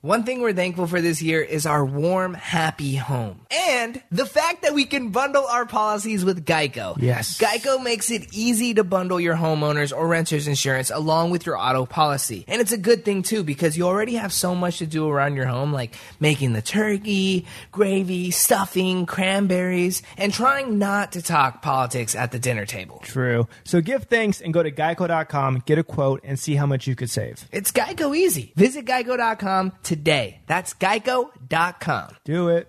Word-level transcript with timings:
One 0.00 0.22
thing 0.22 0.40
we're 0.40 0.52
thankful 0.52 0.86
for 0.86 1.00
this 1.00 1.20
year 1.20 1.42
is 1.42 1.66
our 1.66 1.84
warm, 1.84 2.32
happy 2.32 2.94
home. 2.94 3.40
And 3.50 4.00
the 4.12 4.26
fact 4.26 4.62
that 4.62 4.72
we 4.72 4.84
can 4.84 5.08
bundle 5.08 5.44
our 5.44 5.66
policies 5.66 6.24
with 6.24 6.46
Geico. 6.46 6.96
Yes. 7.02 7.36
Geico 7.36 7.82
makes 7.82 8.08
it 8.08 8.32
easy 8.32 8.74
to 8.74 8.84
bundle 8.84 9.18
your 9.18 9.34
homeowners 9.34 9.92
or 9.92 10.06
renters 10.06 10.46
insurance 10.46 10.92
along 10.92 11.30
with 11.30 11.46
your 11.46 11.58
auto 11.58 11.84
policy. 11.84 12.44
And 12.46 12.60
it's 12.60 12.70
a 12.70 12.78
good 12.78 13.04
thing 13.04 13.22
too 13.24 13.42
because 13.42 13.76
you 13.76 13.88
already 13.88 14.14
have 14.14 14.32
so 14.32 14.54
much 14.54 14.78
to 14.78 14.86
do 14.86 15.08
around 15.08 15.34
your 15.34 15.46
home 15.46 15.72
like 15.72 15.96
making 16.20 16.52
the 16.52 16.62
turkey, 16.62 17.46
gravy, 17.72 18.30
stuffing, 18.30 19.04
cranberries, 19.04 20.04
and 20.16 20.32
trying 20.32 20.78
not 20.78 21.10
to 21.12 21.22
talk 21.22 21.60
politics 21.60 22.14
at 22.14 22.30
the 22.30 22.38
dinner 22.38 22.66
table. 22.66 23.00
True. 23.02 23.48
So 23.64 23.80
give 23.80 24.04
thanks 24.04 24.40
and 24.40 24.54
go 24.54 24.62
to 24.62 24.70
geico.com, 24.70 25.64
get 25.66 25.78
a 25.78 25.82
quote, 25.82 26.20
and 26.22 26.38
see 26.38 26.54
how 26.54 26.66
much 26.66 26.86
you 26.86 26.94
could 26.94 27.10
save. 27.10 27.48
It's 27.50 27.72
Geico 27.72 28.16
easy. 28.16 28.52
Visit 28.54 28.84
geico.com 28.84 29.72
today. 29.88 30.42
That's 30.46 30.74
geico.com. 30.74 32.16
Do 32.26 32.48
it. 32.50 32.68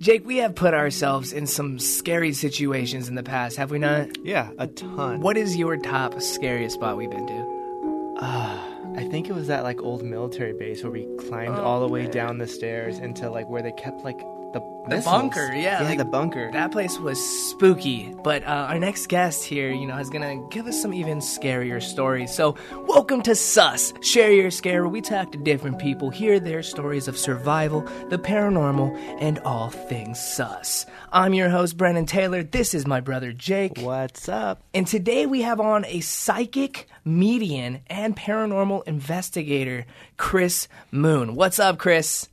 Jake, 0.00 0.26
we 0.26 0.38
have 0.38 0.54
put 0.54 0.74
ourselves 0.74 1.32
in 1.32 1.46
some 1.46 1.78
scary 1.78 2.34
situations 2.34 3.08
in 3.08 3.14
the 3.14 3.22
past, 3.22 3.56
have 3.56 3.70
we 3.70 3.78
not? 3.78 4.08
Yeah, 4.22 4.50
a 4.58 4.66
ton. 4.66 5.20
What 5.20 5.38
is 5.38 5.56
your 5.56 5.78
top 5.78 6.20
scariest 6.20 6.74
spot 6.74 6.98
we've 6.98 7.10
been 7.10 7.26
to? 7.26 8.16
Uh, 8.20 8.74
I 8.96 9.08
think 9.10 9.30
it 9.30 9.34
was 9.34 9.46
that 9.46 9.62
like 9.62 9.80
old 9.80 10.04
military 10.04 10.52
base 10.52 10.82
where 10.82 10.92
we 10.92 11.08
climbed 11.26 11.56
oh, 11.58 11.64
all 11.64 11.80
the 11.80 11.88
way 11.88 12.06
down 12.06 12.36
the 12.36 12.46
stairs 12.46 12.98
into 12.98 13.30
like 13.30 13.48
where 13.48 13.62
they 13.62 13.72
kept 13.72 14.04
like 14.04 14.20
the 14.54 14.60
The 14.88 15.02
bunker, 15.04 15.52
yeah, 15.52 15.82
yeah, 15.82 15.88
like- 15.88 15.98
the 15.98 16.04
bunker. 16.04 16.50
That 16.52 16.70
place 16.70 16.98
was 16.98 17.18
spooky, 17.50 18.14
but 18.22 18.42
uh, 18.44 18.66
our 18.70 18.78
next 18.78 19.08
guest 19.08 19.44
here, 19.44 19.70
you 19.70 19.86
know, 19.86 19.96
is 19.98 20.10
gonna 20.10 20.36
give 20.50 20.66
us 20.66 20.80
some 20.80 20.94
even 20.94 21.18
scarier 21.18 21.82
stories. 21.82 22.32
So, 22.34 22.54
welcome 22.86 23.20
to 23.22 23.34
Sus. 23.34 23.92
Share 24.00 24.30
your 24.32 24.50
scare. 24.50 24.82
Where 24.82 24.88
we 24.90 25.00
talk 25.00 25.32
to 25.32 25.38
different 25.38 25.78
people, 25.78 26.10
hear 26.10 26.38
their 26.38 26.62
stories 26.62 27.08
of 27.08 27.18
survival, 27.18 27.80
the 28.10 28.18
paranormal, 28.18 28.94
and 29.20 29.38
all 29.40 29.70
things 29.70 30.18
sus. 30.20 30.86
I'm 31.12 31.34
your 31.34 31.48
host, 31.48 31.76
Brennen 31.76 32.06
Taylor. 32.06 32.42
This 32.42 32.74
is 32.74 32.86
my 32.86 33.00
brother 33.00 33.32
Jake. 33.32 33.78
What's 33.78 34.28
up? 34.28 34.62
And 34.72 34.86
today 34.86 35.26
we 35.26 35.42
have 35.42 35.60
on 35.60 35.84
a 35.86 36.00
psychic, 36.00 36.86
medium, 37.04 37.78
and 37.88 38.16
paranormal 38.16 38.84
investigator, 38.86 39.86
Chris 40.16 40.68
Moon. 40.92 41.34
What's 41.34 41.58
up, 41.58 41.78
Chris? 41.78 42.28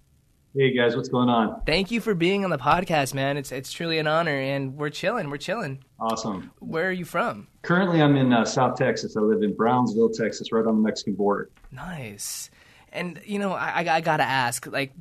Hey 0.54 0.76
guys, 0.76 0.98
what's 0.98 1.08
going 1.08 1.30
on? 1.30 1.62
Thank 1.66 1.92
you 1.92 2.02
for 2.02 2.14
being 2.14 2.44
on 2.44 2.50
the 2.50 2.58
podcast, 2.58 3.14
man. 3.14 3.38
It's 3.38 3.54
it's 3.54 3.72
truly 3.72 4.00
an 4.00 4.08
honor, 4.08 4.36
and 4.36 4.76
we're 4.76 4.90
chilling. 4.90 5.30
We're 5.30 5.38
chilling. 5.38 5.82
Awesome. 5.98 6.52
Where 6.60 6.90
are 6.90 6.92
you 6.92 7.06
from? 7.06 7.48
Currently, 7.62 8.02
I'm 8.02 8.18
in 8.18 8.34
uh, 8.34 8.44
South 8.44 8.76
Texas. 8.76 9.16
I 9.16 9.22
live 9.22 9.44
in 9.44 9.56
Brownsville, 9.56 10.10
Texas, 10.10 10.52
right 10.52 10.66
on 10.66 10.76
the 10.76 10.82
Mexican 10.82 11.16
border. 11.16 11.50
Nice. 11.72 12.50
And 12.92 13.22
you 13.24 13.40
know, 13.40 13.54
I, 13.54 13.84
I, 13.84 13.96
I 13.96 14.02
gotta 14.02 14.24
ask, 14.24 14.68
like, 14.68 14.92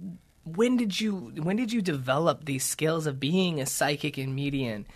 when 0.45 0.77
did 0.77 1.01
you 1.01 1.33
when 1.43 1.56
did 1.56 1.73
you 1.73 1.83
develop 1.83 2.45
these 2.45 2.65
skills 2.65 3.09
of 3.09 3.19
being 3.19 3.61
a 3.61 3.67
psychic 3.67 4.19
and 4.19 4.33
medium? 4.33 4.87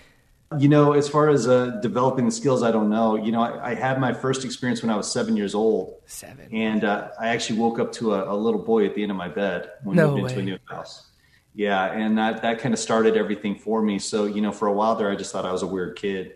You 0.59 0.69
know, 0.69 0.93
as 0.93 1.09
far 1.09 1.29
as 1.29 1.47
uh, 1.47 1.79
developing 1.83 2.25
the 2.25 2.31
skills, 2.31 2.63
I 2.63 2.71
don't 2.71 2.91
know. 2.91 3.17
You 3.17 3.33
know, 3.33 3.43
I, 3.43 3.71
I 3.71 3.75
had 3.75 4.01
my 4.01 4.13
first 4.13 4.45
experience 4.45 4.83
when 4.83 4.91
I 4.91 4.97
was 4.97 5.11
seven 5.11 5.37
years 5.37 5.55
old, 5.55 6.01
Seven. 6.07 6.49
and 6.53 6.85
uh, 6.85 7.09
I 7.19 7.29
actually 7.29 7.59
woke 7.59 7.79
up 7.79 7.93
to 7.93 8.15
a, 8.15 8.35
a 8.35 8.37
little 8.37 8.63
boy 8.63 8.87
at 8.87 8.95
the 8.95 9.03
end 9.03 9.11
of 9.11 9.17
my 9.17 9.29
bed 9.29 9.71
when 9.83 9.97
No 9.97 10.15
we 10.15 10.23
moved 10.23 10.33
into 10.33 10.43
a 10.43 10.45
new 10.45 10.59
house. 10.67 11.11
Yeah, 11.55 11.93
and 11.93 12.19
that 12.19 12.43
that 12.43 12.59
kind 12.59 12.75
of 12.75 12.81
started 12.81 13.17
everything 13.17 13.55
for 13.57 13.81
me. 13.83 13.99
So, 13.99 14.27
you 14.27 14.41
know, 14.41 14.53
for 14.53 14.69
a 14.69 14.73
while 14.73 14.97
there, 14.97 15.11
I 15.11 15.17
just 15.17 15.33
thought 15.33 15.45
I 15.45 15.53
was 15.53 15.63
a 15.63 15.67
weird 15.67 15.97
kid. 15.97 16.35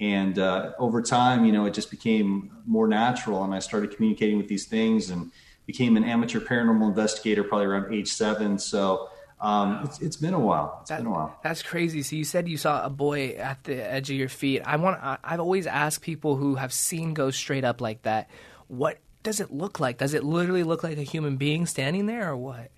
And 0.00 0.38
uh, 0.38 0.72
over 0.78 1.02
time, 1.02 1.44
you 1.44 1.52
know, 1.52 1.66
it 1.66 1.74
just 1.74 1.90
became 1.90 2.50
more 2.66 2.86
natural, 2.86 3.44
and 3.44 3.54
I 3.54 3.58
started 3.60 3.94
communicating 3.94 4.36
with 4.36 4.48
these 4.48 4.66
things, 4.66 5.10
and 5.10 5.32
became 5.66 5.96
an 5.96 6.04
amateur 6.04 6.40
paranormal 6.40 6.88
investigator 6.88 7.42
probably 7.42 7.66
around 7.66 7.92
age 7.92 8.12
seven. 8.12 8.58
So 8.58 9.08
um, 9.44 9.80
it's, 9.84 10.00
it's 10.00 10.16
been 10.16 10.34
a 10.34 10.40
while. 10.40 10.78
It's 10.80 10.90
been 10.90 11.06
a 11.06 11.10
while. 11.10 11.38
That's 11.42 11.62
crazy. 11.62 12.02
So 12.02 12.16
you 12.16 12.24
said 12.24 12.48
you 12.48 12.56
saw 12.56 12.84
a 12.84 12.90
boy 12.90 13.30
at 13.30 13.62
the 13.64 13.76
edge 13.76 14.10
of 14.10 14.16
your 14.16 14.28
feet. 14.30 14.62
I 14.64 14.76
want. 14.76 15.02
I, 15.02 15.18
I've 15.22 15.40
always 15.40 15.66
asked 15.66 16.00
people 16.00 16.36
who 16.36 16.54
have 16.54 16.72
seen 16.72 17.14
ghosts 17.14 17.40
straight 17.40 17.64
up 17.64 17.80
like 17.80 18.02
that, 18.02 18.30
what 18.68 18.98
does 19.22 19.40
it 19.40 19.52
look 19.52 19.80
like? 19.80 19.98
Does 19.98 20.14
it 20.14 20.24
literally 20.24 20.62
look 20.62 20.82
like 20.82 20.98
a 20.98 21.02
human 21.02 21.36
being 21.36 21.66
standing 21.66 22.06
there, 22.06 22.30
or 22.30 22.36
what? 22.36 22.70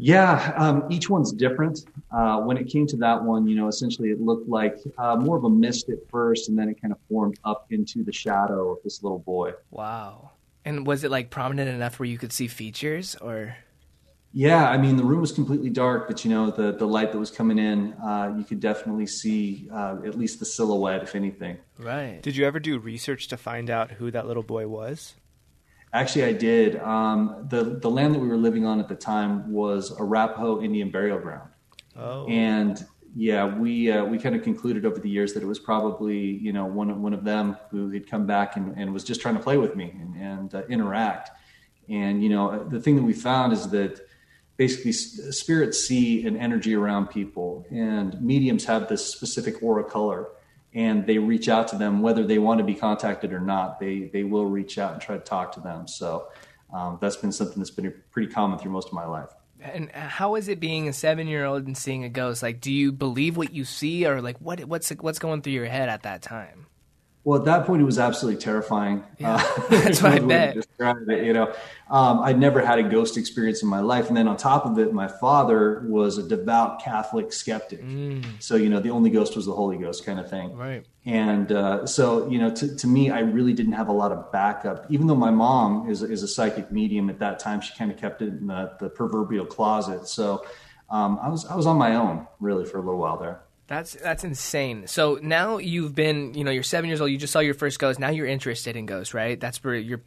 Yeah, 0.00 0.54
um, 0.56 0.84
each 0.90 1.10
one's 1.10 1.32
different. 1.32 1.84
Uh, 2.12 2.38
when 2.40 2.56
it 2.56 2.68
came 2.68 2.86
to 2.86 2.96
that 2.98 3.22
one, 3.22 3.48
you 3.48 3.56
know, 3.56 3.66
essentially 3.66 4.10
it 4.10 4.20
looked 4.20 4.48
like 4.48 4.76
uh, 4.96 5.16
more 5.16 5.36
of 5.36 5.44
a 5.44 5.50
mist 5.50 5.88
at 5.88 5.98
first, 6.08 6.48
and 6.48 6.56
then 6.56 6.68
it 6.68 6.80
kind 6.80 6.92
of 6.92 6.98
formed 7.08 7.38
up 7.44 7.66
into 7.70 8.04
the 8.04 8.12
shadow 8.12 8.70
of 8.70 8.78
this 8.84 9.02
little 9.02 9.18
boy. 9.18 9.52
Wow. 9.70 10.30
And 10.64 10.86
was 10.86 11.02
it 11.02 11.10
like 11.10 11.30
prominent 11.30 11.68
enough 11.68 11.98
where 11.98 12.08
you 12.08 12.16
could 12.16 12.32
see 12.32 12.46
features, 12.46 13.16
or? 13.20 13.56
Yeah, 14.32 14.68
I 14.68 14.76
mean, 14.76 14.96
the 14.96 15.04
room 15.04 15.22
was 15.22 15.32
completely 15.32 15.70
dark, 15.70 16.06
but 16.06 16.24
you 16.24 16.30
know, 16.30 16.50
the 16.50 16.72
the 16.72 16.86
light 16.86 17.12
that 17.12 17.18
was 17.18 17.30
coming 17.30 17.58
in, 17.58 17.94
uh, 17.94 18.34
you 18.36 18.44
could 18.44 18.60
definitely 18.60 19.06
see 19.06 19.68
uh, 19.72 19.96
at 20.04 20.18
least 20.18 20.38
the 20.38 20.44
silhouette, 20.44 21.02
if 21.02 21.14
anything. 21.14 21.56
Right. 21.78 22.20
Did 22.22 22.36
you 22.36 22.46
ever 22.46 22.60
do 22.60 22.78
research 22.78 23.28
to 23.28 23.36
find 23.36 23.70
out 23.70 23.92
who 23.92 24.10
that 24.10 24.26
little 24.26 24.42
boy 24.42 24.68
was? 24.68 25.14
Actually, 25.94 26.24
I 26.24 26.32
did. 26.34 26.76
Um, 26.76 27.46
the 27.48 27.78
the 27.80 27.90
land 27.90 28.14
that 28.14 28.18
we 28.18 28.28
were 28.28 28.36
living 28.36 28.66
on 28.66 28.80
at 28.80 28.88
the 28.88 28.94
time 28.94 29.50
was 29.50 29.98
Arapaho 29.98 30.60
Indian 30.60 30.90
burial 30.90 31.18
ground. 31.18 31.48
Oh. 31.96 32.26
and 32.26 32.86
yeah, 33.16 33.58
we 33.58 33.90
uh, 33.90 34.04
we 34.04 34.18
kind 34.18 34.36
of 34.36 34.42
concluded 34.42 34.84
over 34.84 35.00
the 35.00 35.08
years 35.08 35.32
that 35.34 35.42
it 35.42 35.46
was 35.46 35.58
probably 35.58 36.18
you 36.18 36.52
know 36.52 36.66
one 36.66 36.90
of 36.90 36.98
one 36.98 37.14
of 37.14 37.24
them 37.24 37.56
who 37.70 37.90
had 37.90 38.08
come 38.08 38.26
back 38.26 38.56
and, 38.56 38.76
and 38.76 38.92
was 38.92 39.02
just 39.02 39.20
trying 39.20 39.34
to 39.34 39.40
play 39.40 39.56
with 39.56 39.74
me 39.74 39.96
and, 40.00 40.14
and 40.16 40.54
uh, 40.54 40.62
interact. 40.68 41.30
And 41.88 42.22
you 42.22 42.28
know, 42.28 42.64
the 42.64 42.80
thing 42.80 42.96
that 42.96 43.02
we 43.02 43.14
found 43.14 43.52
is 43.54 43.70
that 43.70 44.00
basically 44.58 44.92
spirits 44.92 45.88
see 45.88 46.26
an 46.26 46.36
energy 46.36 46.74
around 46.74 47.06
people, 47.06 47.66
and 47.70 48.20
mediums 48.20 48.66
have 48.66 48.88
this 48.88 49.06
specific 49.06 49.62
aura 49.62 49.84
color, 49.84 50.28
and 50.74 51.06
they 51.06 51.16
reach 51.16 51.48
out 51.48 51.68
to 51.68 51.76
them 51.76 52.02
whether 52.02 52.26
they 52.26 52.38
want 52.38 52.58
to 52.58 52.64
be 52.64 52.74
contacted 52.74 53.32
or 53.32 53.40
not. 53.40 53.80
They 53.80 54.10
they 54.12 54.24
will 54.24 54.44
reach 54.44 54.76
out 54.76 54.92
and 54.92 55.00
try 55.00 55.16
to 55.16 55.24
talk 55.24 55.52
to 55.52 55.60
them. 55.60 55.88
So. 55.88 56.28
Um, 56.70 56.98
that's 57.00 57.16
been 57.16 57.32
something 57.32 57.58
that's 57.60 57.70
been 57.70 57.94
pretty 58.10 58.30
common 58.30 58.58
through 58.58 58.72
most 58.72 58.88
of 58.88 58.92
my 58.92 59.06
life. 59.06 59.30
And 59.58 59.90
how 59.90 60.34
is 60.34 60.48
it 60.48 60.60
being 60.60 60.86
a 60.86 60.92
seven-year-old 60.92 61.66
and 61.66 61.74
seeing 61.74 62.04
a 62.04 62.10
ghost? 62.10 62.42
Like, 62.42 62.60
do 62.60 62.70
you 62.70 62.92
believe 62.92 63.38
what 63.38 63.54
you 63.54 63.64
see, 63.64 64.06
or 64.06 64.20
like 64.20 64.36
what 64.36 64.60
what's 64.66 64.90
what's 64.90 65.18
going 65.18 65.40
through 65.40 65.54
your 65.54 65.64
head 65.64 65.88
at 65.88 66.02
that 66.02 66.20
time? 66.20 66.66
Well, 67.28 67.38
at 67.38 67.44
that 67.44 67.66
point, 67.66 67.82
it 67.82 67.84
was 67.84 67.98
absolutely 67.98 68.40
terrifying. 68.40 69.04
Uh, 69.22 69.36
That's 69.68 70.02
what 70.02 70.12
I 70.12 70.18
bet. 70.26 70.54
describe 70.54 71.10
it, 71.10 71.26
you 71.26 71.34
know, 71.34 71.54
um, 71.90 72.20
I'd 72.20 72.38
never 72.38 72.64
had 72.64 72.78
a 72.78 72.82
ghost 72.82 73.18
experience 73.18 73.62
in 73.62 73.68
my 73.68 73.80
life, 73.80 74.08
and 74.08 74.16
then 74.16 74.26
on 74.26 74.38
top 74.38 74.64
of 74.64 74.78
it, 74.78 74.94
my 74.94 75.08
father 75.08 75.84
was 75.86 76.16
a 76.16 76.26
devout 76.26 76.82
Catholic 76.82 77.30
skeptic. 77.34 77.84
So, 78.38 78.56
you 78.56 78.70
know, 78.70 78.80
the 78.80 78.88
only 78.88 79.10
ghost 79.10 79.36
was 79.36 79.44
the 79.44 79.52
Holy 79.52 79.76
Ghost, 79.76 80.06
kind 80.06 80.18
of 80.18 80.30
thing. 80.30 80.56
Right. 80.56 80.86
And 81.04 81.52
uh, 81.52 81.84
so, 81.84 82.26
you 82.30 82.38
know, 82.38 82.50
to, 82.50 82.74
to 82.74 82.86
me, 82.86 83.10
I 83.10 83.18
really 83.18 83.52
didn't 83.52 83.74
have 83.74 83.88
a 83.88 83.92
lot 83.92 84.10
of 84.10 84.32
backup. 84.32 84.86
Even 84.88 85.06
though 85.06 85.14
my 85.14 85.30
mom 85.30 85.90
is 85.90 86.02
is 86.02 86.22
a 86.22 86.28
psychic 86.28 86.72
medium 86.72 87.10
at 87.10 87.18
that 87.18 87.40
time, 87.40 87.60
she 87.60 87.74
kind 87.74 87.90
of 87.90 87.98
kept 87.98 88.22
it 88.22 88.28
in 88.28 88.46
the, 88.46 88.72
the 88.80 88.88
proverbial 88.88 89.44
closet. 89.44 90.08
So, 90.08 90.46
um, 90.88 91.18
I 91.20 91.28
was 91.28 91.44
I 91.44 91.56
was 91.56 91.66
on 91.66 91.76
my 91.76 91.94
own 91.94 92.26
really 92.40 92.64
for 92.64 92.78
a 92.78 92.80
little 92.80 93.00
while 93.00 93.18
there. 93.18 93.42
That's 93.68 93.92
that's 93.92 94.24
insane. 94.24 94.86
So 94.86 95.18
now 95.22 95.58
you've 95.58 95.94
been, 95.94 96.32
you 96.34 96.42
know, 96.42 96.50
you're 96.50 96.62
seven 96.62 96.88
years 96.88 97.00
old. 97.02 97.10
You 97.10 97.18
just 97.18 97.32
saw 97.32 97.40
your 97.40 97.54
first 97.54 97.78
ghost. 97.78 98.00
Now 98.00 98.08
you're 98.08 98.26
interested 98.26 98.76
in 98.76 98.86
ghosts, 98.86 99.12
right? 99.12 99.38
That's 99.38 99.62
where 99.62 99.74
your 99.74 100.00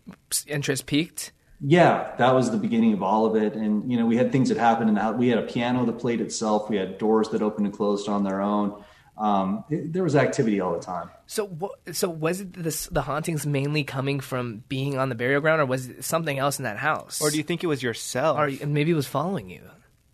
interest 0.47 0.87
peaked. 0.87 1.31
Yeah, 1.63 2.15
that 2.17 2.33
was 2.33 2.49
the 2.49 2.57
beginning 2.57 2.93
of 2.93 3.03
all 3.03 3.27
of 3.27 3.35
it. 3.35 3.53
And, 3.53 3.91
you 3.91 3.97
know, 3.97 4.07
we 4.07 4.17
had 4.17 4.31
things 4.31 4.49
that 4.49 4.57
happened 4.57 4.89
in 4.89 4.95
the 4.95 5.01
house. 5.01 5.15
We 5.15 5.27
had 5.27 5.37
a 5.37 5.43
piano 5.43 5.85
that 5.85 5.99
played 5.99 6.19
itself. 6.19 6.71
We 6.71 6.77
had 6.77 6.97
doors 6.97 7.29
that 7.29 7.43
opened 7.43 7.67
and 7.67 7.75
closed 7.75 8.09
on 8.09 8.23
their 8.23 8.41
own. 8.41 8.83
Um, 9.15 9.63
it, 9.69 9.93
there 9.93 10.01
was 10.01 10.15
activity 10.15 10.59
all 10.59 10.73
the 10.73 10.79
time. 10.79 11.11
So, 11.27 11.71
so 11.91 12.09
was 12.09 12.41
it 12.41 12.53
this, 12.53 12.87
the 12.87 13.03
hauntings 13.03 13.45
mainly 13.45 13.83
coming 13.83 14.21
from 14.21 14.63
being 14.69 14.97
on 14.97 15.09
the 15.09 15.15
burial 15.15 15.39
ground, 15.39 15.61
or 15.61 15.67
was 15.67 15.87
it 15.87 16.03
something 16.03 16.39
else 16.39 16.57
in 16.57 16.63
that 16.63 16.77
house? 16.77 17.21
Or 17.21 17.29
do 17.29 17.37
you 17.37 17.43
think 17.43 17.63
it 17.63 17.67
was 17.67 17.83
yourself? 17.83 18.39
or 18.39 18.65
maybe 18.65 18.89
it 18.89 18.95
was 18.95 19.05
following 19.05 19.51
you? 19.51 19.61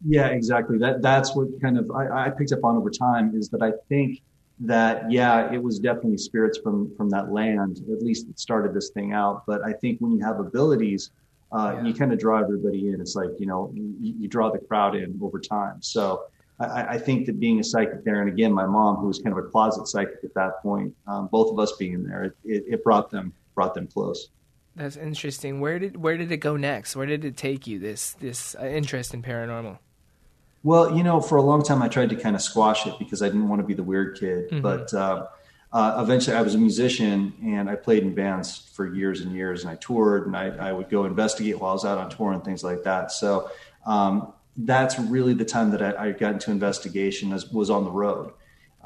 Yeah, 0.05 0.27
exactly. 0.27 0.77
That 0.77 1.01
that's 1.01 1.35
what 1.35 1.47
kind 1.61 1.77
of 1.77 1.89
I, 1.91 2.27
I 2.27 2.29
picked 2.29 2.51
up 2.51 2.63
on 2.63 2.77
over 2.77 2.89
time 2.89 3.35
is 3.35 3.49
that 3.49 3.61
I 3.61 3.71
think 3.89 4.21
that 4.59 5.11
yeah, 5.11 5.51
it 5.51 5.61
was 5.61 5.79
definitely 5.79 6.17
spirits 6.17 6.57
from 6.57 6.95
from 6.95 7.09
that 7.09 7.31
land. 7.31 7.81
At 7.91 8.03
least 8.03 8.27
it 8.29 8.39
started 8.39 8.73
this 8.73 8.89
thing 8.89 9.13
out. 9.13 9.44
But 9.47 9.63
I 9.63 9.73
think 9.73 9.99
when 9.99 10.11
you 10.11 10.23
have 10.23 10.39
abilities, 10.39 11.11
uh, 11.51 11.81
you 11.83 11.94
kind 11.94 12.13
of 12.13 12.19
draw 12.19 12.39
everybody 12.39 12.89
in. 12.89 13.01
It's 13.01 13.15
like 13.15 13.29
you 13.39 13.47
know 13.47 13.71
you, 13.73 14.15
you 14.19 14.27
draw 14.27 14.51
the 14.51 14.59
crowd 14.59 14.95
in 14.95 15.19
over 15.21 15.39
time. 15.39 15.81
So 15.81 16.25
I, 16.59 16.83
I 16.83 16.97
think 16.97 17.25
that 17.27 17.39
being 17.39 17.59
a 17.59 17.63
psychic 17.63 18.03
there, 18.03 18.21
and 18.21 18.29
again, 18.29 18.51
my 18.51 18.65
mom, 18.65 18.97
who 18.97 19.07
was 19.07 19.19
kind 19.19 19.38
of 19.38 19.43
a 19.43 19.47
closet 19.47 19.88
psychic 19.88 20.17
at 20.23 20.33
that 20.33 20.61
point, 20.61 20.95
um, 21.07 21.27
both 21.31 21.51
of 21.51 21.59
us 21.59 21.73
being 21.73 22.03
there, 22.03 22.25
it, 22.25 22.38
it, 22.43 22.63
it 22.67 22.83
brought 22.83 23.09
them 23.09 23.33
brought 23.55 23.73
them 23.73 23.88
close. 23.88 24.29
That's 24.75 24.95
interesting. 24.95 25.59
Where 25.59 25.79
did 25.79 25.97
where 25.97 26.17
did 26.17 26.31
it 26.31 26.38
go 26.38 26.55
next? 26.55 26.95
Where 26.95 27.07
did 27.07 27.25
it 27.25 27.38
take 27.38 27.65
you? 27.65 27.79
This 27.79 28.13
this 28.13 28.55
uh, 28.55 28.65
interest 28.65 29.13
in 29.13 29.23
paranormal. 29.23 29.79
Well, 30.63 30.98
you 30.98 31.04
know, 31.04 31.21
for 31.21 31.38
a 31.38 31.42
long 31.42 31.63
time 31.63 31.81
I 31.81 31.88
tried 31.88 32.09
to 32.09 32.15
kind 32.15 32.36
of 32.36 32.42
squash 32.42 32.86
it 32.88 32.98
because 33.00 33.21
I 33.21 33.27
didn't 33.27 33.48
want 33.48 33.62
to 33.62 33.68
be 33.68 33.74
the 33.74 33.83
weird 33.83 34.19
kid. 34.19 34.50
Mm-hmm. 34.50 34.62
But 34.62 34.94
uh, 34.94 35.27
uh, 35.71 36.00
eventually 36.04 36.36
I 36.36 36.42
was 36.42 36.56
a 36.56 36.57
musician 36.57 37.33
and 37.44 37.69
I 37.69 37.75
played 37.75 38.04
in 38.04 38.15
bands 38.15 38.69
for 38.74 38.94
years 38.94 39.21
and 39.21 39.33
years 39.33 39.63
and 39.63 39.71
I 39.71 39.75
toured 39.75 40.27
and 40.27 40.36
I, 40.36 40.48
I 40.48 40.71
would 40.71 40.89
go 40.89 41.06
investigate 41.06 41.59
while 41.59 41.71
I 41.71 41.74
was 41.74 41.86
out 41.86 41.98
on 41.98 42.09
tour 42.09 42.31
and 42.31 42.44
things 42.44 42.63
like 42.63 42.83
that. 42.83 43.12
So 43.12 43.50
um, 43.86 44.33
that's 44.56 44.98
really 44.98 45.33
the 45.33 45.45
time 45.45 45.71
that 45.71 45.81
I, 45.81 46.07
I 46.07 46.12
got 46.12 46.33
into 46.33 46.51
investigation 46.51 47.31
as, 47.33 47.51
was 47.51 47.69
on 47.69 47.83
the 47.83 47.92
road. 47.92 48.33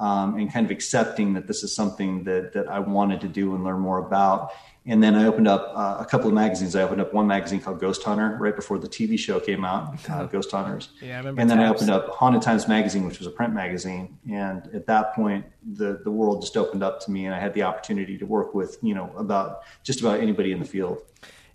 Um, 0.01 0.35
and 0.39 0.51
kind 0.51 0.65
of 0.65 0.71
accepting 0.71 1.35
that 1.35 1.45
this 1.45 1.61
is 1.61 1.75
something 1.75 2.23
that 2.23 2.53
that 2.53 2.67
I 2.67 2.79
wanted 2.79 3.21
to 3.21 3.27
do 3.27 3.53
and 3.53 3.63
learn 3.63 3.79
more 3.79 3.99
about. 3.99 4.51
And 4.83 5.03
then 5.03 5.13
I 5.13 5.27
opened 5.27 5.47
up 5.47 5.71
uh, 5.75 5.97
a 5.99 6.05
couple 6.05 6.27
of 6.27 6.33
magazines. 6.33 6.75
I 6.75 6.81
opened 6.81 7.01
up 7.01 7.13
one 7.13 7.27
magazine 7.27 7.61
called 7.61 7.79
Ghost 7.79 8.01
Hunter 8.01 8.35
right 8.39 8.55
before 8.55 8.79
the 8.79 8.87
TV 8.87 9.17
show 9.17 9.39
came 9.39 9.63
out, 9.63 10.09
uh, 10.09 10.25
Ghost 10.25 10.49
Hunters. 10.49 10.89
Yeah, 10.99 11.15
I 11.15 11.17
remember. 11.17 11.41
And 11.41 11.49
then 11.49 11.59
I 11.59 11.67
opened 11.67 11.91
up 11.91 12.09
Haunted 12.15 12.41
Times 12.41 12.67
magazine, 12.67 13.05
which 13.05 13.19
was 13.19 13.27
a 13.27 13.31
print 13.31 13.53
magazine. 13.53 14.17
And 14.27 14.67
at 14.73 14.87
that 14.87 15.13
point, 15.13 15.45
the 15.73 16.01
the 16.03 16.09
world 16.09 16.41
just 16.41 16.57
opened 16.57 16.81
up 16.81 16.99
to 17.01 17.11
me, 17.11 17.27
and 17.27 17.35
I 17.35 17.39
had 17.39 17.53
the 17.53 17.61
opportunity 17.61 18.17
to 18.17 18.25
work 18.25 18.55
with 18.55 18.79
you 18.81 18.95
know 18.95 19.13
about 19.17 19.61
just 19.83 20.01
about 20.01 20.19
anybody 20.19 20.51
in 20.51 20.57
the 20.57 20.65
field. 20.65 21.03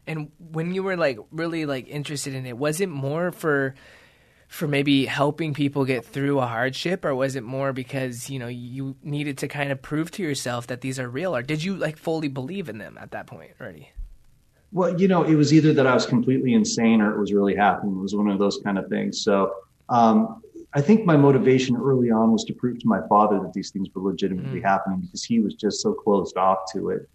And 0.06 0.30
when 0.38 0.72
you 0.72 0.84
were 0.84 0.96
like 0.96 1.18
really 1.32 1.66
like 1.66 1.88
interested 1.88 2.32
in 2.32 2.46
it, 2.46 2.56
was 2.56 2.80
it 2.80 2.88
more 2.88 3.32
for 3.32 3.74
for 4.48 4.68
maybe 4.68 5.06
helping 5.06 5.54
people 5.54 5.84
get 5.84 6.04
through 6.04 6.38
a 6.38 6.46
hardship 6.46 7.04
or 7.04 7.14
was 7.14 7.36
it 7.36 7.42
more 7.42 7.72
because 7.72 8.30
you 8.30 8.38
know 8.38 8.46
you 8.46 8.96
needed 9.02 9.38
to 9.38 9.48
kind 9.48 9.72
of 9.72 9.82
prove 9.82 10.10
to 10.12 10.22
yourself 10.22 10.66
that 10.68 10.80
these 10.80 10.98
are 10.98 11.08
real? 11.08 11.34
Or 11.34 11.42
did 11.42 11.64
you 11.64 11.76
like 11.76 11.96
fully 11.96 12.28
believe 12.28 12.68
in 12.68 12.78
them 12.78 12.98
at 13.00 13.10
that 13.10 13.26
point 13.26 13.52
already? 13.60 13.90
Well 14.72 15.00
you 15.00 15.08
know 15.08 15.22
it 15.24 15.34
was 15.34 15.52
either 15.52 15.72
that 15.74 15.86
i 15.86 15.94
was 15.94 16.06
completely 16.06 16.54
insane 16.54 17.00
or 17.00 17.14
it 17.14 17.18
was 17.18 17.32
really 17.32 17.56
happening. 17.56 17.96
It 17.96 18.02
was 18.02 18.14
one 18.14 18.28
of 18.28 18.38
those 18.38 18.60
kind 18.64 18.78
of 18.78 18.88
things. 18.88 19.22
So 19.22 19.52
um, 19.88 20.42
i 20.74 20.80
think 20.80 21.04
my 21.06 21.16
motivation 21.16 21.76
early 21.76 22.10
on 22.10 22.32
was 22.32 22.44
to 22.44 22.52
prove 22.52 22.78
to 22.80 22.88
my 22.88 23.00
father 23.08 23.40
that 23.40 23.52
these 23.52 23.70
things 23.70 23.88
were 23.94 24.02
legitimately 24.02 24.60
mm. 24.60 24.64
happening 24.64 25.00
because 25.00 25.24
he 25.24 25.40
was 25.40 25.54
just 25.54 25.80
so 25.80 25.92
closed 25.92 26.36
off 26.36 26.58
to 26.72 26.90
it. 26.90 27.08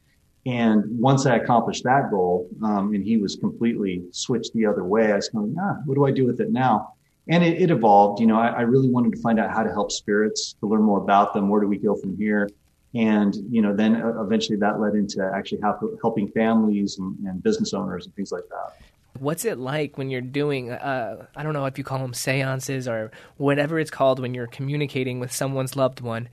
And 0.45 0.83
once 0.99 1.25
I 1.25 1.35
accomplished 1.35 1.83
that 1.83 2.09
goal, 2.09 2.49
um, 2.63 2.93
and 2.95 3.03
he 3.03 3.17
was 3.17 3.35
completely 3.35 4.03
switched 4.11 4.53
the 4.53 4.65
other 4.65 4.83
way, 4.83 5.11
I 5.11 5.17
was 5.17 5.29
going, 5.29 5.55
ah, 5.61 5.75
what 5.85 5.95
do 5.95 6.05
I 6.05 6.11
do 6.11 6.25
with 6.25 6.41
it 6.41 6.51
now? 6.51 6.93
And 7.31 7.45
it, 7.45 7.61
it 7.61 7.71
evolved. 7.71 8.19
You 8.19 8.27
know, 8.27 8.37
I, 8.37 8.47
I, 8.47 8.61
really 8.61 8.89
wanted 8.89 9.13
to 9.13 9.21
find 9.21 9.39
out 9.39 9.49
how 9.51 9.63
to 9.63 9.71
help 9.71 9.91
spirits, 9.91 10.53
to 10.59 10.67
learn 10.67 10.83
more 10.83 10.99
about 10.99 11.33
them. 11.33 11.47
Where 11.47 11.61
do 11.61 11.67
we 11.67 11.77
go 11.77 11.95
from 11.95 12.15
here? 12.17 12.49
And 12.93 13.33
you 13.49 13.61
know, 13.61 13.73
then 13.73 14.01
uh, 14.01 14.21
eventually 14.21 14.57
that 14.57 14.81
led 14.81 14.95
into 14.95 15.23
actually 15.33 15.61
help, 15.61 15.79
helping 16.01 16.27
families 16.27 16.99
and, 16.99 17.17
and, 17.25 17.41
business 17.41 17.73
owners 17.73 18.05
and 18.05 18.13
things 18.15 18.33
like 18.33 18.43
that. 18.49 18.85
What's 19.17 19.45
it 19.45 19.57
like 19.57 19.97
when 19.97 20.09
you're 20.09 20.19
doing? 20.19 20.71
Uh, 20.71 21.25
I 21.35 21.43
don't 21.43 21.53
know 21.53 21.65
if 21.65 21.77
you 21.77 21.85
call 21.85 21.99
them 21.99 22.13
seances 22.13 22.87
or 22.87 23.11
whatever 23.37 23.79
it's 23.79 23.91
called 23.91 24.19
when 24.19 24.33
you're 24.33 24.47
communicating 24.47 25.21
with 25.21 25.31
someone's 25.31 25.77
loved 25.77 26.01
one. 26.01 26.27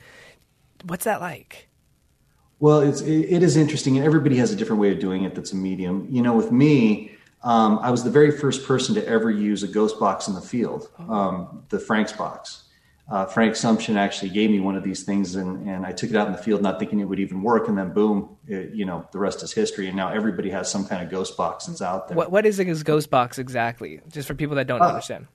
What's 0.85 1.05
that 1.05 1.21
like? 1.21 1.69
Well, 2.59 2.81
it's 2.81 3.03
it, 3.03 3.27
it 3.31 3.43
is 3.45 3.56
interesting, 3.56 3.97
and 3.97 4.05
everybody 4.05 4.37
has 4.37 4.53
a 4.53 4.56
different 4.56 4.81
way 4.81 4.91
of 4.91 4.99
doing 4.99 5.23
it. 5.23 5.37
That's 5.37 5.53
a 5.53 5.56
medium. 5.56 6.09
You 6.11 6.23
know, 6.23 6.35
with 6.35 6.50
me 6.50 7.12
um, 7.43 7.79
I 7.81 7.90
was 7.90 8.05
the 8.05 8.11
very 8.11 8.31
first 8.31 8.67
person 8.67 8.94
to 8.96 9.06
ever 9.06 9.31
use 9.31 9.62
a 9.62 9.69
ghost 9.69 9.99
box 10.00 10.29
in 10.29 10.35
the 10.35 10.40
field, 10.40 10.88
oh. 10.99 11.12
um, 11.12 11.64
the 11.69 11.79
Frank's 11.79 12.12
box. 12.12 12.64
Uh, 13.11 13.25
Frank 13.25 13.55
Sumption 13.55 13.96
actually 13.96 14.29
gave 14.29 14.50
me 14.50 14.61
one 14.61 14.76
of 14.76 14.85
these 14.85 15.02
things, 15.02 15.35
and, 15.35 15.67
and 15.67 15.87
I 15.87 15.93
took 15.93 16.11
it 16.11 16.17
out 16.17 16.26
in 16.26 16.35
the 16.35 16.43
field, 16.43 16.61
not 16.61 16.79
thinking 16.79 17.00
it 17.00 17.05
would 17.05 17.20
even 17.20 17.43
work. 17.43 17.67
And 17.67 17.79
then, 17.79 17.94
boom, 17.94 18.37
it, 18.46 18.75
you 18.75 18.85
know, 18.85 19.08
the 19.12 19.19
rest 19.19 19.43
is 19.43 19.50
history. 19.50 19.87
And 19.87 19.96
now 19.96 20.11
everybody 20.12 20.50
has 20.50 20.70
some 20.70 20.85
kind 20.87 21.02
of 21.02 21.11
ghost 21.11 21.35
box 21.35 21.64
that's 21.64 21.81
out 21.81 22.08
there. 22.08 22.17
What, 22.19 22.31
what 22.31 22.44
is 22.44 22.58
a 22.58 22.67
ghost 22.85 23.08
box 23.08 23.38
exactly? 23.38 24.00
Just 24.08 24.29
for 24.29 24.35
people 24.35 24.56
that 24.56 24.67
don't 24.67 24.82
uh, 24.82 24.88
understand. 24.88 25.26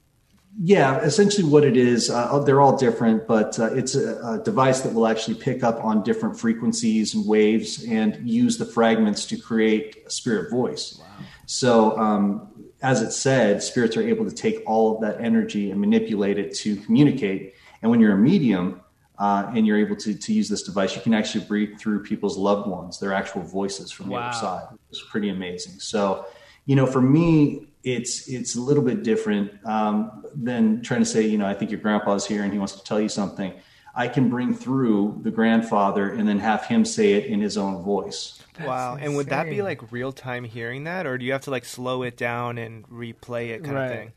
Yeah, 0.62 1.00
essentially 1.00 1.48
what 1.48 1.64
it 1.64 1.76
is, 1.76 2.12
uh, 2.12 2.40
they're 2.40 2.62
all 2.62 2.78
different, 2.78 3.28
but 3.28 3.58
uh, 3.60 3.74
it's 3.74 3.96
a, 3.96 4.18
a, 4.24 4.44
device 4.44 4.82
that 4.82 4.94
will 4.94 5.08
actually 5.08 5.36
pick 5.36 5.64
up 5.64 5.84
on 5.84 6.04
different 6.04 6.40
frequencies 6.40 7.16
and 7.16 7.26
waves 7.26 7.84
and 7.86 8.30
use 8.30 8.60
the 8.60 8.66
fragments 8.66 9.26
to 9.28 9.38
create 9.38 10.04
a 10.06 10.12
spirit 10.12 10.52
voice. 10.52 11.00
Wow. 11.00 11.26
So, 11.48 11.98
um, 11.98 12.50
as 12.84 13.02
it 13.02 13.12
said, 13.12 13.64
spirits 13.64 13.98
are 13.98 14.08
able 14.08 14.26
to 14.26 14.36
take 14.36 14.62
all 14.68 14.96
of 14.96 15.02
that 15.02 15.22
energy 15.22 15.72
and 15.72 15.80
manipulate 15.80 16.38
it 16.38 16.54
to 16.58 16.76
communicate. 16.76 17.56
And 17.82 17.90
when 17.90 18.00
you're 18.00 18.14
a 18.14 18.18
medium 18.18 18.82
uh, 19.18 19.52
and 19.56 19.66
you're 19.66 19.78
able 19.78 19.96
to, 19.96 20.14
to 20.14 20.34
use 20.34 20.50
this 20.50 20.64
device, 20.64 20.96
you 20.96 21.02
can 21.02 21.14
actually 21.14 21.46
breathe 21.46 21.80
through 21.80 22.04
people's 22.04 22.38
loved 22.38 22.68
ones, 22.70 23.00
their 23.00 23.14
actual 23.14 23.42
voices 23.42 23.92
from 23.92 24.08
the 24.08 24.14
wow. 24.14 24.30
other 24.30 24.38
side. 24.38 24.68
It's 24.90 25.02
pretty 25.10 25.30
amazing. 25.30 25.80
So, 25.80 26.26
you 26.66 26.76
know, 26.76 26.86
for 26.86 27.02
me, 27.02 27.68
it's 27.84 28.28
it's 28.28 28.56
a 28.56 28.62
little 28.62 28.84
bit 28.84 29.04
different 29.04 29.52
um, 29.66 30.26
than 30.36 30.82
trying 30.82 31.02
to 31.02 31.06
say, 31.06 31.24
you 31.24 31.38
know, 31.38 31.46
I 31.46 31.54
think 31.54 31.72
your 31.72 31.80
grandpa's 31.80 32.26
here 32.26 32.44
and 32.44 32.52
he 32.52 32.60
wants 32.60 32.76
to 32.76 32.84
tell 32.84 33.00
you 33.00 33.10
something. 33.10 33.54
I 33.96 34.08
can 34.08 34.30
bring 34.30 34.56
through 34.56 35.20
the 35.22 35.30
grandfather 35.30 36.10
and 36.10 36.28
then 36.28 36.40
have 36.40 36.66
him 36.66 36.84
say 36.84 37.14
it 37.14 37.26
in 37.26 37.42
his 37.42 37.58
own 37.58 37.84
voice. 37.84 38.42
That's 38.56 38.68
wow. 38.68 38.94
Insane. 38.94 39.08
And 39.08 39.18
would 39.18 39.28
that 39.28 39.50
be 39.50 39.62
like 39.62 39.92
real 39.92 40.12
time 40.12 40.44
hearing 40.44 40.86
that, 40.86 41.06
or 41.06 41.18
do 41.18 41.26
you 41.26 41.32
have 41.34 41.42
to 41.42 41.52
like 41.52 41.66
slow 41.66 42.04
it 42.04 42.18
down 42.18 42.58
and 42.58 42.88
replay 42.90 43.50
it 43.50 43.64
kind 43.64 43.76
right. 43.76 43.86
of 43.86 43.98
thing? 43.98 44.12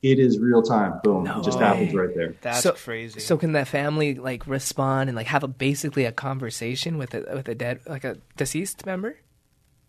It 0.00 0.20
is 0.20 0.38
real 0.38 0.62
time. 0.62 1.00
Boom. 1.02 1.24
No 1.24 1.40
it 1.40 1.44
just 1.44 1.58
way. 1.58 1.64
happens 1.64 1.92
right 1.92 2.14
there. 2.14 2.36
That's 2.40 2.62
so, 2.62 2.72
crazy. 2.72 3.18
So 3.18 3.36
can 3.36 3.52
that 3.52 3.66
family 3.66 4.14
like 4.14 4.46
respond 4.46 5.10
and 5.10 5.16
like 5.16 5.26
have 5.26 5.42
a 5.42 5.48
basically 5.48 6.04
a 6.04 6.12
conversation 6.12 6.98
with 6.98 7.14
a 7.14 7.24
with 7.34 7.48
a 7.48 7.54
dead 7.54 7.80
like 7.86 8.04
a 8.04 8.18
deceased 8.36 8.86
member? 8.86 9.16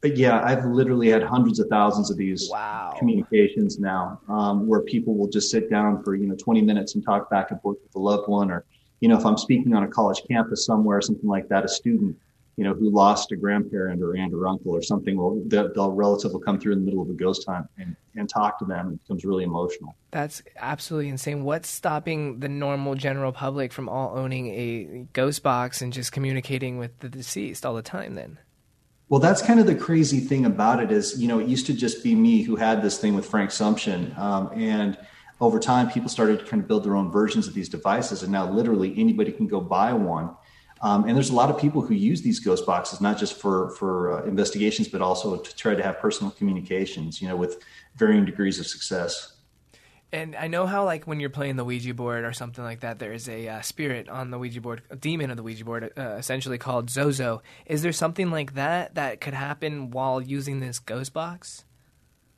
But 0.01 0.15
yeah, 0.15 0.41
I've 0.43 0.65
literally 0.65 1.09
had 1.09 1.23
hundreds 1.23 1.59
of 1.59 1.67
thousands 1.67 2.09
of 2.09 2.17
these 2.17 2.49
wow. 2.49 2.95
communications 2.97 3.79
now, 3.79 4.21
um, 4.29 4.65
where 4.65 4.81
people 4.81 5.15
will 5.15 5.27
just 5.27 5.51
sit 5.51 5.69
down 5.69 6.03
for 6.03 6.15
you 6.15 6.27
know 6.27 6.35
20 6.35 6.61
minutes 6.61 6.95
and 6.95 7.03
talk 7.03 7.29
back 7.29 7.51
and 7.51 7.61
forth 7.61 7.77
with 7.83 7.95
a 7.95 7.99
loved 7.99 8.29
one, 8.29 8.49
or 8.49 8.63
you 9.01 9.09
know 9.09 9.17
if 9.17 9.25
I'm 9.25 9.37
speaking 9.37 9.73
on 9.73 9.83
a 9.83 9.87
college 9.87 10.21
campus 10.29 10.65
somewhere, 10.65 10.97
or 10.97 11.01
something 11.01 11.27
like 11.27 11.49
that, 11.49 11.65
a 11.65 11.67
student 11.67 12.15
you 12.59 12.65
know, 12.65 12.73
who 12.73 12.89
lost 12.89 13.31
a 13.31 13.37
grandparent 13.37 14.03
or 14.03 14.17
aunt 14.17 14.33
or 14.33 14.45
uncle 14.45 14.73
or 14.75 14.81
something, 14.81 15.15
well, 15.15 15.41
the, 15.47 15.71
the 15.73 15.89
relative 15.89 16.33
will 16.33 16.41
come 16.41 16.59
through 16.59 16.73
in 16.73 16.79
the 16.79 16.85
middle 16.85 17.01
of 17.01 17.09
a 17.09 17.13
ghost 17.13 17.45
hunt 17.47 17.65
and, 17.77 17.95
and 18.17 18.27
talk 18.27 18.59
to 18.59 18.65
them. 18.65 18.91
It 18.91 19.01
becomes 19.03 19.23
really 19.23 19.45
emotional. 19.45 19.95
That's 20.11 20.43
absolutely 20.57 21.07
insane. 21.07 21.45
What's 21.45 21.69
stopping 21.69 22.41
the 22.41 22.49
normal 22.49 22.95
general 22.95 23.31
public 23.31 23.71
from 23.71 23.87
all 23.87 24.17
owning 24.17 24.47
a 24.47 25.07
ghost 25.13 25.41
box 25.41 25.81
and 25.81 25.93
just 25.93 26.11
communicating 26.11 26.77
with 26.77 26.99
the 26.99 27.07
deceased 27.07 27.65
all 27.65 27.75
the 27.75 27.81
time 27.81 28.15
then? 28.15 28.39
Well, 29.09 29.19
that's 29.19 29.41
kind 29.41 29.59
of 29.59 29.65
the 29.65 29.75
crazy 29.75 30.19
thing 30.19 30.45
about 30.45 30.81
it 30.81 30.91
is, 30.91 31.19
you 31.19 31.27
know, 31.27 31.39
it 31.39 31.47
used 31.47 31.65
to 31.65 31.73
just 31.73 32.03
be 32.03 32.15
me 32.15 32.43
who 32.43 32.55
had 32.55 32.81
this 32.81 32.99
thing 32.99 33.15
with 33.15 33.25
Frank 33.25 33.49
Sumption. 33.49 34.17
Um, 34.17 34.51
and 34.53 34.97
over 35.41 35.59
time, 35.59 35.89
people 35.89 36.09
started 36.09 36.39
to 36.39 36.45
kind 36.45 36.61
of 36.61 36.67
build 36.67 36.83
their 36.83 36.95
own 36.95 37.11
versions 37.11 37.47
of 37.47 37.53
these 37.53 37.69
devices. 37.69 38.23
And 38.23 38.31
now 38.31 38.49
literally 38.49 38.93
anybody 38.97 39.31
can 39.31 39.47
go 39.47 39.59
buy 39.59 39.93
one 39.93 40.35
um, 40.81 41.05
and 41.05 41.15
there's 41.15 41.29
a 41.29 41.35
lot 41.35 41.49
of 41.49 41.59
people 41.59 41.81
who 41.81 41.93
use 41.93 42.21
these 42.21 42.39
ghost 42.39 42.65
boxes 42.65 43.01
not 43.01 43.17
just 43.17 43.33
for 43.33 43.71
for 43.71 44.13
uh, 44.13 44.23
investigations, 44.25 44.87
but 44.87 45.01
also 45.01 45.37
to 45.37 45.55
try 45.55 45.75
to 45.75 45.83
have 45.83 45.99
personal 45.99 46.31
communications. 46.31 47.21
You 47.21 47.27
know, 47.27 47.35
with 47.35 47.61
varying 47.95 48.25
degrees 48.25 48.59
of 48.59 48.67
success. 48.67 49.35
And 50.11 50.35
I 50.35 50.47
know 50.47 50.65
how, 50.65 50.85
like, 50.85 51.05
when 51.05 51.19
you're 51.19 51.29
playing 51.29 51.55
the 51.55 51.63
Ouija 51.63 51.93
board 51.93 52.23
or 52.25 52.33
something 52.33 52.63
like 52.63 52.79
that, 52.79 52.97
there's 52.97 53.29
a 53.29 53.47
uh, 53.47 53.61
spirit 53.61 54.09
on 54.09 54.31
the 54.31 54.39
Ouija 54.39 54.59
board, 54.59 54.81
a 54.89 54.95
demon 54.95 55.29
of 55.29 55.37
the 55.37 55.43
Ouija 55.43 55.63
board, 55.63 55.91
uh, 55.95 56.15
essentially 56.17 56.57
called 56.57 56.89
Zozo. 56.89 57.43
Is 57.67 57.83
there 57.83 57.91
something 57.91 58.31
like 58.31 58.55
that 58.55 58.95
that 58.95 59.21
could 59.21 59.35
happen 59.35 59.91
while 59.91 60.19
using 60.19 60.61
this 60.61 60.79
ghost 60.79 61.13
box? 61.13 61.65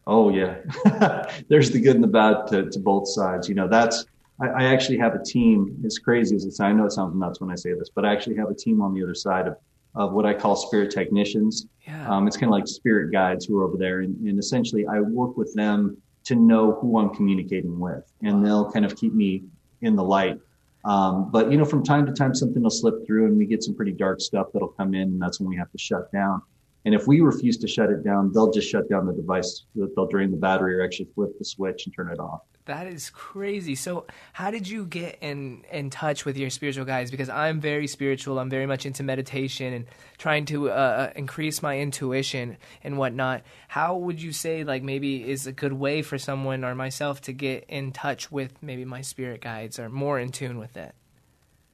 Oh 0.07 0.29
yeah, 0.29 0.57
there's 1.47 1.71
the 1.71 1.79
good 1.79 1.95
and 1.95 2.03
the 2.03 2.07
bad 2.07 2.47
to, 2.47 2.69
to 2.69 2.79
both 2.79 3.07
sides. 3.07 3.47
You 3.47 3.55
know, 3.55 3.67
that's 3.67 4.05
I, 4.41 4.47
I, 4.47 4.63
actually 4.63 4.97
have 4.97 5.13
a 5.13 5.23
team. 5.23 5.81
As 5.85 5.99
crazy 5.99 6.35
as 6.35 6.43
it 6.43 6.53
sounds, 6.53 6.69
I 6.69 6.73
know 6.73 6.85
it 6.85 6.91
sounds 6.91 7.15
nuts 7.15 7.39
when 7.39 7.51
I 7.51 7.55
say 7.55 7.73
this, 7.73 7.89
but 7.93 8.03
I 8.03 8.11
actually 8.11 8.35
have 8.37 8.49
a 8.49 8.55
team 8.55 8.81
on 8.81 8.93
the 8.93 9.03
other 9.03 9.13
side 9.13 9.47
of, 9.47 9.57
of 9.93 10.13
what 10.13 10.25
I 10.25 10.33
call 10.33 10.55
spirit 10.55 10.91
technicians. 10.91 11.67
Yeah. 11.87 12.09
Um, 12.09 12.27
it's 12.27 12.35
kind 12.35 12.47
of 12.47 12.51
like 12.51 12.67
spirit 12.67 13.11
guides 13.11 13.45
who 13.45 13.59
are 13.59 13.63
over 13.63 13.77
there, 13.77 14.01
and, 14.01 14.17
and 14.27 14.39
essentially 14.39 14.87
I 14.87 15.01
work 15.01 15.37
with 15.37 15.53
them 15.53 15.97
to 16.25 16.35
know 16.35 16.73
who 16.73 16.99
I'm 16.99 17.09
communicating 17.09 17.79
with, 17.79 18.11
and 18.21 18.45
they'll 18.45 18.71
kind 18.71 18.85
of 18.85 18.95
keep 18.95 19.13
me 19.13 19.43
in 19.81 19.95
the 19.95 20.03
light. 20.03 20.39
Um, 20.83 21.29
but 21.31 21.51
you 21.51 21.57
know, 21.57 21.65
from 21.65 21.83
time 21.83 22.05
to 22.05 22.11
time, 22.11 22.33
something 22.33 22.61
will 22.61 22.69
slip 22.69 23.05
through, 23.05 23.27
and 23.27 23.37
we 23.37 23.45
get 23.45 23.63
some 23.63 23.75
pretty 23.75 23.91
dark 23.91 24.21
stuff 24.21 24.47
that'll 24.53 24.69
come 24.69 24.93
in, 24.93 25.03
and 25.03 25.21
that's 25.21 25.39
when 25.39 25.49
we 25.49 25.55
have 25.57 25.71
to 25.71 25.77
shut 25.77 26.11
down. 26.11 26.41
And 26.85 26.95
if 26.95 27.07
we 27.07 27.21
refuse 27.21 27.57
to 27.57 27.67
shut 27.67 27.89
it 27.89 28.03
down, 28.03 28.31
they'll 28.33 28.51
just 28.51 28.69
shut 28.69 28.89
down 28.89 29.05
the 29.05 29.13
device. 29.13 29.65
They'll 29.75 30.07
drain 30.07 30.31
the 30.31 30.37
battery 30.37 30.75
or 30.75 30.83
actually 30.83 31.09
flip 31.13 31.37
the 31.37 31.45
switch 31.45 31.85
and 31.85 31.95
turn 31.95 32.11
it 32.11 32.19
off. 32.19 32.41
That 32.65 32.87
is 32.87 33.09
crazy. 33.09 33.73
So, 33.73 34.05
how 34.33 34.51
did 34.51 34.67
you 34.67 34.85
get 34.85 35.17
in 35.21 35.65
in 35.71 35.89
touch 35.89 36.25
with 36.25 36.37
your 36.37 36.51
spiritual 36.51 36.85
guides? 36.85 37.09
Because 37.09 37.27
I'm 37.27 37.59
very 37.59 37.87
spiritual. 37.87 38.37
I'm 38.37 38.51
very 38.51 38.67
much 38.67 38.85
into 38.85 39.01
meditation 39.01 39.73
and 39.73 39.85
trying 40.19 40.45
to 40.45 40.69
uh, 40.69 40.73
uh, 40.73 41.13
increase 41.15 41.63
my 41.63 41.79
intuition 41.79 42.57
and 42.83 42.97
whatnot. 42.97 43.41
How 43.67 43.97
would 43.97 44.21
you 44.21 44.31
say, 44.31 44.63
like, 44.63 44.83
maybe 44.83 45.27
is 45.27 45.47
a 45.47 45.51
good 45.51 45.73
way 45.73 46.03
for 46.03 46.19
someone 46.19 46.63
or 46.63 46.75
myself 46.75 47.21
to 47.21 47.33
get 47.33 47.65
in 47.67 47.91
touch 47.91 48.31
with 48.31 48.61
maybe 48.61 48.85
my 48.85 49.01
spirit 49.01 49.41
guides 49.41 49.79
or 49.79 49.89
more 49.89 50.19
in 50.19 50.29
tune 50.29 50.59
with 50.59 50.77
it? 50.77 50.93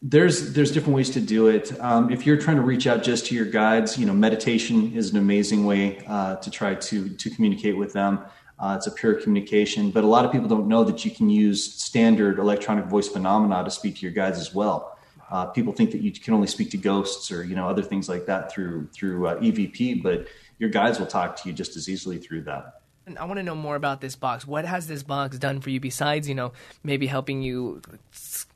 There's 0.01 0.54
there's 0.54 0.72
different 0.72 0.96
ways 0.96 1.10
to 1.12 1.20
do 1.20 1.48
it. 1.48 1.77
Um, 1.82 2.12
if 2.12 2.25
you're 2.25 2.38
trying 2.38 2.58
to 2.58 2.62
reach 2.62 2.86
out 2.86 3.01
just 3.01 3.25
to 3.27 3.36
your 3.36 3.46
guides, 3.46 3.98
you 3.98 4.06
know, 4.06 4.13
meditation 4.13 4.94
is 4.96 5.12
an 5.12 5.18
amazing 5.18 5.66
way 5.66 6.04
uh, 6.06 6.36
to 6.36 6.51
try 6.51 6.75
to 6.75 7.10
to 7.10 7.30
communicate 7.32 7.75
with 7.75 7.94
them. 7.94 8.20
Uh, 8.60 8.75
it's 8.77 8.88
a 8.88 8.92
pure 8.92 9.16
communication, 9.16 9.89
but 9.92 10.04
a 10.04 10.08
lot 10.08 10.24
of 10.24 10.32
people 10.32 10.48
don't 10.48 10.68
know 10.68 10.84
that 10.84 11.04
you 11.04 11.12
can 11.12 11.30
use 11.30 11.74
standard 11.74 12.38
electronic 12.38 12.86
voice 12.86 13.08
phenomena 13.08 13.63
to 13.63 13.72
speak 13.72 13.96
to 13.96 14.01
your 14.01 14.12
guides 14.12 14.39
as 14.39 14.54
well. 14.54 14.98
Uh, 15.30 15.46
people 15.48 15.74
think 15.74 15.92
that 15.92 16.01
you 16.01 16.12
can 16.12 16.34
only 16.34 16.48
speak 16.48 16.72
to 16.72 16.77
ghosts 16.77 17.32
or 17.32 17.44
you 17.44 17.56
know 17.56 17.68
other 17.68 17.84
things 17.84 18.08
like 18.08 18.27
that 18.27 18.51
through 18.51 18.88
through 18.94 19.27
uh, 19.27 19.39
EVP, 19.39 20.04
but 20.04 20.27
your 20.60 20.70
guides 20.70 21.00
will 21.00 21.08
talk 21.08 21.36
to 21.36 21.50
you 21.50 21.54
just 21.54 21.75
as 21.75 21.89
easily 21.89 22.20
through 22.20 22.42
that. 22.42 22.82
And 23.07 23.17
I 23.17 23.23
want 23.23 23.37
to 23.37 23.43
know 23.43 23.55
more 23.55 23.77
about 23.77 24.01
this 24.01 24.17
box. 24.17 24.45
What 24.45 24.65
has 24.65 24.87
this 24.87 25.01
box 25.01 25.39
done 25.39 25.61
for 25.61 25.69
you 25.69 25.79
besides, 25.79 26.27
you 26.27 26.35
know, 26.35 26.51
maybe 26.83 27.07
helping 27.07 27.41
you 27.41 27.81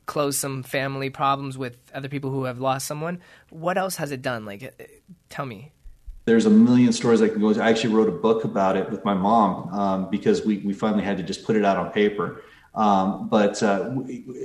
close 0.04 0.36
some 0.36 0.62
family 0.62 1.08
problems 1.08 1.56
with 1.56 1.78
other 1.94 2.08
people 2.10 2.30
who 2.30 2.44
have 2.44 2.60
lost 2.60 2.86
someone? 2.86 3.22
What 3.48 3.78
else 3.78 3.96
has 3.96 4.12
it 4.12 4.20
done? 4.20 4.44
Like, 4.44 4.62
uh, 4.62 4.84
tell 5.30 5.46
me. 5.46 5.72
There's 6.26 6.44
a 6.44 6.50
million 6.50 6.92
stories 6.92 7.22
I 7.22 7.30
can 7.30 7.40
go. 7.40 7.58
I 7.58 7.70
actually 7.70 7.94
wrote 7.94 8.10
a 8.10 8.12
book 8.12 8.44
about 8.44 8.76
it 8.76 8.90
with 8.90 9.02
my 9.06 9.14
mom 9.14 9.72
um, 9.72 10.10
because 10.10 10.44
we, 10.44 10.58
we 10.58 10.74
finally 10.74 11.02
had 11.02 11.16
to 11.16 11.22
just 11.22 11.44
put 11.44 11.56
it 11.56 11.64
out 11.64 11.78
on 11.78 11.90
paper. 11.90 12.42
Um, 12.74 13.28
but 13.28 13.62
uh, 13.62 13.94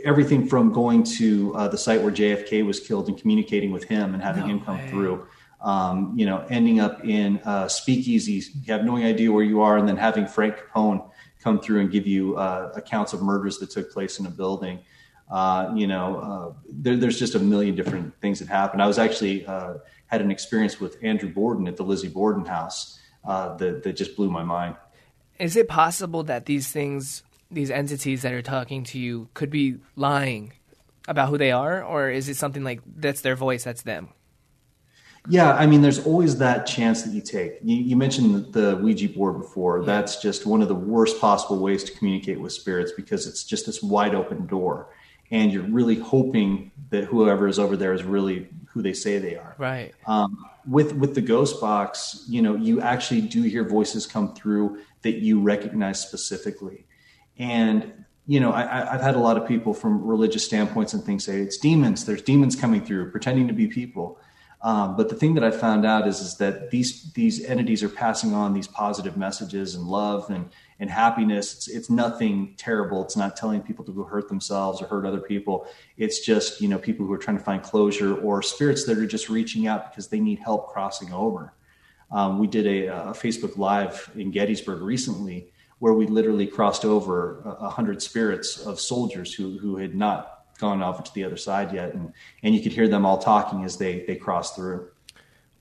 everything 0.05 0.47
from 0.47 0.71
going 0.71 1.03
to 1.17 1.53
uh, 1.55 1.67
the 1.67 1.77
site 1.77 2.01
where 2.01 2.13
JFK 2.13 2.65
was 2.65 2.79
killed 2.79 3.09
and 3.09 3.17
communicating 3.17 3.71
with 3.71 3.83
him 3.83 4.13
and 4.13 4.23
having 4.23 4.43
no 4.43 4.49
him 4.49 4.61
come 4.61 4.77
way. 4.77 4.89
through, 4.89 5.27
um, 5.61 6.13
you 6.17 6.25
know, 6.25 6.45
ending 6.49 6.79
up 6.79 7.03
in 7.03 7.39
uh, 7.45 7.65
speakeasies, 7.65 8.45
you 8.53 8.73
have 8.73 8.85
no 8.85 8.97
idea 8.97 9.31
where 9.31 9.43
you 9.43 9.61
are, 9.61 9.77
and 9.77 9.87
then 9.87 9.97
having 9.97 10.27
Frank 10.27 10.55
Capone 10.57 11.09
come 11.41 11.59
through 11.59 11.81
and 11.81 11.91
give 11.91 12.05
you 12.05 12.37
uh, 12.37 12.71
accounts 12.75 13.13
of 13.13 13.21
murders 13.21 13.57
that 13.59 13.69
took 13.69 13.91
place 13.91 14.19
in 14.19 14.25
a 14.25 14.29
building. 14.29 14.79
Uh, 15.29 15.71
you 15.75 15.87
know, 15.87 16.17
uh, 16.17 16.53
there, 16.69 16.95
there's 16.95 17.19
just 17.19 17.35
a 17.35 17.39
million 17.39 17.75
different 17.75 18.13
things 18.21 18.39
that 18.39 18.47
happen. 18.47 18.79
I 18.79 18.87
was 18.87 18.97
actually 18.97 19.41
had 19.41 20.21
an 20.21 20.31
experience 20.31 20.79
with 20.79 20.97
Andrew 21.03 21.29
Borden 21.29 21.67
at 21.67 21.75
the 21.75 21.83
Lizzie 21.83 22.07
Borden 22.07 22.45
house 22.45 22.99
that, 23.25 23.81
that 23.83 23.93
just 23.93 24.15
blew 24.15 24.29
my 24.29 24.43
mind. 24.43 24.75
Is 25.37 25.55
it 25.55 25.67
possible 25.67 26.23
that 26.23 26.45
these 26.45 26.71
things 26.71 27.23
these 27.49 27.71
entities 27.71 28.21
that 28.21 28.33
are 28.33 28.41
talking 28.41 28.83
to 28.83 28.99
you 28.99 29.29
could 29.33 29.49
be 29.49 29.77
lying 29.95 30.53
about 31.07 31.29
who 31.29 31.37
they 31.37 31.51
are, 31.51 31.83
or 31.83 32.09
is 32.09 32.27
it 32.27 32.35
something 32.35 32.63
like 32.63 32.81
that's 32.85 33.21
their 33.21 33.35
voice, 33.35 33.63
that's 33.63 33.83
them? 33.83 34.09
Yeah, 35.29 35.53
I 35.53 35.65
mean, 35.65 35.81
there's 35.81 36.05
always 36.05 36.37
that 36.37 36.65
chance 36.65 37.03
that 37.03 37.13
you 37.13 37.21
take. 37.21 37.59
You, 37.63 37.75
you 37.75 37.95
mentioned 37.95 38.53
the, 38.53 38.59
the, 38.59 38.75
Ouija 38.77 39.09
board 39.09 39.37
before. 39.37 39.83
That's 39.83 40.21
just 40.21 40.45
one 40.45 40.61
of 40.61 40.67
the 40.67 40.75
worst 40.75 41.19
possible 41.19 41.59
ways 41.59 41.83
to 41.85 41.91
communicate 41.91 42.39
with 42.39 42.53
spirits 42.53 42.91
because 42.95 43.27
it's 43.27 43.43
just 43.43 43.65
this 43.65 43.83
wide 43.83 44.15
open 44.15 44.45
door, 44.47 44.89
and 45.31 45.51
you're 45.51 45.63
really 45.63 45.95
hoping 45.95 46.71
that 46.89 47.05
whoever 47.05 47.47
is 47.47 47.59
over 47.59 47.75
there 47.75 47.93
is 47.93 48.03
really 48.03 48.47
who 48.69 48.81
they 48.81 48.93
say 48.93 49.17
they 49.17 49.35
are. 49.35 49.55
Right. 49.57 49.93
Um, 50.05 50.45
with 50.67 50.93
with 50.93 51.15
the 51.15 51.21
ghost 51.21 51.59
box, 51.59 52.23
you 52.27 52.41
know, 52.41 52.55
you 52.55 52.81
actually 52.81 53.21
do 53.21 53.41
hear 53.43 53.67
voices 53.67 54.05
come 54.05 54.33
through 54.33 54.79
that 55.01 55.19
you 55.19 55.41
recognize 55.41 55.99
specifically. 55.99 56.85
And 57.37 58.05
you 58.27 58.41
know, 58.41 58.51
I, 58.51 58.85
have 58.91 59.01
had 59.01 59.15
a 59.15 59.19
lot 59.19 59.37
of 59.37 59.47
people 59.47 59.73
from 59.73 60.05
religious 60.05 60.43
standpoints 60.43 60.93
and 60.93 61.01
things 61.01 61.23
say 61.23 61.39
it's 61.39 61.57
demons. 61.57 62.05
There's 62.05 62.21
demons 62.21 62.57
coming 62.57 62.83
through, 62.83 63.09
pretending 63.11 63.47
to 63.47 63.53
be 63.53 63.67
people. 63.67 64.19
Um, 64.67 64.97
but 64.97 65.07
the 65.07 65.15
thing 65.15 65.33
that 65.35 65.45
I 65.45 65.51
found 65.51 65.85
out 65.85 66.09
is, 66.09 66.19
is 66.19 66.35
that 66.39 66.71
these 66.71 67.13
these 67.13 67.41
entities 67.45 67.83
are 67.83 67.89
passing 67.89 68.33
on 68.33 68.53
these 68.53 68.67
positive 68.67 69.15
messages 69.15 69.75
and 69.75 69.85
love 69.85 70.29
and 70.29 70.49
and 70.81 70.89
happiness. 70.89 71.53
It's, 71.53 71.67
it's 71.69 71.89
nothing 71.89 72.53
terrible. 72.57 73.01
It's 73.01 73.15
not 73.15 73.37
telling 73.37 73.61
people 73.61 73.85
to 73.85 73.93
go 73.93 74.03
hurt 74.03 74.27
themselves 74.27 74.81
or 74.81 74.87
hurt 74.87 75.05
other 75.05 75.21
people. 75.21 75.67
It's 75.95 76.19
just 76.19 76.59
you 76.59 76.67
know 76.67 76.77
people 76.77 77.05
who 77.05 77.13
are 77.13 77.17
trying 77.17 77.37
to 77.37 77.43
find 77.45 77.63
closure 77.63 78.17
or 78.17 78.41
spirits 78.41 78.83
that 78.87 78.97
are 78.97 79.07
just 79.07 79.29
reaching 79.29 79.67
out 79.67 79.89
because 79.89 80.09
they 80.09 80.19
need 80.19 80.39
help 80.39 80.67
crossing 80.67 81.13
over. 81.13 81.53
Um, 82.11 82.37
we 82.37 82.47
did 82.47 82.67
a, 82.67 82.87
a 82.87 83.13
Facebook 83.13 83.55
Live 83.55 84.11
in 84.17 84.31
Gettysburg 84.31 84.81
recently 84.81 85.49
where 85.79 85.93
we 85.93 86.07
literally 86.07 86.45
crossed 86.45 86.83
over 86.83 87.39
a 87.61 87.69
hundred 87.69 88.01
spirits 88.01 88.65
of 88.65 88.81
soldiers 88.81 89.33
who 89.33 89.57
who 89.59 89.77
had 89.77 89.95
not 89.95 90.36
gone 90.57 90.81
off 90.81 91.03
to 91.03 91.13
the 91.13 91.23
other 91.23 91.37
side 91.37 91.73
yet, 91.73 91.93
and 91.93 92.13
and 92.43 92.55
you 92.55 92.61
could 92.61 92.71
hear 92.71 92.87
them 92.87 93.05
all 93.05 93.17
talking 93.17 93.63
as 93.63 93.77
they 93.77 94.03
they 94.05 94.15
crossed 94.15 94.55
through. 94.55 94.89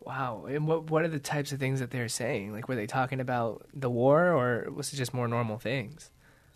Wow, 0.00 0.46
and 0.48 0.66
what 0.66 0.90
what 0.90 1.02
are 1.02 1.08
the 1.08 1.18
types 1.18 1.52
of 1.52 1.58
things 1.58 1.80
that 1.80 1.90
they're 1.90 2.08
saying? 2.08 2.52
Like, 2.52 2.68
were 2.68 2.76
they 2.76 2.86
talking 2.86 3.20
about 3.20 3.66
the 3.74 3.90
war, 3.90 4.32
or 4.32 4.70
was 4.70 4.92
it 4.92 4.96
just 4.96 5.12
more 5.12 5.28
normal 5.28 5.58
things? 5.58 6.10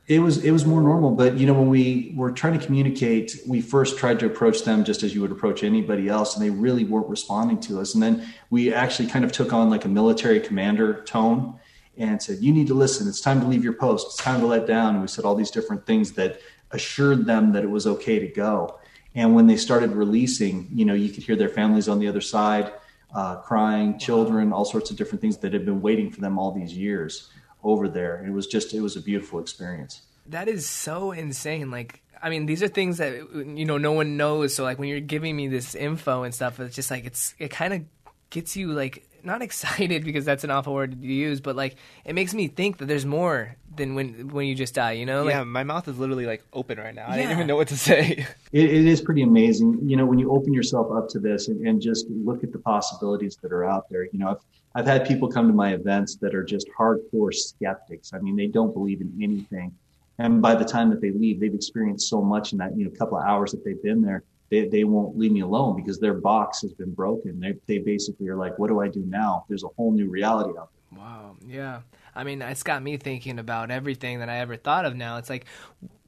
It 0.07 0.21
was 0.21 0.45
it 0.45 0.51
was 0.51 0.65
more 0.67 0.81
normal, 0.81 1.13
but 1.13 1.37
you 1.37 1.47
know 1.47 1.55
when 1.55 1.69
we 1.69 2.13
were 2.17 2.33
trying 2.33 2.59
to 2.59 2.65
communicate, 2.65 3.37
we 3.47 3.61
first 3.61 3.99
tried 3.99 4.19
to 4.21 4.27
approach 4.27 4.65
them 4.65 4.85
just 4.85 5.03
as 5.03 5.15
you 5.15 5.21
would 5.21 5.33
approach 5.33 5.63
anybody 5.63 6.09
else, 6.09 6.37
and 6.37 6.45
they 6.45 6.51
really 6.51 6.85
weren't 6.85 7.09
responding 7.09 7.61
to 7.61 7.81
us. 7.81 7.95
And 7.95 8.03
then 8.03 8.27
we 8.51 8.73
actually 8.73 9.09
kind 9.09 9.25
of 9.25 9.33
took 9.33 9.53
on 9.53 9.71
like 9.71 9.85
a 9.85 9.89
military 9.89 10.41
commander 10.41 11.03
tone, 11.05 11.61
and 12.01 12.21
said, 12.21 12.39
You 12.41 12.53
need 12.53 12.67
to 12.69 12.75
listen. 12.75 13.07
It's 13.07 13.21
time 13.21 13.41
to 13.41 13.47
leave 13.47 13.63
your 13.63 13.75
post. 13.75 14.07
It's 14.09 14.17
time 14.17 14.41
to 14.41 14.47
let 14.47 14.67
down. 14.67 14.95
And 14.95 15.03
we 15.03 15.09
said 15.09 15.25
all 15.25 15.35
these 15.35 15.51
different 15.51 15.87
things 15.87 16.13
that 16.13 16.41
assured 16.73 17.27
them 17.27 17.53
that 17.53 17.65
it 17.65 17.71
was 17.71 17.87
okay 17.87 18.19
to 18.19 18.29
go. 18.29 18.79
And 19.15 19.35
when 19.35 19.47
they 19.47 19.57
started 19.57 19.93
releasing, 19.93 20.69
you 20.73 20.85
know, 20.85 20.95
you 20.95 21.11
could 21.11 21.25
hear 21.25 21.37
their 21.37 21.49
families 21.49 21.89
on 21.89 21.99
the 21.99 22.09
other 22.09 22.21
side 22.21 22.73
uh, 23.15 23.37
crying, 23.37 23.99
children, 23.99 24.53
all 24.53 24.65
sorts 24.65 24.91
of 24.91 24.97
different 24.97 25.21
things 25.21 25.39
that 25.39 25.53
had 25.53 25.65
been 25.65 25.81
waiting 25.81 26.11
for 26.11 26.21
them 26.21 26.39
all 26.39 26.53
these 26.53 26.77
years 26.77 27.29
over 27.65 27.89
there. 27.89 28.25
It 28.25 28.31
was 28.31 28.47
just, 28.47 28.73
it 28.73 28.81
was 28.81 28.97
a 28.97 29.01
beautiful 29.01 29.41
experience. 29.41 30.03
That 30.27 30.49
is 30.49 30.67
so 30.67 31.11
insane. 31.11 31.71
Like, 31.71 32.03
I 32.23 32.31
mean, 32.31 32.47
these 32.47 32.63
are 32.63 32.69
things 32.69 32.99
that 32.99 33.15
you 33.35 33.65
know 33.65 33.79
no 33.79 33.93
one 33.93 34.17
knows. 34.17 34.55
So, 34.55 34.63
like, 34.63 34.79
when 34.79 34.89
you're 34.89 35.01
giving 35.01 35.35
me 35.35 35.49
this 35.49 35.75
info 35.75 36.23
and 36.23 36.35
stuff, 36.35 36.61
it's 36.61 36.77
just 36.77 36.91
like 36.91 37.05
it's 37.05 37.35
it 37.39 37.51
kind 37.51 37.73
of 37.73 37.85
gets 38.29 38.57
you 38.57 38.73
like 38.73 39.09
not 39.25 39.43
excited 39.49 40.05
because 40.05 40.25
that's 40.25 40.45
an 40.45 40.51
awful 40.51 40.75
word 40.75 41.01
to 41.01 41.07
use, 41.07 41.41
but 41.41 41.57
like 41.57 41.77
it 42.05 42.15
makes 42.15 42.35
me 42.35 42.49
think 42.49 42.79
that 42.79 42.87
there's 42.87 43.07
more 43.07 43.57
than 43.77 43.95
when 43.95 44.29
when 44.29 44.47
you 44.47 44.55
just 44.55 44.75
die. 44.75 44.93
You 44.93 45.07
know? 45.07 45.25
Like, 45.25 45.35
yeah, 45.35 45.45
my 45.45 45.65
mouth 45.65 45.89
is 45.89 45.99
literally 45.99 46.27
like 46.27 46.45
open 46.53 46.79
right 46.79 46.95
now. 46.95 47.07
Yeah. 47.07 47.13
I 47.13 47.17
didn't 47.17 47.33
even 47.33 47.47
know 47.47 47.57
what 47.57 47.69
to 47.69 47.77
say. 47.77 48.27
It, 48.53 48.65
it 48.65 48.87
is 48.87 49.01
pretty 49.01 49.23
amazing. 49.23 49.79
You 49.89 49.97
know, 49.97 50.05
when 50.05 50.19
you 50.19 50.33
open 50.33 50.53
yourself 50.53 50.91
up 50.91 51.09
to 51.11 51.21
this 51.21 51.47
and, 51.47 51.65
and 51.65 51.81
just 51.81 52.07
look 52.11 52.43
at 52.43 52.51
the 52.51 52.59
possibilities 52.59 53.39
that 53.43 53.53
are 53.53 53.65
out 53.65 53.89
there. 53.89 54.09
You 54.13 54.19
know, 54.19 54.31
I've 54.31 54.39
I've 54.75 54.87
had 54.87 55.07
people 55.07 55.29
come 55.29 55.47
to 55.47 55.55
my 55.55 55.73
events 55.75 56.17
that 56.17 56.35
are 56.35 56.43
just 56.43 56.69
hardcore 56.77 57.33
skeptics. 57.33 58.13
I 58.13 58.19
mean, 58.19 58.35
they 58.35 58.49
don't 58.49 58.73
believe 58.73 59.01
in 59.01 59.17
anything. 59.23 59.73
And 60.19 60.43
by 60.43 60.55
the 60.55 60.65
time 60.65 60.91
that 60.91 61.01
they 61.01 61.13
leave, 61.13 61.41
they've 61.41 61.55
experienced 61.55 62.09
so 62.09 62.21
much 62.21 62.53
in 62.53 62.59
that, 62.59 62.77
you 62.77 62.85
know, 62.85 62.91
couple 62.91 63.19
of 63.19 63.25
hours 63.25 63.53
that 63.53 63.65
they've 63.65 63.83
been 63.83 64.03
there 64.03 64.25
they, 64.51 64.69
they 64.69 64.85
won't 64.85 65.17
leave 65.17 65.33
me 65.33 65.41
alone 65.41 65.77
because 65.77 66.01
their 66.01 66.15
box 66.15 66.61
has 66.63 66.73
been 66.73 66.93
broken. 66.93 67.41
They, 67.41 67.55
they 67.67 67.79
basically 67.79 68.29
are 68.29 68.37
like, 68.37 68.59
what 68.59 68.69
do 68.69 68.81
I 68.81 68.89
do 68.89 69.05
now? 69.07 69.45
There's 69.49 69.65
a 69.65 69.69
whole 69.77 69.93
new 69.93 70.11
reality 70.11 70.59
out 70.59 70.71
there. 70.73 71.01
Wow. 71.01 71.37
Yeah. 71.47 71.83
I 72.15 72.25
mean, 72.25 72.43
it's 72.43 72.65
got 72.65 72.83
me 72.83 72.97
thinking 72.97 73.39
about 73.39 73.71
everything 73.71 74.19
that 74.19 74.29
I 74.29 74.39
ever 74.39 74.57
thought 74.57 74.85
of 74.85 74.97
now. 74.97 75.19
It's 75.19 75.31
like, 75.31 75.47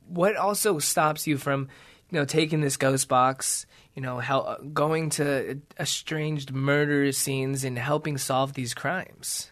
what 0.09 0.37
also 0.37 0.81
stops 0.81 1.27
you 1.27 1.39
from, 1.39 1.69
you 2.11 2.19
know, 2.19 2.25
taking 2.25 2.61
this 2.61 2.77
ghost 2.77 3.09
box, 3.09 3.65
you 3.95 4.03
know, 4.03 4.19
how, 4.19 4.59
going 4.73 5.11
to 5.11 5.61
estranged 5.79 6.53
murder 6.53 7.13
scenes 7.13 7.63
and 7.63 7.79
helping 7.79 8.19
solve 8.19 8.55
these 8.55 8.75
crimes? 8.75 9.51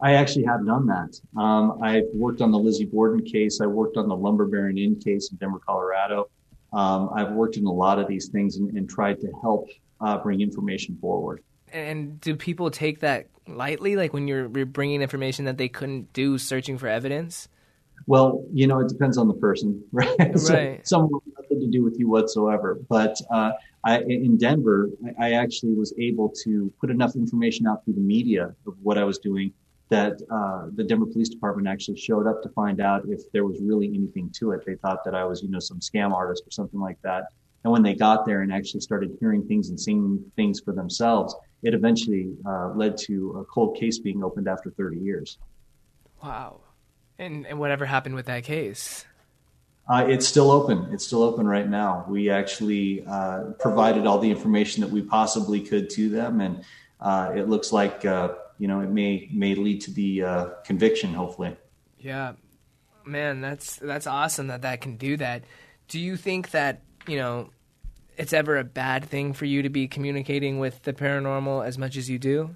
I 0.00 0.14
actually 0.14 0.46
have 0.46 0.66
done 0.66 0.86
that. 0.88 1.20
Um, 1.40 1.78
I've 1.80 2.08
worked 2.12 2.40
on 2.40 2.50
the 2.50 2.58
Lizzie 2.58 2.86
Borden 2.86 3.24
case. 3.24 3.60
I 3.60 3.66
worked 3.66 3.96
on 3.96 4.08
the 4.08 4.16
Lumber 4.16 4.46
Baron 4.46 4.76
Inn 4.76 4.96
case 4.98 5.30
in 5.30 5.36
Denver, 5.36 5.60
Colorado. 5.60 6.28
Um, 6.72 7.10
I've 7.14 7.32
worked 7.32 7.56
in 7.56 7.66
a 7.66 7.72
lot 7.72 7.98
of 7.98 8.08
these 8.08 8.28
things 8.28 8.56
and, 8.56 8.70
and 8.76 8.88
tried 8.88 9.20
to 9.20 9.32
help 9.42 9.68
uh, 10.00 10.18
bring 10.18 10.40
information 10.40 10.96
forward. 11.00 11.42
And 11.72 12.20
do 12.20 12.36
people 12.36 12.70
take 12.70 13.00
that 13.00 13.28
lightly, 13.46 13.96
like 13.96 14.12
when 14.12 14.28
you're, 14.28 14.50
you're 14.56 14.66
bringing 14.66 15.02
information 15.02 15.44
that 15.46 15.58
they 15.58 15.68
couldn't 15.68 16.12
do 16.12 16.38
searching 16.38 16.78
for 16.78 16.86
evidence? 16.86 17.48
Well, 18.06 18.44
you 18.52 18.66
know, 18.66 18.80
it 18.80 18.88
depends 18.88 19.16
on 19.16 19.28
the 19.28 19.34
person, 19.34 19.82
right? 19.92 20.08
Right. 20.18 20.38
so, 20.38 20.78
some 20.82 21.08
nothing 21.38 21.60
to 21.60 21.68
do 21.68 21.84
with 21.84 21.98
you 21.98 22.08
whatsoever. 22.08 22.80
But 22.88 23.16
uh, 23.30 23.52
I, 23.84 24.00
in 24.00 24.36
Denver, 24.36 24.90
I 25.20 25.32
actually 25.32 25.74
was 25.74 25.94
able 25.98 26.32
to 26.44 26.72
put 26.80 26.90
enough 26.90 27.14
information 27.14 27.66
out 27.66 27.84
through 27.84 27.94
the 27.94 28.00
media 28.00 28.54
of 28.66 28.74
what 28.82 28.98
I 28.98 29.04
was 29.04 29.18
doing 29.18 29.52
that 29.92 30.14
uh, 30.30 30.68
the 30.74 30.82
Denver 30.82 31.06
Police 31.06 31.28
Department 31.28 31.68
actually 31.68 31.98
showed 31.98 32.26
up 32.26 32.42
to 32.42 32.48
find 32.50 32.80
out 32.80 33.02
if 33.08 33.30
there 33.32 33.44
was 33.44 33.60
really 33.60 33.88
anything 33.88 34.30
to 34.38 34.52
it. 34.52 34.64
They 34.66 34.76
thought 34.76 35.04
that 35.04 35.14
I 35.14 35.24
was, 35.24 35.42
you 35.42 35.50
know, 35.50 35.58
some 35.58 35.80
scam 35.80 36.12
artist 36.12 36.44
or 36.46 36.50
something 36.50 36.80
like 36.80 36.96
that. 37.02 37.24
And 37.64 37.72
when 37.72 37.82
they 37.82 37.94
got 37.94 38.24
there 38.24 38.40
and 38.40 38.52
actually 38.52 38.80
started 38.80 39.16
hearing 39.20 39.46
things 39.46 39.68
and 39.68 39.78
seeing 39.78 40.24
things 40.34 40.60
for 40.60 40.72
themselves, 40.72 41.36
it 41.62 41.74
eventually 41.74 42.34
uh, 42.46 42.70
led 42.74 42.96
to 43.08 43.38
a 43.40 43.44
cold 43.44 43.76
case 43.76 43.98
being 43.98 44.24
opened 44.24 44.48
after 44.48 44.70
30 44.70 44.98
years. 44.98 45.38
Wow. 46.22 46.60
And, 47.18 47.46
and 47.46 47.58
whatever 47.58 47.84
happened 47.84 48.14
with 48.14 48.26
that 48.26 48.44
case? 48.44 49.04
Uh, 49.88 50.06
it's 50.08 50.26
still 50.26 50.50
open. 50.50 50.88
It's 50.90 51.06
still 51.06 51.22
open 51.22 51.46
right 51.46 51.68
now. 51.68 52.06
We 52.08 52.30
actually 52.30 53.04
uh, 53.06 53.50
provided 53.58 54.06
all 54.06 54.18
the 54.18 54.30
information 54.30 54.80
that 54.80 54.90
we 54.90 55.02
possibly 55.02 55.60
could 55.60 55.90
to 55.90 56.08
them, 56.08 56.40
and 56.40 56.64
uh, 57.00 57.32
it 57.34 57.48
looks 57.48 57.72
like 57.72 58.04
uh, 58.04 58.34
you 58.62 58.68
know, 58.68 58.78
it 58.78 58.90
may 58.90 59.28
may 59.32 59.56
lead 59.56 59.80
to 59.80 59.90
the 59.90 60.22
uh, 60.22 60.44
conviction. 60.64 61.14
Hopefully. 61.14 61.56
Yeah, 61.98 62.34
man, 63.04 63.40
that's 63.40 63.74
that's 63.74 64.06
awesome 64.06 64.46
that 64.46 64.62
that 64.62 64.80
can 64.80 64.96
do 64.96 65.16
that. 65.16 65.42
Do 65.88 65.98
you 65.98 66.16
think 66.16 66.52
that 66.52 66.82
you 67.08 67.16
know 67.16 67.50
it's 68.16 68.32
ever 68.32 68.56
a 68.56 68.62
bad 68.62 69.04
thing 69.06 69.32
for 69.32 69.46
you 69.46 69.62
to 69.62 69.68
be 69.68 69.88
communicating 69.88 70.60
with 70.60 70.80
the 70.84 70.92
paranormal 70.92 71.66
as 71.66 71.76
much 71.76 71.96
as 71.96 72.08
you 72.08 72.20
do? 72.20 72.54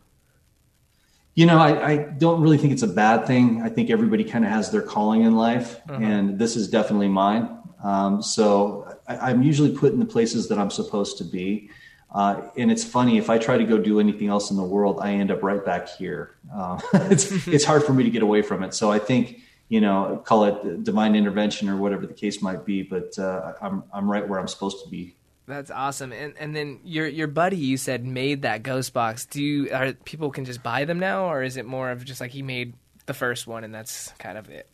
You 1.34 1.44
know, 1.46 1.58
I, 1.58 1.90
I, 1.90 1.96
don't 1.96 2.40
really 2.40 2.56
think 2.56 2.72
it's 2.72 2.84
a 2.84 2.86
bad 2.86 3.26
thing. 3.26 3.60
I 3.62 3.68
think 3.68 3.90
everybody 3.90 4.22
kind 4.22 4.44
of 4.44 4.50
has 4.52 4.70
their 4.70 4.82
calling 4.82 5.22
in 5.22 5.34
life, 5.34 5.80
uh-huh. 5.88 6.00
and 6.00 6.38
this 6.38 6.54
is 6.54 6.68
definitely 6.68 7.08
mine. 7.08 7.58
Um, 7.82 8.22
so 8.22 8.96
I, 9.08 9.32
am 9.32 9.42
usually 9.42 9.76
put 9.76 9.92
in 9.92 9.98
the 9.98 10.06
places 10.06 10.48
that 10.50 10.58
I'm 10.58 10.70
supposed 10.70 11.18
to 11.18 11.24
be. 11.24 11.68
Uh, 12.16 12.48
and 12.56 12.72
it's 12.72 12.82
funny 12.82 13.18
if 13.18 13.28
I 13.28 13.36
try 13.36 13.58
to 13.58 13.64
go 13.64 13.76
do 13.76 14.00
anything 14.00 14.28
else 14.28 14.50
in 14.50 14.56
the 14.56 14.64
world, 14.64 14.98
I 15.00 15.12
end 15.12 15.30
up 15.30 15.42
right 15.42 15.62
back 15.62 15.88
here. 15.88 16.36
Uh, 16.52 16.80
it's 16.94 17.46
it's 17.46 17.64
hard 17.64 17.84
for 17.84 17.92
me 17.92 18.04
to 18.04 18.10
get 18.10 18.22
away 18.22 18.40
from 18.40 18.62
it. 18.62 18.72
So 18.74 18.90
I 18.90 18.98
think 18.98 19.40
you 19.68 19.80
know, 19.80 20.22
call 20.24 20.44
it 20.44 20.84
divine 20.84 21.16
intervention 21.16 21.68
or 21.68 21.76
whatever 21.76 22.06
the 22.06 22.14
case 22.14 22.40
might 22.40 22.64
be. 22.64 22.82
But 22.82 23.18
uh, 23.18 23.52
I'm 23.60 23.84
I'm 23.92 24.10
right 24.10 24.26
where 24.26 24.40
I'm 24.40 24.48
supposed 24.48 24.82
to 24.84 24.90
be 24.90 25.16
that's 25.46 25.70
awesome. 25.70 26.12
And 26.12 26.34
and 26.38 26.54
then 26.54 26.80
your 26.84 27.06
your 27.06 27.28
buddy 27.28 27.56
you 27.56 27.76
said 27.76 28.04
made 28.04 28.42
that 28.42 28.62
ghost 28.62 28.92
box. 28.92 29.26
Do 29.26 29.42
you 29.42 29.70
are 29.72 29.92
people 29.92 30.30
can 30.30 30.44
just 30.44 30.62
buy 30.62 30.84
them 30.84 30.98
now 30.98 31.26
or 31.26 31.42
is 31.42 31.56
it 31.56 31.66
more 31.66 31.90
of 31.90 32.04
just 32.04 32.20
like 32.20 32.32
he 32.32 32.42
made 32.42 32.74
the 33.06 33.14
first 33.14 33.46
one 33.46 33.64
and 33.64 33.74
that's 33.74 34.08
kind 34.18 34.38
of 34.38 34.48
it? 34.48 34.68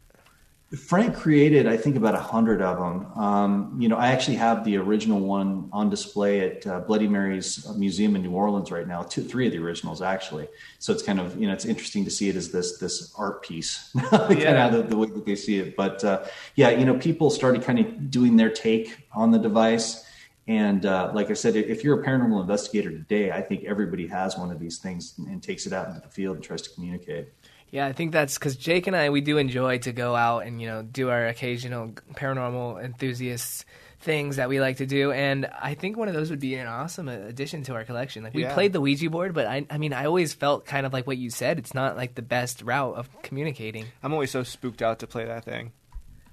Frank 0.77 1.15
created, 1.15 1.67
I 1.67 1.77
think, 1.77 1.97
about 1.97 2.15
a 2.15 2.21
hundred 2.21 2.63
of 2.63 2.79
them. 2.79 3.13
Um, 3.15 3.77
you 3.79 3.89
know, 3.89 3.97
I 3.97 4.09
actually 4.09 4.37
have 4.37 4.65
the 4.65 4.79
original 4.79 5.21
one 5.21 5.69
on 5.71 5.91
display 5.91 6.41
at 6.41 6.67
uh, 6.67 6.81
Bloody 6.81 7.07
Mary's 7.07 7.69
Museum 7.77 8.17
in 8.17 8.23
New 8.23 8.31
Orleans 8.31 8.71
right 8.71 8.89
now. 8.89 9.03
Two, 9.03 9.23
three 9.23 9.47
of 9.47 9.53
the 9.53 9.59
originals 9.59 10.01
actually. 10.01 10.49
So 10.79 10.93
it's 10.95 11.03
kind 11.03 11.21
of, 11.21 11.39
you 11.39 11.47
know, 11.47 11.53
it's 11.53 11.67
interesting 11.67 12.07
to 12.07 12.11
see 12.11 12.31
it 12.31 12.37
as 12.37 12.51
this 12.53 12.79
this 12.79 13.13
art 13.19 13.43
piece, 13.43 13.91
kind 14.11 14.39
yeah. 14.39 14.67
of 14.67 14.73
the, 14.73 14.83
the, 14.83 14.97
way 14.97 15.09
that 15.09 15.27
they 15.27 15.37
see 15.37 15.59
it. 15.59 15.77
But 15.77 16.03
uh, 16.05 16.25
yeah, 16.57 16.71
you 16.71 16.87
know, 16.87 16.97
people 16.99 17.29
started 17.29 17.63
kind 17.63 17.79
of 17.79 18.11
doing 18.11 18.37
their 18.37 18.51
take 18.51 18.97
on 19.13 19.31
the 19.31 19.39
device. 19.39 20.07
And 20.49 20.87
uh, 20.87 21.13
like 21.15 21.31
I 21.31 21.35
said, 21.35 21.55
if 21.55 21.85
you're 21.85 22.01
a 22.01 22.05
paranormal 22.05 22.41
investigator 22.41 22.91
today, 22.91 23.31
I 23.31 23.43
think 23.43 23.65
everybody 23.65 24.07
has 24.09 24.39
one 24.39 24.51
of 24.51 24.59
these 24.59 24.79
things 24.79 25.15
and, 25.19 25.29
and 25.29 25.43
takes 25.43 25.67
it 25.67 25.73
out 25.75 25.89
into 25.89 26.01
the 26.01 26.09
field 26.09 26.37
and 26.37 26.45
tries 26.45 26.63
to 26.63 26.71
communicate. 26.71 27.29
Yeah, 27.73 27.87
I 27.87 27.93
think 27.93 28.13
that's 28.13 28.39
because 28.39 28.55
Jake 28.55 28.87
and 28.87 28.95
I 28.95 29.09
we 29.09 29.23
do 29.23 29.39
enjoy 29.39 29.79
to 29.79 29.93
go 29.93 30.15
out 30.15 30.47
and 30.47 30.61
you 30.61 30.69
know 30.69 30.83
do 30.83 31.09
our 31.09 31.27
occasional 31.27 31.89
paranormal 32.15 32.85
enthusiasts 32.85 33.65
things 33.99 34.37
that 34.37 34.49
we 34.49 34.61
like 34.61 34.77
to 34.79 34.87
do, 34.87 35.11
and 35.13 35.47
I 35.47 35.75
think 35.75 35.97
one 35.97 36.09
of 36.09 36.15
those 36.15 36.29
would 36.31 36.41
be 36.41 36.57
an 36.57 36.67
awesome 36.67 37.09
addition 37.09 37.63
to 37.65 37.75
our 37.75 37.85
collection. 37.85 38.25
Like 38.25 38.35
we 38.35 38.43
yeah. 38.43 38.53
played 38.53 38.73
the 38.73 38.81
Ouija 38.81 39.09
board, 39.09 39.33
but 39.33 39.47
I, 39.47 39.65
I 39.71 39.79
mean, 39.79 39.93
I 39.93 40.05
always 40.05 40.35
felt 40.35 40.67
kind 40.67 40.85
of 40.85 40.93
like 40.93 41.07
what 41.07 41.17
you 41.17 41.31
said. 41.31 41.59
It's 41.59 41.73
not 41.73 41.97
like 41.97 42.15
the 42.15 42.23
best 42.23 42.63
route 42.63 42.97
of 42.97 43.09
communicating. 43.23 43.87
I'm 44.03 44.13
always 44.13 44.31
so 44.31 44.43
spooked 44.43 44.83
out 44.83 44.99
to 44.99 45.07
play 45.07 45.25
that 45.25 45.45
thing. 45.45 45.73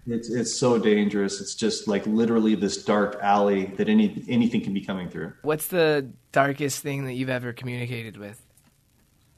It's 0.08 0.30
it's 0.30 0.56
so 0.56 0.78
dangerous. 0.78 1.40
It's 1.40 1.56
just 1.56 1.88
like 1.88 2.06
literally 2.06 2.56
this 2.56 2.84
dark 2.84 3.18
alley 3.22 3.66
that 3.78 3.88
any 3.88 4.26
anything 4.28 4.62
can 4.62 4.74
be 4.74 4.82
coming 4.82 5.10
through. 5.10 5.34
What's 5.44 5.68
the 5.68 6.10
darkest 6.32 6.82
thing 6.82 7.06
that 7.06 7.14
you've 7.14 7.30
ever 7.30 7.54
communicated 7.54 8.18
with? 8.18 8.42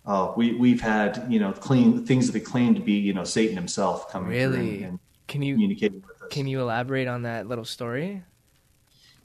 Oh, 0.05 0.33
we 0.35 0.53
we've 0.53 0.81
had 0.81 1.25
you 1.29 1.39
know 1.39 1.51
clean 1.51 2.05
things 2.05 2.25
that 2.25 2.33
they 2.33 2.39
claim 2.39 2.73
to 2.75 2.81
be 2.81 2.93
you 2.93 3.13
know 3.13 3.23
Satan 3.23 3.55
himself 3.55 4.11
coming 4.11 4.29
really? 4.29 4.77
through 4.77 4.87
and, 4.87 4.99
can 5.27 5.41
you 5.41 5.53
communicating 5.53 6.01
with 6.01 6.21
us. 6.21 6.27
Can 6.29 6.47
you 6.47 6.59
elaborate 6.61 7.07
on 7.07 7.23
that 7.23 7.47
little 7.47 7.65
story? 7.65 8.23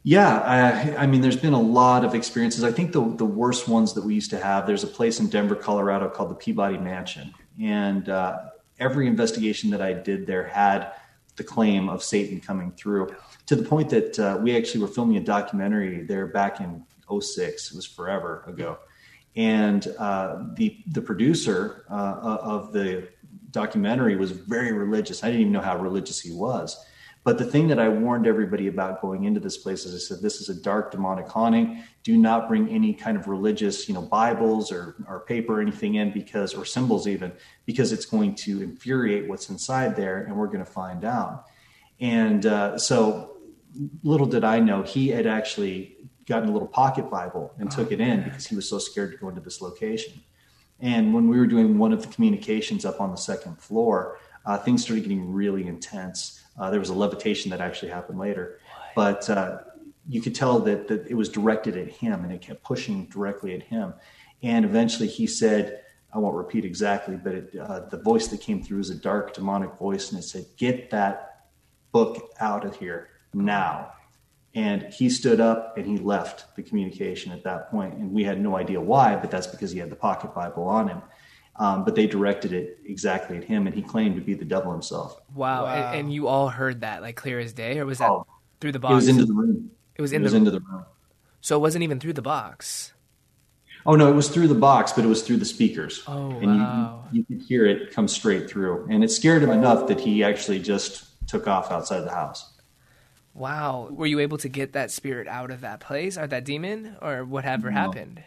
Yeah, 0.03 0.39
I, 0.39 1.03
I, 1.03 1.07
mean, 1.09 1.21
there's 1.21 1.37
been 1.37 1.53
a 1.53 1.61
lot 1.61 2.05
of 2.05 2.15
experiences. 2.15 2.63
I 2.63 2.71
think 2.71 2.93
the 2.93 3.01
the 3.17 3.25
worst 3.25 3.67
ones 3.67 3.93
that 3.95 4.05
we 4.05 4.15
used 4.15 4.31
to 4.31 4.39
have. 4.39 4.67
There's 4.67 4.85
a 4.85 4.89
place 4.89 5.19
in 5.19 5.29
Denver, 5.29 5.57
Colorado, 5.57 6.09
called 6.09 6.31
the 6.31 6.37
Peabody 6.37 6.79
Mansion, 6.79 7.35
and 7.61 8.09
uh, 8.09 8.39
every 8.79 9.09
investigation 9.09 9.71
that 9.71 9.83
I 9.83 9.95
did 9.95 10.27
there 10.27 10.45
had 10.45 10.93
the 11.35 11.45
claim 11.45 11.89
of 11.89 12.05
Satan 12.05 12.41
coming 12.41 12.71
through 12.73 13.15
to 13.47 13.57
the 13.57 13.63
point 13.63 13.91
that 13.91 14.19
uh, 14.19 14.39
we 14.41 14.57
actually 14.57 14.81
were 14.81 14.89
filming 14.89 15.17
a 15.17 15.21
documentary 15.21 16.03
there 16.03 16.27
back 16.27 16.61
in 16.61 16.85
06. 17.21 17.73
It 17.73 17.77
was 17.77 17.87
forever 17.87 18.45
ago 18.47 18.79
and 19.37 19.87
uh, 19.99 20.45
the 20.55 20.83
the 20.89 21.03
producer 21.03 21.85
uh, 21.91 22.39
of 22.43 22.73
the 22.73 23.09
documentary 23.51 24.17
was 24.17 24.33
very 24.33 24.73
religious. 24.73 25.23
I 25.23 25.29
didn't 25.29 25.43
even 25.43 25.53
know 25.53 25.61
how 25.61 25.79
religious 25.79 26.21
he 26.21 26.33
was. 26.33 26.77
But 27.25 27.39
the 27.39 27.45
thing 27.45 27.67
that 27.69 27.81
I 27.81 27.89
warned 27.89 28.29
everybody 28.29 28.69
about 28.69 29.01
going 29.01 29.25
into 29.25 29.41
this 29.41 29.57
place 29.57 29.85
is 29.85 29.97
I 29.97 29.99
said, 29.99 30.23
this 30.23 30.41
is 30.41 30.49
a 30.49 30.55
dark 30.55 30.93
demonic 30.93 31.27
haunting. 31.27 31.83
Do 32.05 32.17
not 32.17 32.47
bring 32.47 32.69
any 32.69 32.95
kind 32.95 33.17
of 33.17 33.27
religious, 33.27 33.89
you 33.89 33.95
know, 33.95 34.03
Bibles 34.03 34.71
or, 34.71 34.95
or 35.09 35.21
paper 35.21 35.59
or 35.59 35.61
anything 35.61 35.97
in 35.97 36.13
because, 36.13 36.55
or 36.55 36.65
symbols 36.65 37.09
even, 37.09 37.33
because 37.65 37.91
it's 37.91 38.07
going 38.07 38.37
to 38.37 38.63
infuriate 38.63 39.29
what's 39.29 39.51
inside 39.51 39.97
there 39.97 40.19
and 40.23 40.37
we're 40.37 40.47
going 40.47 40.65
to 40.65 40.71
find 40.71 41.05
out. 41.05 41.47
And 41.99 42.47
uh, 42.47 42.79
so 42.79 43.39
little 44.05 44.27
did 44.27 44.45
I 44.45 44.61
know, 44.61 44.83
he 44.83 45.09
had 45.09 45.27
actually 45.27 45.96
gotten 46.27 46.49
a 46.49 46.53
little 46.53 46.69
pocket 46.69 47.09
Bible 47.11 47.55
and 47.59 47.71
took 47.71 47.93
it 47.93 48.01
in 48.01 48.25
because 48.25 48.47
he 48.47 48.57
was 48.57 48.69
so 48.69 48.79
scared 48.79 49.13
to 49.13 49.19
go 49.19 49.29
into 49.29 49.41
this 49.41 49.61
location. 49.61 50.21
And 50.81 51.15
when 51.15 51.29
we 51.29 51.39
were 51.39 51.47
doing 51.47 51.79
one 51.79 51.93
of 51.93 52.03
the 52.03 52.13
communications 52.13 52.85
up 52.85 53.01
on 53.01 53.11
the 53.11 53.17
second 53.17 53.59
floor, 53.59 54.19
uh, 54.45 54.59
things 54.59 54.83
started 54.83 55.03
getting 55.03 55.33
really 55.33 55.67
intense. 55.67 56.43
Uh, 56.59 56.71
there 56.71 56.81
was 56.81 56.91
a 56.91 56.95
levitation 56.95 57.51
that 57.51 57.61
actually 57.61 57.91
happened 57.91 58.19
later, 58.19 58.61
but 58.95 59.29
uh, 59.31 59.59
you 60.09 60.21
could 60.21 60.35
tell 60.35 60.59
that, 60.61 60.89
that 60.89 61.07
it 61.07 61.15
was 61.15 61.29
directed 61.29 61.77
at 61.77 61.89
him 61.89 62.25
and 62.25 62.33
it 62.33 62.41
kept 62.41 62.63
pushing 62.63 63.07
directly 63.07 63.55
at 63.55 63.63
him. 63.63 63.95
And 64.43 64.65
eventually 64.65 65.09
he 65.09 65.27
said, 65.27 65.83
I 66.13 66.19
won't 66.19 66.37
repeat 66.37 66.65
exactly, 66.65 67.17
but 67.17 67.35
it, 67.35 67.57
uh, 67.59 67.81
the 67.91 67.99
voice 67.99 68.29
that 68.29 68.41
came 68.41 68.63
through 68.63 68.79
was 68.79 68.91
a 68.91 68.95
dark 68.95 69.35
demonic 69.35 69.75
voice 69.75 70.11
and 70.11 70.19
it 70.19 70.23
said, 70.23 70.47
Get 70.57 70.91
that 70.91 71.49
book 71.93 72.31
out 72.41 72.65
of 72.65 72.77
here 72.77 73.09
now. 73.35 73.93
And 74.57 74.85
he 74.85 75.11
stood 75.11 75.39
up 75.39 75.77
and 75.77 75.87
he 75.87 75.99
left 75.99 76.57
the 76.57 76.63
communication 76.63 77.31
at 77.31 77.45
that 77.45 77.71
point. 77.71 77.95
And 77.95 78.11
we 78.11 78.25
had 78.25 78.41
no 78.41 78.57
idea 78.57 78.81
why, 78.81 79.15
but 79.15 79.31
that's 79.31 79.47
because 79.47 79.71
he 79.71 79.79
had 79.79 79.91
the 79.91 79.97
pocket 79.97 80.35
Bible 80.35 80.65
on 80.65 80.89
him. 80.89 81.03
Um, 81.57 81.85
but 81.85 81.95
they 81.95 82.07
directed 82.07 82.53
it 82.53 82.79
exactly 82.85 83.37
at 83.37 83.45
him, 83.45 83.67
and 83.67 83.75
he 83.75 83.81
claimed 83.81 84.17
to 84.17 84.21
be 84.21 84.35
the 84.35 84.45
devil 84.45 84.73
himself. 84.73 85.21
Wow! 85.35 85.65
wow. 85.65 85.75
And, 85.75 86.01
and, 86.01 86.13
you 86.13 86.29
all 86.29 86.51
heard 86.51 86.83
that 86.83 87.01
like 87.01 87.17
clear 87.17 87.39
as 87.39 87.55
day, 87.55 87.79
or 87.79 87.87
was 87.87 87.97
that 87.97 88.11
oh, 88.11 88.27
through 88.61 88.73
the 88.73 88.79
box? 88.79 88.93
It 88.93 88.97
was 88.97 89.09
into 89.09 89.25
the 89.25 89.33
room. 89.33 89.71
It 89.95 90.03
was, 90.03 90.13
in 90.13 90.21
it 90.21 90.25
was 90.25 90.33
the, 90.33 90.39
into 90.39 90.51
the 90.51 90.61
room. 90.61 90.85
So 91.41 91.57
it 91.57 91.61
wasn't 91.61 91.85
even 91.85 91.99
through 91.99 92.13
the 92.13 92.23
box. 92.23 92.93
Oh 93.87 93.95
no, 93.95 94.11
it 94.11 94.15
was 94.15 94.29
through 94.29 94.49
the 94.49 94.55
box, 94.55 94.93
but 94.93 95.05
it 95.05 95.09
was 95.09 95.23
through 95.23 95.39
the 95.39 95.47
speakers. 95.47 96.03
Oh 96.07 96.31
and 96.31 96.61
wow! 96.61 97.05
You, 97.11 97.25
you 97.29 97.37
could 97.37 97.47
hear 97.47 97.65
it 97.65 97.91
come 97.91 98.09
straight 98.09 98.51
through, 98.51 98.87
and 98.91 99.03
it 99.03 99.11
scared 99.11 99.43
him 99.43 99.51
enough 99.51 99.87
that 99.89 100.01
he 100.01 100.25
actually 100.25 100.59
just 100.59 101.07
took 101.27 101.47
off 101.47 101.71
outside 101.71 102.01
the 102.01 102.11
house. 102.11 102.53
Wow. 103.37 103.89
Were 103.91 104.07
you 104.07 104.21
able 104.21 104.39
to 104.39 104.49
get 104.49 104.73
that 104.73 104.91
spirit 104.91 105.29
out 105.29 105.51
of 105.51 105.61
that 105.61 105.81
place 105.81 106.17
or 106.17 106.27
that 106.27 106.45
demon 106.45 106.97
or 107.03 107.25
whatever 107.25 107.71
no. 107.71 107.77
happened? 107.77 108.23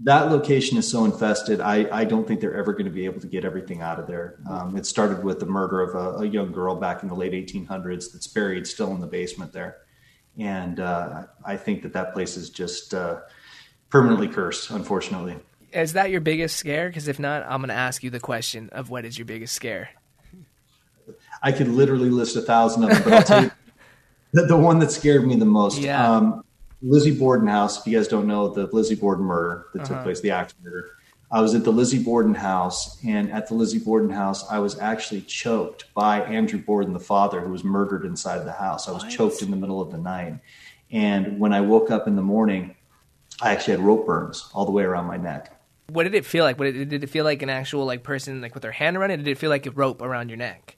That 0.00 0.30
location 0.30 0.76
is 0.76 0.90
so 0.90 1.04
infested. 1.04 1.60
I, 1.60 1.88
I 1.90 2.04
don't 2.04 2.26
think 2.26 2.40
they're 2.40 2.56
ever 2.56 2.72
going 2.72 2.84
to 2.84 2.90
be 2.90 3.04
able 3.04 3.20
to 3.20 3.26
get 3.26 3.44
everything 3.44 3.80
out 3.80 3.98
of 3.98 4.06
there. 4.06 4.40
Um, 4.50 4.76
it 4.76 4.84
started 4.84 5.24
with 5.24 5.40
the 5.40 5.46
murder 5.46 5.80
of 5.80 5.94
a, 5.94 6.24
a, 6.24 6.26
young 6.26 6.50
girl 6.50 6.74
back 6.74 7.02
in 7.02 7.08
the 7.08 7.14
late 7.14 7.32
1800s 7.32 8.12
that's 8.12 8.26
buried 8.26 8.66
still 8.66 8.90
in 8.90 9.00
the 9.00 9.06
basement 9.06 9.52
there. 9.52 9.78
And 10.36 10.80
uh, 10.80 11.24
I 11.44 11.56
think 11.56 11.82
that 11.82 11.92
that 11.92 12.14
place 12.14 12.36
is 12.36 12.50
just 12.50 12.94
uh, 12.94 13.20
permanently 13.90 14.28
cursed, 14.28 14.70
unfortunately. 14.70 15.36
Is 15.72 15.92
that 15.92 16.10
your 16.10 16.20
biggest 16.20 16.56
scare? 16.56 16.88
Because 16.88 17.08
if 17.08 17.18
not, 17.18 17.44
I'm 17.44 17.60
going 17.60 17.68
to 17.68 17.74
ask 17.74 18.02
you 18.02 18.10
the 18.10 18.20
question 18.20 18.68
of 18.72 18.90
what 18.90 19.04
is 19.04 19.16
your 19.16 19.24
biggest 19.24 19.54
scare? 19.54 19.90
I 21.42 21.52
could 21.52 21.68
literally 21.68 22.10
list 22.10 22.36
a 22.36 22.42
thousand 22.42 22.84
of 22.84 22.90
them, 22.90 23.02
but 23.04 23.12
I'll 23.12 23.22
tell 23.22 23.44
you 23.44 23.50
the, 24.32 24.46
the 24.46 24.56
one 24.56 24.78
that 24.80 24.90
scared 24.90 25.26
me 25.26 25.36
the 25.36 25.44
most. 25.44 25.78
Yeah. 25.78 26.10
Um, 26.10 26.44
Lizzie 26.82 27.16
Borden 27.16 27.46
house. 27.46 27.78
If 27.80 27.86
you 27.86 27.96
guys 27.96 28.08
don't 28.08 28.26
know 28.26 28.48
the 28.48 28.66
Lizzie 28.66 28.96
Borden 28.96 29.24
murder 29.24 29.66
that 29.72 29.82
uh-huh. 29.82 29.94
took 29.94 30.02
place, 30.02 30.20
the 30.20 30.32
axe 30.32 30.54
murder. 30.62 30.90
I 31.30 31.40
was 31.40 31.54
at 31.54 31.64
the 31.64 31.72
Lizzie 31.72 32.02
Borden 32.02 32.34
house, 32.34 33.02
and 33.06 33.32
at 33.32 33.48
the 33.48 33.54
Lizzie 33.54 33.78
Borden 33.78 34.10
house, 34.10 34.44
I 34.50 34.58
was 34.58 34.78
actually 34.78 35.22
choked 35.22 35.86
by 35.94 36.20
Andrew 36.20 36.58
Borden, 36.58 36.92
the 36.92 37.00
father, 37.00 37.40
who 37.40 37.50
was 37.50 37.64
murdered 37.64 38.04
inside 38.04 38.44
the 38.44 38.52
house. 38.52 38.86
I 38.86 38.92
was 38.92 39.04
choked 39.04 39.40
in 39.40 39.50
the 39.50 39.56
middle 39.56 39.80
of 39.80 39.90
the 39.90 39.96
night. 39.96 40.38
And 40.90 41.40
when 41.40 41.54
I 41.54 41.62
woke 41.62 41.90
up 41.90 42.06
in 42.06 42.16
the 42.16 42.22
morning, 42.22 42.76
I 43.40 43.52
actually 43.52 43.72
had 43.72 43.80
rope 43.80 44.04
burns 44.04 44.50
all 44.52 44.66
the 44.66 44.72
way 44.72 44.82
around 44.82 45.06
my 45.06 45.16
neck. 45.16 45.58
What 45.88 46.02
did 46.02 46.14
it 46.14 46.26
feel 46.26 46.44
like? 46.44 46.58
What 46.58 46.66
did, 46.66 46.90
did 46.90 47.02
it 47.02 47.08
feel 47.08 47.24
like 47.24 47.40
an 47.40 47.48
actual 47.48 47.86
like 47.86 48.02
person 48.02 48.42
like 48.42 48.52
with 48.52 48.62
their 48.62 48.72
hand 48.72 48.98
around 48.98 49.10
it? 49.12 49.16
Did 49.16 49.28
it 49.28 49.38
feel 49.38 49.50
like 49.50 49.64
a 49.64 49.70
rope 49.70 50.02
around 50.02 50.28
your 50.28 50.36
neck? 50.36 50.76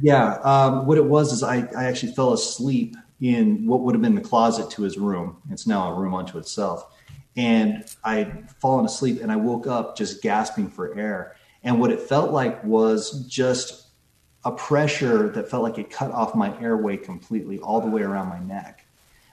Yeah, 0.00 0.34
um, 0.42 0.86
what 0.86 0.98
it 0.98 1.04
was 1.04 1.32
is 1.32 1.42
I, 1.42 1.68
I 1.76 1.84
actually 1.84 2.12
fell 2.12 2.32
asleep 2.32 2.96
in 3.20 3.66
what 3.66 3.80
would 3.80 3.94
have 3.94 4.02
been 4.02 4.14
the 4.14 4.20
closet 4.20 4.70
to 4.70 4.82
his 4.82 4.98
room. 4.98 5.36
It's 5.50 5.66
now 5.66 5.92
a 5.92 5.94
room 5.94 6.14
unto 6.14 6.38
itself. 6.38 6.86
And 7.36 7.84
I'd 8.04 8.50
fallen 8.60 8.86
asleep 8.86 9.20
and 9.22 9.30
I 9.30 9.36
woke 9.36 9.66
up 9.66 9.96
just 9.96 10.22
gasping 10.22 10.68
for 10.68 10.98
air. 10.98 11.36
And 11.62 11.80
what 11.80 11.90
it 11.90 12.00
felt 12.00 12.30
like 12.30 12.62
was 12.64 13.26
just 13.26 13.88
a 14.44 14.52
pressure 14.52 15.28
that 15.30 15.50
felt 15.50 15.62
like 15.62 15.78
it 15.78 15.90
cut 15.90 16.12
off 16.12 16.34
my 16.34 16.58
airway 16.60 16.96
completely, 16.96 17.58
all 17.58 17.80
the 17.80 17.88
way 17.88 18.02
around 18.02 18.28
my 18.28 18.38
neck. 18.38 18.86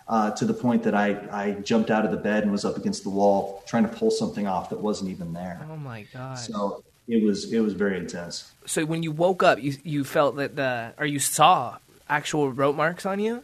Uh, 0.06 0.32
to 0.32 0.44
the 0.44 0.54
point 0.54 0.84
that 0.84 0.94
I, 0.94 1.12
I 1.32 1.52
jumped 1.62 1.90
out 1.90 2.04
of 2.04 2.12
the 2.12 2.18
bed 2.18 2.44
and 2.44 2.52
was 2.52 2.66
up 2.66 2.76
against 2.76 3.04
the 3.04 3.10
wall 3.10 3.64
trying 3.66 3.84
to 3.84 3.96
pull 3.96 4.12
something 4.12 4.48
off 4.48 4.70
that 4.70 4.80
wasn't 4.80 5.12
even 5.12 5.32
there. 5.32 5.66
Oh 5.72 5.78
my 5.78 6.06
god! 6.12 6.36
So 6.36 6.84
it 7.08 7.24
was 7.24 7.52
it 7.52 7.60
was 7.60 7.74
very 7.74 7.98
intense. 7.98 8.52
So 8.66 8.86
when 8.86 9.04
you 9.04 9.12
woke 9.12 9.44
up, 9.44 9.62
you 9.62 9.76
you 9.84 10.04
felt 10.04 10.36
that 10.38 10.56
the 10.56 10.94
or 10.98 11.06
you 11.06 11.20
saw 11.20 11.78
actual 12.10 12.52
rope 12.52 12.76
marks 12.76 13.06
on 13.06 13.20
you. 13.20 13.44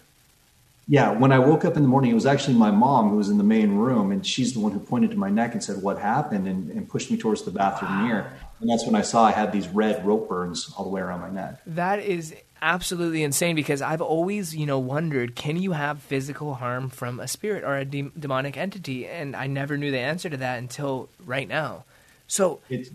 Yeah, 0.88 1.12
when 1.12 1.32
I 1.32 1.38
woke 1.38 1.66
up 1.66 1.76
in 1.78 1.84
the 1.84 1.88
morning, 1.88 2.10
it 2.10 2.16
was 2.16 2.26
actually 2.26 2.56
my 2.56 2.72
mom 2.72 3.10
who 3.10 3.18
was 3.18 3.30
in 3.30 3.38
the 3.38 3.44
main 3.44 3.76
room, 3.76 4.12
and 4.12 4.26
she's 4.26 4.54
the 4.54 4.60
one 4.60 4.72
who 4.72 4.80
pointed 4.80 5.12
to 5.12 5.18
my 5.18 5.30
neck 5.30 5.54
and 5.54 5.64
said, 5.64 5.82
"What 5.84 6.00
happened?" 6.00 6.48
and, 6.48 6.72
and 6.72 6.90
pushed 6.90 7.12
me 7.12 7.18
towards 7.18 7.44
the 7.44 7.52
bathroom 7.52 7.92
wow. 7.92 8.08
mirror. 8.08 8.34
And 8.60 8.70
that's 8.70 8.86
when 8.86 8.96
I 8.96 9.02
saw 9.02 9.24
I 9.24 9.32
had 9.32 9.52
these 9.52 9.68
red 9.68 10.06
rope 10.06 10.28
burns 10.28 10.74
all 10.76 10.84
the 10.84 10.90
way 10.90 11.02
around 11.02 11.22
my 11.22 11.30
neck. 11.30 11.62
That 11.66 12.00
is 12.00 12.34
absolutely 12.62 13.24
insane 13.24 13.56
because 13.56 13.82
I've 13.82 14.02
always, 14.02 14.56
you 14.56 14.66
know, 14.66 14.80
wondered 14.80 15.36
can 15.36 15.58
you 15.58 15.72
have 15.72 16.02
physical 16.02 16.56
harm 16.56 16.90
from 16.90 17.20
a 17.20 17.28
spirit 17.28 17.64
or 17.64 17.78
a 17.78 17.86
de- 17.86 18.12
demonic 18.20 18.58
entity? 18.58 19.08
And 19.08 19.36
I 19.36 19.48
never 19.48 19.78
knew 19.78 19.92
the 19.92 20.00
answer 20.00 20.30
to 20.30 20.38
that 20.38 20.60
until 20.60 21.08
right 21.26 21.48
now. 21.48 21.86
So, 22.28 22.60
it's, 22.70 22.90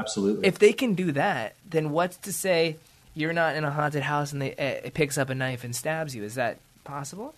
absolutely. 0.00 0.48
If 0.48 0.58
they 0.58 0.72
can 0.72 0.94
do 0.94 1.12
that, 1.12 1.54
then 1.68 1.90
what's 1.90 2.16
to 2.18 2.32
say 2.32 2.76
you're 3.14 3.32
not 3.32 3.56
in 3.56 3.64
a 3.64 3.70
haunted 3.70 4.02
house 4.02 4.32
and 4.32 4.42
they, 4.42 4.52
uh, 4.52 4.86
it 4.86 4.94
picks 4.94 5.18
up 5.18 5.30
a 5.30 5.34
knife 5.34 5.64
and 5.64 5.74
stabs 5.74 6.14
you? 6.14 6.24
Is 6.24 6.34
that 6.34 6.58
possible? 6.84 7.34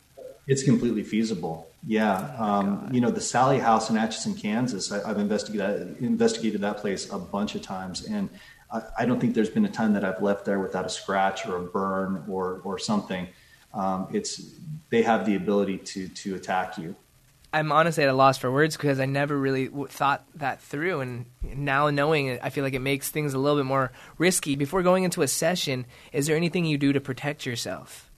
It's 0.46 0.62
completely 0.62 1.02
feasible. 1.02 1.68
Yeah. 1.86 2.34
Oh 2.38 2.44
um, 2.44 2.88
you 2.92 3.00
know, 3.00 3.10
the 3.10 3.20
Sallie 3.20 3.58
House 3.58 3.90
in 3.90 3.96
Atchison, 3.96 4.34
Kansas, 4.34 4.90
I, 4.90 5.06
have 5.06 5.18
investigated, 5.18 5.96
investigated 6.00 6.60
that 6.62 6.78
place 6.78 7.10
a 7.12 7.18
bunch 7.18 7.54
of 7.54 7.62
times. 7.62 8.04
And 8.06 8.28
I, 8.72 8.82
I, 9.00 9.04
don't 9.06 9.20
think 9.20 9.34
there's 9.34 9.50
been 9.50 9.64
a 9.64 9.70
time 9.70 9.92
that 9.94 10.04
I've 10.04 10.22
left 10.22 10.44
there 10.44 10.58
without 10.58 10.84
a 10.84 10.88
scratch 10.88 11.46
or 11.46 11.56
a 11.56 11.60
burn 11.60 12.24
or, 12.28 12.60
or 12.64 12.78
something. 12.78 13.28
Um, 13.72 14.08
it's, 14.12 14.42
they 14.90 15.02
have 15.02 15.26
the 15.26 15.36
ability 15.36 15.78
to, 15.78 16.08
to 16.08 16.34
attack 16.34 16.76
you. 16.76 16.94
I'm 17.52 17.70
honestly 17.70 18.02
at 18.02 18.08
a 18.08 18.14
loss 18.14 18.38
for 18.38 18.50
words 18.50 18.76
because 18.76 18.98
I 18.98 19.06
never 19.06 19.36
really 19.36 19.66
w- 19.66 19.86
thought 19.86 20.24
that 20.36 20.62
through. 20.62 21.00
And 21.00 21.26
now 21.42 21.90
knowing 21.90 22.26
it, 22.28 22.40
I 22.42 22.50
feel 22.50 22.64
like 22.64 22.74
it 22.74 22.80
makes 22.80 23.10
things 23.10 23.34
a 23.34 23.38
little 23.38 23.58
bit 23.58 23.66
more 23.66 23.92
risky. 24.16 24.56
Before 24.56 24.82
going 24.82 25.04
into 25.04 25.22
a 25.22 25.28
session, 25.28 25.86
is 26.12 26.26
there 26.26 26.36
anything 26.36 26.64
you 26.64 26.78
do 26.78 26.92
to 26.92 27.00
protect 27.00 27.44
yourself? 27.44 28.10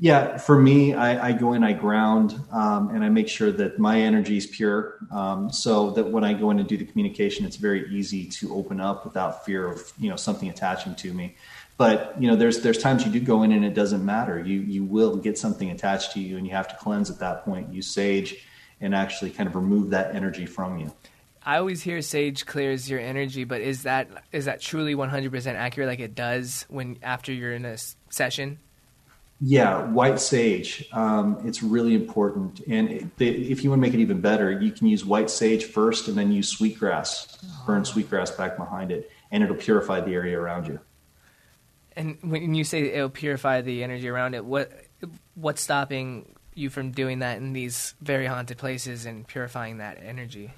Yeah, 0.00 0.38
for 0.38 0.60
me, 0.60 0.94
I, 0.94 1.28
I 1.30 1.32
go 1.32 1.54
in, 1.54 1.64
I 1.64 1.72
ground, 1.72 2.40
um, 2.52 2.90
and 2.90 3.04
I 3.04 3.08
make 3.08 3.26
sure 3.28 3.50
that 3.50 3.80
my 3.80 4.00
energy 4.00 4.36
is 4.36 4.46
pure, 4.46 4.96
um, 5.10 5.50
so 5.50 5.90
that 5.90 6.08
when 6.12 6.22
I 6.22 6.34
go 6.34 6.52
in 6.52 6.60
and 6.60 6.68
do 6.68 6.76
the 6.76 6.84
communication, 6.84 7.44
it's 7.44 7.56
very 7.56 7.92
easy 7.92 8.24
to 8.26 8.54
open 8.54 8.80
up 8.80 9.04
without 9.04 9.44
fear 9.44 9.66
of 9.66 9.92
you 9.98 10.08
know 10.08 10.14
something 10.14 10.48
attaching 10.48 10.94
to 10.94 11.12
me. 11.12 11.34
But 11.78 12.20
you 12.20 12.28
know, 12.28 12.36
there's 12.36 12.60
there's 12.60 12.76
times 12.76 13.06
you 13.06 13.12
do 13.12 13.20
go 13.20 13.44
in 13.44 13.52
and 13.52 13.64
it 13.64 13.72
doesn't 13.72 14.04
matter. 14.04 14.38
You 14.38 14.60
you 14.60 14.84
will 14.84 15.16
get 15.16 15.38
something 15.38 15.70
attached 15.70 16.12
to 16.12 16.20
you, 16.20 16.36
and 16.36 16.46
you 16.46 16.52
have 16.52 16.68
to 16.68 16.76
cleanse 16.76 17.08
at 17.08 17.20
that 17.20 17.44
point. 17.44 17.72
Use 17.72 17.86
sage, 17.86 18.44
and 18.80 18.94
actually 18.94 19.30
kind 19.30 19.48
of 19.48 19.54
remove 19.54 19.90
that 19.90 20.14
energy 20.14 20.44
from 20.44 20.78
you. 20.78 20.92
I 21.46 21.56
always 21.56 21.80
hear 21.80 22.02
sage 22.02 22.44
clears 22.44 22.90
your 22.90 23.00
energy, 23.00 23.44
but 23.44 23.60
is 23.60 23.84
that 23.84 24.08
is 24.32 24.44
that 24.46 24.60
truly 24.60 24.94
100% 24.94 25.54
accurate? 25.54 25.88
Like 25.88 26.00
it 26.00 26.14
does 26.14 26.66
when 26.68 26.98
after 27.02 27.32
you're 27.32 27.54
in 27.54 27.64
a 27.64 27.78
session? 28.10 28.58
Yeah, 29.40 29.84
white 29.84 30.18
sage. 30.18 30.88
Um, 30.92 31.40
it's 31.44 31.62
really 31.62 31.94
important. 31.94 32.60
And 32.66 33.10
if 33.20 33.62
you 33.62 33.70
want 33.70 33.80
to 33.80 33.88
make 33.88 33.94
it 33.94 34.00
even 34.00 34.20
better, 34.20 34.50
you 34.50 34.72
can 34.72 34.88
use 34.88 35.04
white 35.04 35.30
sage 35.30 35.64
first 35.64 36.08
and 36.08 36.18
then 36.18 36.32
use 36.32 36.48
sweetgrass, 36.48 37.38
burn 37.64 37.84
sweetgrass 37.84 38.32
back 38.32 38.56
behind 38.56 38.90
it, 38.90 39.10
and 39.30 39.44
it'll 39.44 39.54
purify 39.54 40.00
the 40.00 40.12
area 40.12 40.38
around 40.38 40.66
you. 40.66 40.80
And 41.98 42.16
when 42.22 42.54
you 42.54 42.62
say 42.62 42.92
it'll 42.92 43.10
purify 43.10 43.60
the 43.60 43.82
energy 43.82 44.08
around 44.08 44.34
it, 44.34 44.44
what 44.44 44.70
what's 45.34 45.60
stopping 45.60 46.36
you 46.54 46.70
from 46.70 46.92
doing 46.92 47.18
that 47.18 47.38
in 47.38 47.52
these 47.52 47.94
very 48.00 48.26
haunted 48.26 48.56
places 48.56 49.04
and 49.04 49.26
purifying 49.26 49.78
that 49.78 49.98
energy? 50.02 50.52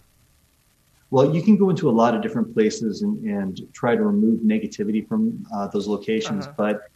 Well, 1.10 1.34
you 1.34 1.42
can 1.42 1.56
go 1.56 1.70
into 1.70 1.88
a 1.88 1.96
lot 2.02 2.14
of 2.14 2.22
different 2.22 2.52
places 2.52 3.02
and, 3.02 3.24
and 3.24 3.60
try 3.72 3.96
to 3.96 4.02
remove 4.02 4.40
negativity 4.40 5.06
from 5.08 5.44
uh, 5.52 5.66
those 5.68 5.88
locations, 5.88 6.44
uh-huh. 6.44 6.54
but 6.56 6.90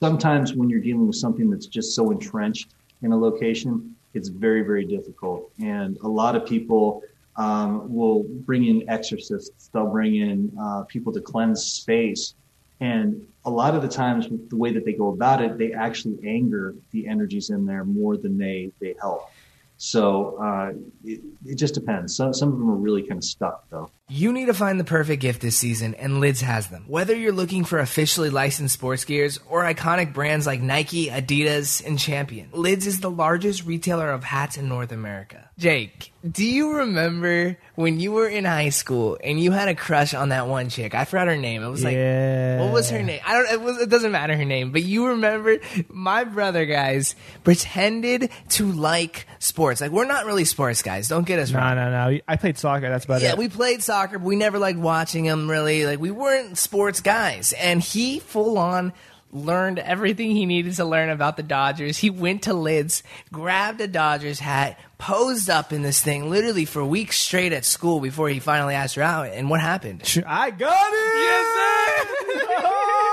sometimes 0.00 0.54
when 0.54 0.68
you're 0.68 0.80
dealing 0.80 1.06
with 1.06 1.16
something 1.16 1.48
that's 1.48 1.66
just 1.66 1.94
so 1.94 2.10
entrenched 2.10 2.74
in 3.02 3.12
a 3.12 3.16
location, 3.16 3.94
it's 4.14 4.28
very, 4.28 4.62
very 4.62 4.84
difficult. 4.84 5.50
And 5.60 5.96
a 5.98 6.08
lot 6.08 6.34
of 6.34 6.44
people 6.44 7.02
um, 7.36 7.92
will 7.92 8.24
bring 8.24 8.64
in 8.64 8.88
exorcists, 8.88 9.68
they'll 9.72 9.86
bring 9.86 10.16
in 10.16 10.50
uh, 10.60 10.82
people 10.84 11.12
to 11.12 11.20
cleanse 11.20 11.62
space. 11.62 12.34
And 12.82 13.28
a 13.44 13.50
lot 13.50 13.76
of 13.76 13.82
the 13.82 13.88
times, 13.88 14.26
the 14.48 14.56
way 14.56 14.72
that 14.72 14.84
they 14.84 14.92
go 14.92 15.12
about 15.12 15.40
it, 15.40 15.56
they 15.56 15.72
actually 15.72 16.18
anger 16.26 16.74
the 16.90 17.06
energies 17.06 17.50
in 17.50 17.64
there 17.64 17.84
more 17.84 18.16
than 18.16 18.36
they, 18.36 18.72
they 18.80 18.96
help. 19.00 19.30
So 19.76 20.36
uh, 20.42 20.72
it, 21.04 21.20
it, 21.46 21.54
just 21.54 21.74
depends. 21.74 22.16
Some, 22.16 22.34
some 22.34 22.52
of 22.52 22.58
them 22.58 22.68
are 22.68 22.74
really 22.74 23.02
kind 23.02 23.18
of 23.18 23.24
stuck, 23.24 23.70
though. 23.70 23.88
You 24.08 24.32
need 24.32 24.46
to 24.46 24.54
find 24.54 24.78
the 24.78 24.84
perfect 24.84 25.22
gift 25.22 25.40
this 25.40 25.56
season, 25.56 25.94
and 25.94 26.20
Lids 26.20 26.42
has 26.42 26.68
them. 26.68 26.84
Whether 26.86 27.16
you're 27.16 27.32
looking 27.32 27.64
for 27.64 27.78
officially 27.78 28.30
licensed 28.30 28.74
sports 28.74 29.04
gears 29.04 29.38
or 29.48 29.62
iconic 29.62 30.12
brands 30.12 30.46
like 30.46 30.60
Nike, 30.60 31.06
Adidas, 31.06 31.84
and 31.86 31.98
Champion, 31.98 32.50
Lids 32.52 32.86
is 32.86 33.00
the 33.00 33.10
largest 33.10 33.64
retailer 33.64 34.10
of 34.10 34.22
hats 34.24 34.56
in 34.58 34.68
North 34.68 34.92
America. 34.92 35.48
Jake, 35.56 36.12
do 36.28 36.44
you 36.44 36.78
remember 36.78 37.56
when 37.76 38.00
you 38.00 38.12
were 38.12 38.26
in 38.26 38.44
high 38.44 38.70
school 38.70 39.18
and 39.22 39.40
you 39.40 39.52
had 39.52 39.68
a 39.68 39.74
crush 39.74 40.12
on 40.12 40.30
that 40.30 40.46
one 40.46 40.68
chick? 40.68 40.94
I 40.94 41.04
forgot 41.04 41.28
her 41.28 41.36
name. 41.36 41.62
It 41.62 41.68
was 41.68 41.84
like, 41.84 41.94
yeah. 41.94 42.60
what 42.60 42.72
was 42.72 42.90
her 42.90 43.02
name? 43.02 43.20
I 43.24 43.34
don't. 43.34 43.50
It, 43.52 43.60
was, 43.60 43.78
it 43.78 43.88
doesn't 43.88 44.12
matter 44.12 44.36
her 44.36 44.44
name, 44.44 44.72
but 44.72 44.82
you 44.82 45.08
remember 45.08 45.58
my 45.88 46.24
brother, 46.24 46.66
guys, 46.66 47.14
pretended 47.44 48.30
to 48.50 48.72
like 48.72 49.26
sports. 49.38 49.80
Like 49.80 49.90
we're 49.90 50.04
not 50.04 50.26
really 50.26 50.44
sports 50.44 50.82
guys. 50.82 51.08
Don't 51.08 51.26
get 51.26 51.38
us 51.38 51.52
wrong. 51.52 51.76
No, 51.76 51.90
no, 51.90 52.10
no. 52.10 52.18
I 52.26 52.36
played 52.36 52.58
soccer. 52.58 52.88
That's 52.88 53.04
about 53.04 53.22
yeah, 53.22 53.28
it. 53.28 53.30
Yeah, 53.32 53.38
we 53.38 53.48
played 53.48 53.82
soccer 53.82 54.01
soccer, 54.02 54.18
but 54.18 54.26
we 54.26 54.36
never 54.36 54.58
liked 54.58 54.78
watching 54.78 55.24
him 55.24 55.48
really. 55.48 55.86
Like 55.86 56.00
we 56.00 56.10
weren't 56.10 56.58
sports 56.58 57.00
guys. 57.00 57.52
And 57.52 57.80
he 57.80 58.18
full 58.18 58.58
on 58.58 58.92
learned 59.30 59.78
everything 59.78 60.32
he 60.32 60.44
needed 60.44 60.74
to 60.74 60.84
learn 60.84 61.08
about 61.08 61.36
the 61.36 61.42
Dodgers. 61.42 61.96
He 61.96 62.10
went 62.10 62.42
to 62.42 62.52
Lids, 62.52 63.02
grabbed 63.32 63.80
a 63.80 63.88
Dodgers 63.88 64.40
hat, 64.40 64.78
posed 64.98 65.48
up 65.48 65.72
in 65.72 65.82
this 65.82 66.02
thing 66.02 66.28
literally 66.28 66.64
for 66.64 66.84
weeks 66.84 67.16
straight 67.16 67.52
at 67.52 67.64
school 67.64 68.00
before 68.00 68.28
he 68.28 68.40
finally 68.40 68.74
asked 68.74 68.96
her 68.96 69.02
out. 69.02 69.28
And 69.28 69.48
what 69.48 69.60
happened? 69.60 70.02
I 70.26 70.50
got 70.50 70.92
it! 70.92 71.16
Yes, 71.22 72.42
sir! 72.42 73.08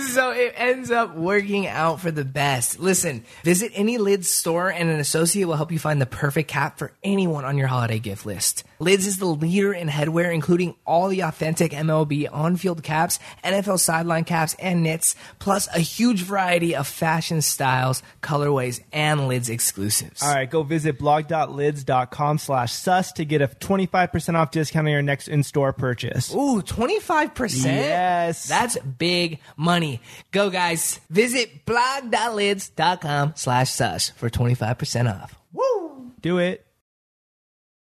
so 0.00 0.30
it 0.30 0.54
ends 0.56 0.90
up 0.90 1.14
working 1.14 1.66
out 1.66 2.00
for 2.00 2.10
the 2.10 2.24
best. 2.24 2.80
Listen, 2.80 3.24
visit 3.44 3.72
any 3.74 3.98
Lids 3.98 4.28
store 4.28 4.70
and 4.70 4.88
an 4.88 4.98
associate 4.98 5.46
will 5.46 5.56
help 5.56 5.72
you 5.72 5.78
find 5.78 6.00
the 6.00 6.06
perfect 6.06 6.48
cap 6.48 6.78
for 6.78 6.92
anyone 7.02 7.44
on 7.44 7.58
your 7.58 7.68
holiday 7.68 7.98
gift 7.98 8.24
list. 8.24 8.64
Lids 8.78 9.06
is 9.06 9.18
the 9.18 9.26
leader 9.26 9.72
in 9.72 9.88
headwear, 9.88 10.32
including 10.32 10.74
all 10.86 11.08
the 11.08 11.20
authentic 11.20 11.72
MLB 11.72 12.28
on-field 12.32 12.82
caps, 12.82 13.18
NFL 13.44 13.78
sideline 13.78 14.24
caps, 14.24 14.56
and 14.58 14.82
knits, 14.82 15.14
plus 15.38 15.68
a 15.74 15.78
huge 15.78 16.22
variety 16.22 16.74
of 16.74 16.86
fashion 16.88 17.42
styles, 17.42 18.02
colorways, 18.22 18.80
and 18.92 19.28
Lids 19.28 19.48
exclusives. 19.48 20.22
All 20.22 20.34
right, 20.34 20.50
go 20.50 20.62
visit 20.62 20.98
blog.lids.com 20.98 22.38
slash 22.38 22.72
sus 22.72 23.12
to 23.12 23.24
get 23.24 23.42
a 23.42 23.48
25% 23.48 24.34
off 24.34 24.50
discount 24.50 24.86
on 24.86 24.92
your 24.92 25.02
next 25.02 25.28
in-store 25.28 25.72
purchase. 25.72 26.34
Ooh, 26.34 26.62
25%? 26.62 27.64
Yes. 27.64 28.48
That's 28.48 28.78
big 28.78 29.38
money. 29.56 29.81
Go, 30.30 30.50
guys. 30.50 31.00
Visit 31.10 31.64
blog.lids.com 31.64 33.32
slash 33.36 33.70
sus 33.70 34.10
for 34.10 34.30
25% 34.30 35.22
off. 35.22 35.38
Woo! 35.52 36.12
Do 36.20 36.38
it. 36.38 36.66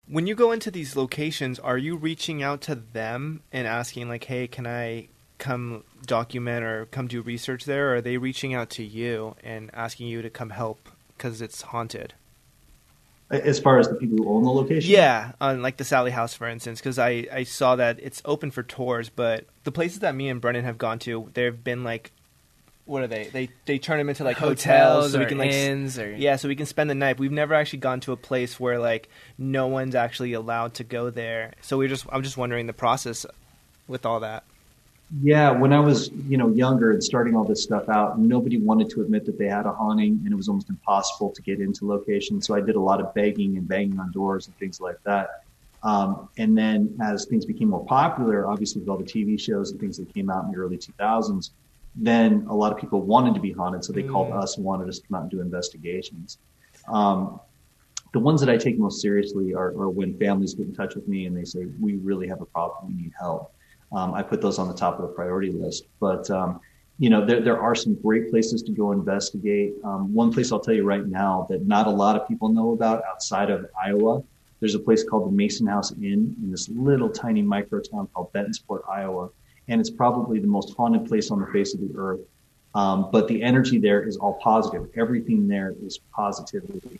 When 0.07 0.27
you 0.27 0.35
go 0.35 0.51
into 0.51 0.69
these 0.69 0.95
locations, 0.95 1.57
are 1.59 1.77
you 1.77 1.95
reaching 1.95 2.43
out 2.43 2.61
to 2.61 2.75
them 2.75 3.41
and 3.51 3.65
asking, 3.67 4.07
like, 4.07 4.25
hey, 4.25 4.47
can 4.47 4.67
I 4.67 5.07
come 5.37 5.83
document 6.05 6.63
or 6.63 6.85
come 6.87 7.07
do 7.07 7.21
research 7.21 7.65
there? 7.65 7.91
Or 7.91 7.95
are 7.95 8.01
they 8.01 8.17
reaching 8.17 8.53
out 8.53 8.69
to 8.71 8.83
you 8.83 9.35
and 9.43 9.71
asking 9.73 10.07
you 10.07 10.21
to 10.21 10.29
come 10.29 10.51
help 10.51 10.89
because 11.09 11.41
it's 11.41 11.63
haunted? 11.63 12.13
As 13.29 13.59
far 13.59 13.79
as 13.79 13.89
the 13.89 13.95
people 13.95 14.17
who 14.17 14.29
own 14.29 14.43
the 14.43 14.51
location? 14.51 14.91
Yeah, 14.91 15.31
on 15.41 15.61
like 15.63 15.77
the 15.77 15.83
Sallie 15.83 16.11
House, 16.11 16.35
for 16.35 16.47
instance, 16.47 16.79
because 16.79 16.99
I, 16.99 17.27
I 17.31 17.43
saw 17.43 17.75
that 17.75 17.99
it's 18.01 18.21
open 18.23 18.51
for 18.51 18.61
tours, 18.61 19.09
but 19.09 19.45
the 19.63 19.71
places 19.71 19.99
that 19.99 20.13
me 20.13 20.29
and 20.29 20.39
Brennen 20.39 20.63
have 20.63 20.77
gone 20.77 20.99
to, 20.99 21.31
there 21.33 21.45
have 21.45 21.63
been 21.63 21.83
like, 21.83 22.11
what 22.85 23.01
are 23.01 23.07
they? 23.07 23.25
They 23.25 23.49
they 23.65 23.79
turn 23.79 23.97
them 23.97 24.09
into 24.09 24.23
like 24.23 24.37
hotels, 24.37 24.57
hotels 24.59 25.11
so 25.13 25.19
we 25.19 25.25
can 25.25 25.39
like 25.39 25.51
inns 25.51 25.97
or 25.97 26.15
yeah, 26.15 26.35
so 26.35 26.47
we 26.47 26.55
can 26.55 26.67
spend 26.67 26.87
the 26.87 26.95
night. 26.95 27.17
We've 27.17 27.31
never 27.31 27.55
actually 27.55 27.79
gone 27.79 27.99
to 28.01 28.11
a 28.11 28.17
place 28.17 28.59
where 28.59 28.77
like 28.77 29.09
no 29.39 29.65
one's 29.65 29.95
actually 29.95 30.33
allowed 30.33 30.75
to 30.75 30.83
go 30.83 31.09
there. 31.09 31.53
So 31.61 31.77
we 31.77 31.87
just 31.87 32.05
I'm 32.11 32.21
just 32.21 32.37
wondering 32.37 32.67
the 32.67 32.73
process 32.73 33.25
with 33.87 34.05
all 34.05 34.19
that. 34.19 34.43
Yeah, 35.21 35.51
when 35.51 35.71
I 35.71 35.79
was, 35.79 36.09
you 36.27 36.37
know, 36.37 36.49
younger 36.49 36.91
and 36.91 37.03
starting 37.03 37.35
all 37.35 37.43
this 37.43 37.61
stuff 37.61 37.89
out, 37.89 38.19
nobody 38.19 38.57
wanted 38.57 38.89
to 38.91 39.01
admit 39.01 39.25
that 39.25 39.37
they 39.37 39.47
had 39.47 39.65
a 39.65 39.71
haunting 39.71 40.19
and 40.23 40.33
it 40.33 40.35
was 40.35 40.49
almost 40.49 40.69
impossible 40.69 41.31
to 41.31 41.41
get 41.41 41.59
into 41.59 41.87
locations. 41.87 42.47
So 42.47 42.55
I 42.55 42.61
did 42.61 42.75
a 42.75 42.79
lot 42.79 42.99
of 42.99 43.13
begging 43.13 43.57
and 43.57 43.67
banging 43.67 43.99
on 43.99 44.11
doors 44.11 44.47
and 44.47 44.57
things 44.57 44.81
like 44.81 44.97
that. 45.03 45.43
Um, 45.83 46.29
and 46.37 46.57
then 46.57 46.97
as 47.01 47.25
things 47.25 47.45
became 47.45 47.69
more 47.69 47.85
popular, 47.85 48.47
obviously 48.47 48.81
with 48.81 48.89
all 48.89 48.97
the 48.97 49.03
TV 49.03 49.39
shows 49.39 49.69
and 49.71 49.79
things 49.79 49.97
that 49.97 50.11
came 50.11 50.31
out 50.31 50.45
in 50.45 50.51
the 50.51 50.57
early 50.57 50.77
2000s, 50.77 51.51
then 51.95 52.45
a 52.49 52.55
lot 52.55 52.71
of 52.71 52.79
people 52.79 53.01
wanted 53.01 53.35
to 53.35 53.39
be 53.39 53.51
haunted. 53.51 53.85
So 53.85 53.93
they 53.93 54.03
mm. 54.03 54.11
called 54.11 54.33
us 54.33 54.57
and 54.57 54.65
wanted 54.65 54.89
us 54.89 54.99
to 54.99 55.07
come 55.07 55.17
out 55.17 55.21
and 55.21 55.31
do 55.31 55.41
investigations. 55.41 56.39
Um, 56.87 57.39
the 58.11 58.19
ones 58.19 58.41
that 58.41 58.49
I 58.49 58.57
take 58.57 58.79
most 58.79 59.01
seriously 59.01 59.53
are, 59.53 59.67
are 59.67 59.89
when 59.89 60.17
families 60.17 60.55
get 60.55 60.65
in 60.65 60.73
touch 60.73 60.95
with 60.95 61.07
me 61.07 61.27
and 61.27 61.37
they 61.37 61.43
say, 61.43 61.67
we 61.79 61.97
really 61.97 62.27
have 62.27 62.41
a 62.41 62.45
problem. 62.45 62.87
We 62.87 63.03
need 63.03 63.11
help 63.19 63.54
um, 63.93 64.13
I 64.13 64.21
put 64.23 64.41
those 64.41 64.59
on 64.59 64.67
the 64.67 64.73
top 64.73 64.99
of 64.99 65.01
the 65.07 65.13
priority 65.13 65.51
list. 65.51 65.85
But 65.99 66.29
um, 66.29 66.59
you 66.97 67.09
know, 67.09 67.25
there 67.25 67.41
there 67.41 67.59
are 67.59 67.75
some 67.75 67.95
great 67.95 68.29
places 68.29 68.63
to 68.63 68.71
go 68.71 68.91
investigate. 68.91 69.73
Um, 69.83 70.13
one 70.13 70.31
place 70.31 70.51
I'll 70.51 70.59
tell 70.59 70.73
you 70.73 70.83
right 70.83 71.05
now 71.05 71.45
that 71.49 71.65
not 71.67 71.87
a 71.87 71.91
lot 71.91 72.15
of 72.15 72.27
people 72.27 72.49
know 72.49 72.71
about 72.71 73.03
outside 73.05 73.49
of 73.49 73.65
Iowa 73.83 74.23
There's 74.59 74.75
a 74.75 74.79
place 74.79 75.03
called 75.03 75.27
the 75.27 75.35
Mason 75.35 75.67
House 75.67 75.91
Inn 75.91 76.35
in 76.41 76.51
this 76.51 76.69
little 76.69 77.09
tiny 77.09 77.41
micro 77.41 77.81
town 77.81 78.07
called 78.13 78.31
Bentonsport, 78.33 78.87
Iowa, 78.89 79.29
and 79.67 79.81
it's 79.81 79.89
probably 79.89 80.39
the 80.39 80.47
most 80.47 80.75
haunted 80.75 81.05
place 81.05 81.31
on 81.31 81.39
the 81.39 81.47
face 81.47 81.73
of 81.73 81.81
the 81.81 81.91
earth. 81.97 82.21
Um, 82.73 83.09
but 83.11 83.27
the 83.27 83.41
energy 83.41 83.77
there 83.77 84.03
is 84.03 84.17
all 84.17 84.33
positive. 84.41 84.89
Everything 84.97 85.47
there 85.47 85.73
is 85.83 85.99
positivity, 86.13 86.99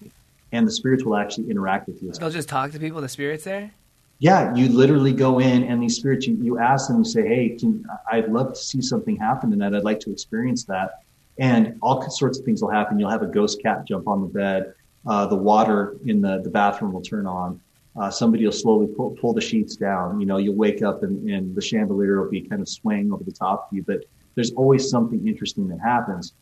and 0.52 0.66
the 0.68 0.72
spirits 0.72 1.04
will 1.04 1.18
actually 1.18 1.50
interact 1.50 1.88
with 1.88 2.02
you. 2.02 2.12
They'll 2.12 2.30
just 2.30 2.50
talk 2.50 2.72
to 2.72 2.80
people. 2.80 3.02
The 3.02 3.10
spirits 3.10 3.44
there. 3.44 3.72
Yeah, 4.20 4.56
you 4.56 4.70
literally 4.70 5.12
go 5.12 5.40
in, 5.40 5.64
and 5.64 5.84
these 5.84 5.98
spirits, 5.98 6.26
you, 6.26 6.38
you 6.42 6.58
ask 6.58 6.88
them, 6.88 7.00
you 7.00 7.04
say, 7.04 7.28
"Hey, 7.28 7.50
can, 7.50 7.86
I'd 8.10 8.32
love 8.32 8.54
to 8.54 8.60
see 8.60 8.82
something 8.82 9.18
happen 9.18 9.52
tonight. 9.52 9.74
I'd 9.74 9.84
like 9.84 10.00
to 10.02 10.12
experience 10.12 10.64
that." 10.66 11.02
And 11.38 11.78
all 11.82 12.02
sorts 12.10 12.40
of 12.40 12.46
things 12.46 12.62
will 12.62 12.72
happen. 12.72 12.98
You'll 12.98 13.10
have 13.10 13.24
a 13.24 13.28
ghost 13.28 13.62
cat 13.62 13.86
jump 13.86 14.08
on 14.08 14.22
the 14.22 14.28
bed. 14.28 14.74
Uh, 15.06 15.26
the 15.26 15.36
water 15.36 15.98
in 16.06 16.22
the, 16.22 16.42
the 16.42 16.50
bathroom 16.50 16.94
will 16.94 17.02
turn 17.02 17.28
on. 17.28 17.60
Uh, 17.96 18.10
somebody 18.10 18.44
will 18.46 18.52
slowly 18.52 18.88
pull, 18.88 19.12
pull, 19.12 19.34
the 19.34 19.42
sheets 19.42 19.76
down. 19.76 20.20
You 20.20 20.26
know, 20.26 20.38
you'll 20.38 20.56
wake 20.56 20.82
up 20.82 21.04
and, 21.04 21.30
and 21.30 21.56
the 21.56 21.62
chandelier 21.62 22.22
will 22.22 22.30
be 22.30 22.42
kind 22.42 22.62
of 22.62 22.68
swaying 22.68 23.12
over 23.12 23.24
the 23.24 23.32
top 23.32 23.68
of 23.70 23.76
you. 23.76 23.84
But 23.84 24.06
there's 24.36 24.52
always 24.54 24.90
something 24.90 25.28
interesting 25.28 25.68
that 25.70 25.80
happens. 25.80 26.34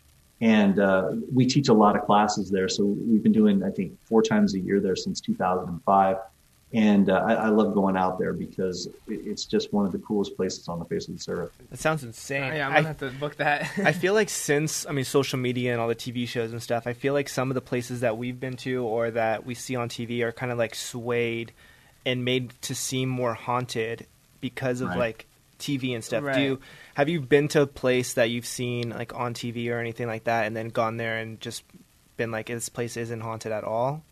And 0.41 0.79
uh, 0.79 1.11
we 1.31 1.45
teach 1.45 1.69
a 1.69 1.73
lot 1.73 1.95
of 1.95 2.05
classes 2.05 2.49
there. 2.49 2.67
So 2.67 2.85
we've 2.85 3.21
been 3.21 3.31
doing, 3.31 3.63
I 3.63 3.69
think, 3.69 3.99
four 4.05 4.23
times 4.23 4.55
a 4.55 4.59
year 4.59 4.79
there 4.79 4.95
since 4.95 5.21
2005. 5.21 6.17
And 6.73 7.09
uh, 7.09 7.23
I, 7.27 7.33
I, 7.33 7.47
love 7.49 7.75
going 7.75 7.95
out 7.95 8.17
there 8.17 8.33
because 8.33 8.89
it's 9.07 9.45
just 9.45 9.71
one 9.71 9.85
of 9.85 9.91
the 9.91 9.99
coolest 9.99 10.35
places 10.35 10.67
on 10.67 10.79
the 10.79 10.85
face 10.85 11.07
of 11.07 11.23
the 11.23 11.31
earth. 11.31 11.51
That 11.69 11.79
sounds 11.79 12.03
insane. 12.03 12.51
Oh, 12.51 12.55
yeah, 12.55 12.65
I'm 12.65 12.73
gonna 12.73 12.85
I, 12.85 12.87
have 12.87 12.97
to 12.97 13.11
book 13.11 13.35
that. 13.35 13.69
I 13.77 13.91
feel 13.93 14.15
like 14.15 14.29
since 14.29 14.85
I 14.87 14.91
mean 14.91 15.05
social 15.05 15.37
media 15.37 15.71
and 15.71 15.79
all 15.79 15.87
the 15.87 15.95
TV 15.95 16.27
shows 16.27 16.51
and 16.51 16.63
stuff, 16.63 16.87
I 16.87 16.93
feel 16.93 17.13
like 17.13 17.29
some 17.29 17.51
of 17.51 17.55
the 17.55 17.61
places 17.61 17.99
that 17.99 18.17
we've 18.17 18.39
been 18.39 18.57
to 18.57 18.83
or 18.83 19.11
that 19.11 19.45
we 19.45 19.53
see 19.53 19.75
on 19.75 19.87
TV 19.87 20.21
are 20.21 20.31
kind 20.31 20.51
of 20.51 20.57
like 20.57 20.73
swayed 20.73 21.51
and 22.07 22.25
made 22.25 22.59
to 22.63 22.73
seem 22.73 23.07
more 23.07 23.35
haunted 23.35 24.07
because 24.41 24.81
of 24.81 24.89
right. 24.89 24.97
like 24.97 25.27
TV 25.59 25.93
and 25.93 26.03
stuff. 26.03 26.23
Right. 26.23 26.35
Do 26.35 26.41
you 26.41 26.59
have 26.95 27.07
you 27.07 27.21
been 27.21 27.49
to 27.49 27.61
a 27.61 27.67
place 27.67 28.13
that 28.15 28.31
you've 28.31 28.47
seen 28.47 28.89
like 28.89 29.13
on 29.13 29.35
TV 29.35 29.71
or 29.71 29.79
anything 29.79 30.07
like 30.07 30.23
that, 30.23 30.47
and 30.47 30.57
then 30.57 30.69
gone 30.69 30.97
there 30.97 31.17
and 31.17 31.39
just 31.39 31.63
been 32.17 32.31
like, 32.31 32.47
this 32.47 32.69
place 32.69 32.97
isn't 32.97 33.21
haunted 33.21 33.51
at 33.51 33.63
all? 33.63 34.03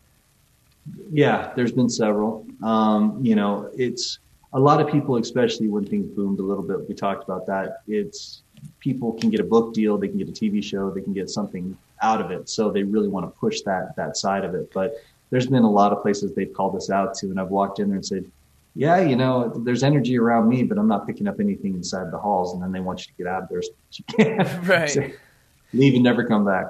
Yeah, 1.12 1.54
there's 1.56 1.72
been 1.72 1.90
several. 1.90 2.46
Um, 2.64 3.20
you 3.22 3.36
know, 3.36 3.70
it's 3.76 4.20
a 4.54 4.60
lot 4.60 4.82
of 4.82 4.92
people, 4.92 5.18
especially 5.18 5.68
when 5.68 5.86
things 5.86 6.08
boomed 6.16 6.40
a 6.40 6.44
little 6.44 6.64
bit. 6.64 6.88
We 6.88 6.96
talked 6.96 7.24
about 7.24 7.46
that. 7.48 7.82
It's 7.88 8.44
people 8.80 9.14
can 9.14 9.30
get 9.30 9.40
a 9.40 9.44
book 9.44 9.74
deal, 9.74 9.98
they 9.98 10.08
can 10.08 10.18
get 10.18 10.30
a 10.30 10.32
TV 10.32 10.64
show, 10.64 10.92
they 10.92 11.02
can 11.02 11.14
get 11.14 11.30
something 11.30 11.78
out 12.02 12.22
of 12.22 12.32
it. 12.32 12.50
So 12.50 12.72
they 12.72 12.84
really 12.84 13.08
want 13.08 13.26
to 13.26 13.40
push 13.40 13.62
that 13.62 13.96
that 13.96 14.18
side 14.18 14.44
of 14.44 14.54
it. 14.56 14.72
But 14.74 14.96
there's 15.30 15.48
been 15.48 15.64
a 15.64 15.70
lot 15.70 15.94
of 15.94 16.02
places 16.02 16.34
they've 16.36 16.54
called 16.54 16.76
us 16.76 16.90
out 16.90 17.16
to, 17.16 17.28
and 17.28 17.40
I've 17.40 17.50
walked 17.50 17.80
in 17.80 17.88
there 17.88 17.96
and 17.96 18.06
said, 18.06 18.30
yeah, 18.76 19.00
you 19.02 19.16
know, 19.16 19.50
there's 19.50 19.84
energy 19.84 20.18
around 20.18 20.48
me, 20.48 20.64
but 20.64 20.78
I'm 20.78 20.88
not 20.88 21.06
picking 21.06 21.28
up 21.28 21.40
anything 21.40 21.74
inside 21.74 22.12
the 22.12 22.18
halls. 22.18 22.54
And 22.54 22.64
then 22.64 22.72
they 22.72 22.80
want 22.80 23.02
you 23.02 23.08
to 23.08 23.18
get 23.18 23.28
out 23.28 23.44
of 23.44 23.50
there 23.50 23.62
so. 23.62 24.04
Right. 24.68 24.90
so 24.90 25.10
leave 25.74 25.94
and 25.96 26.04
never 26.04 26.26
come 26.26 26.46
back. 26.46 26.68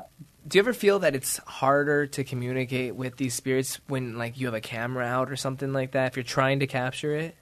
Do 0.48 0.58
you 0.58 0.62
ever 0.62 0.74
feel 0.74 1.00
that 1.00 1.16
it's 1.16 1.38
harder 1.38 2.08
to 2.08 2.24
communicate 2.24 2.96
with 2.96 3.18
these 3.18 3.34
spirits 3.34 3.80
when, 3.88 4.18
like, 4.18 4.40
you 4.40 4.48
have 4.48 4.56
a 4.56 4.62
camera 4.62 5.06
out 5.06 5.32
or 5.32 5.36
something 5.36 5.72
like 5.72 5.92
that? 5.92 6.08
If 6.08 6.18
you're 6.18 6.24
trying 6.24 6.60
to 6.60 6.68
capture 6.68 7.14
it? 7.16 7.36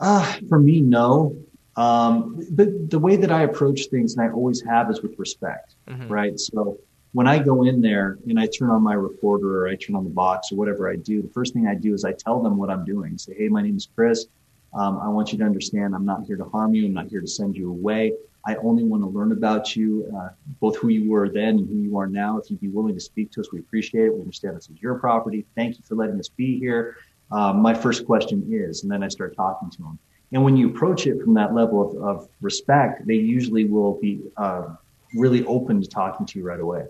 Uh, 0.00 0.36
for 0.48 0.58
me, 0.58 0.80
no. 0.80 1.36
Um, 1.76 2.44
but 2.50 2.90
the 2.90 2.98
way 2.98 3.16
that 3.16 3.30
I 3.30 3.42
approach 3.42 3.86
things, 3.86 4.16
and 4.16 4.28
I 4.28 4.32
always 4.32 4.60
have, 4.62 4.90
is 4.90 5.00
with 5.00 5.18
respect, 5.18 5.76
mm-hmm. 5.88 6.08
right? 6.08 6.38
So 6.38 6.78
when 7.12 7.26
I 7.26 7.38
go 7.38 7.62
in 7.62 7.80
there 7.80 8.18
and 8.28 8.38
I 8.38 8.46
turn 8.46 8.70
on 8.70 8.82
my 8.82 8.94
recorder 8.94 9.64
or 9.64 9.68
I 9.68 9.76
turn 9.76 9.96
on 9.96 10.04
the 10.04 10.10
box 10.10 10.52
or 10.52 10.56
whatever 10.56 10.90
I 10.90 10.96
do, 10.96 11.22
the 11.22 11.28
first 11.28 11.54
thing 11.54 11.66
I 11.66 11.74
do 11.74 11.94
is 11.94 12.04
I 12.04 12.12
tell 12.12 12.42
them 12.42 12.56
what 12.56 12.70
I'm 12.70 12.84
doing. 12.84 13.16
Say, 13.18 13.34
hey, 13.36 13.48
my 13.48 13.62
name 13.62 13.76
is 13.76 13.88
Chris. 13.94 14.26
Um, 14.72 14.98
I 14.98 15.08
want 15.08 15.32
you 15.32 15.38
to 15.38 15.44
understand 15.44 15.94
I'm 15.94 16.04
not 16.04 16.24
here 16.24 16.36
to 16.36 16.44
harm 16.44 16.74
you. 16.74 16.86
I'm 16.86 16.94
not 16.94 17.08
here 17.08 17.20
to 17.20 17.26
send 17.26 17.56
you 17.56 17.70
away. 17.70 18.12
I 18.46 18.56
only 18.56 18.84
want 18.84 19.02
to 19.02 19.08
learn 19.08 19.32
about 19.32 19.76
you, 19.76 20.10
uh, 20.16 20.30
both 20.60 20.76
who 20.76 20.88
you 20.88 21.10
were 21.10 21.28
then 21.28 21.58
and 21.58 21.68
who 21.68 21.76
you 21.76 21.98
are 21.98 22.06
now. 22.06 22.38
If 22.38 22.50
you'd 22.50 22.60
be 22.60 22.68
willing 22.68 22.94
to 22.94 23.00
speak 23.00 23.30
to 23.32 23.40
us, 23.40 23.52
we 23.52 23.58
appreciate 23.58 24.06
it. 24.06 24.14
We 24.14 24.20
understand 24.20 24.56
this 24.56 24.70
is 24.70 24.80
your 24.80 24.98
property. 24.98 25.44
Thank 25.54 25.76
you 25.76 25.84
for 25.84 25.94
letting 25.94 26.18
us 26.18 26.28
be 26.28 26.58
here. 26.58 26.96
Um, 27.30 27.60
my 27.60 27.74
first 27.74 28.06
question 28.06 28.48
is, 28.50 28.82
and 28.82 28.90
then 28.90 29.02
I 29.02 29.08
start 29.08 29.36
talking 29.36 29.70
to 29.70 29.78
them. 29.78 29.98
And 30.32 30.42
when 30.42 30.56
you 30.56 30.70
approach 30.70 31.06
it 31.06 31.20
from 31.20 31.34
that 31.34 31.54
level 31.54 31.90
of, 31.90 32.02
of 32.02 32.28
respect, 32.40 33.06
they 33.06 33.14
usually 33.14 33.64
will 33.64 34.00
be 34.00 34.20
uh, 34.36 34.74
really 35.14 35.44
open 35.44 35.82
to 35.82 35.88
talking 35.88 36.24
to 36.26 36.38
you 36.38 36.44
right 36.44 36.60
away. 36.60 36.86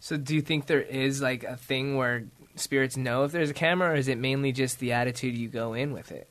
So, 0.00 0.16
do 0.16 0.34
you 0.34 0.40
think 0.40 0.66
there 0.66 0.82
is 0.82 1.22
like 1.22 1.44
a 1.44 1.56
thing 1.56 1.96
where 1.96 2.24
spirits 2.56 2.96
know 2.96 3.24
if 3.24 3.32
there's 3.32 3.50
a 3.50 3.54
camera, 3.54 3.90
or 3.90 3.94
is 3.94 4.08
it 4.08 4.18
mainly 4.18 4.52
just 4.52 4.80
the 4.80 4.92
attitude 4.92 5.36
you 5.36 5.48
go 5.48 5.74
in 5.74 5.92
with 5.92 6.10
it? 6.10 6.28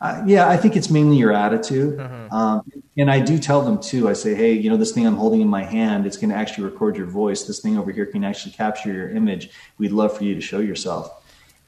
Uh, 0.00 0.22
yeah, 0.26 0.48
I 0.48 0.56
think 0.56 0.76
it's 0.76 0.90
mainly 0.90 1.16
your 1.16 1.32
attitude. 1.32 1.98
Mm-hmm. 1.98 2.32
Um, 2.32 2.72
and 2.96 3.10
I 3.10 3.20
do 3.20 3.38
tell 3.38 3.62
them 3.62 3.80
too. 3.80 4.08
I 4.08 4.12
say, 4.12 4.34
hey, 4.34 4.52
you 4.52 4.70
know, 4.70 4.76
this 4.76 4.92
thing 4.92 5.06
I'm 5.06 5.16
holding 5.16 5.40
in 5.40 5.48
my 5.48 5.64
hand, 5.64 6.06
it's 6.06 6.16
going 6.16 6.30
to 6.30 6.36
actually 6.36 6.64
record 6.64 6.96
your 6.96 7.06
voice. 7.06 7.44
This 7.44 7.60
thing 7.60 7.76
over 7.76 7.90
here 7.90 8.06
can 8.06 8.22
actually 8.22 8.52
capture 8.52 8.92
your 8.92 9.10
image. 9.10 9.50
We'd 9.76 9.92
love 9.92 10.16
for 10.16 10.24
you 10.24 10.34
to 10.34 10.40
show 10.40 10.60
yourself. 10.60 11.10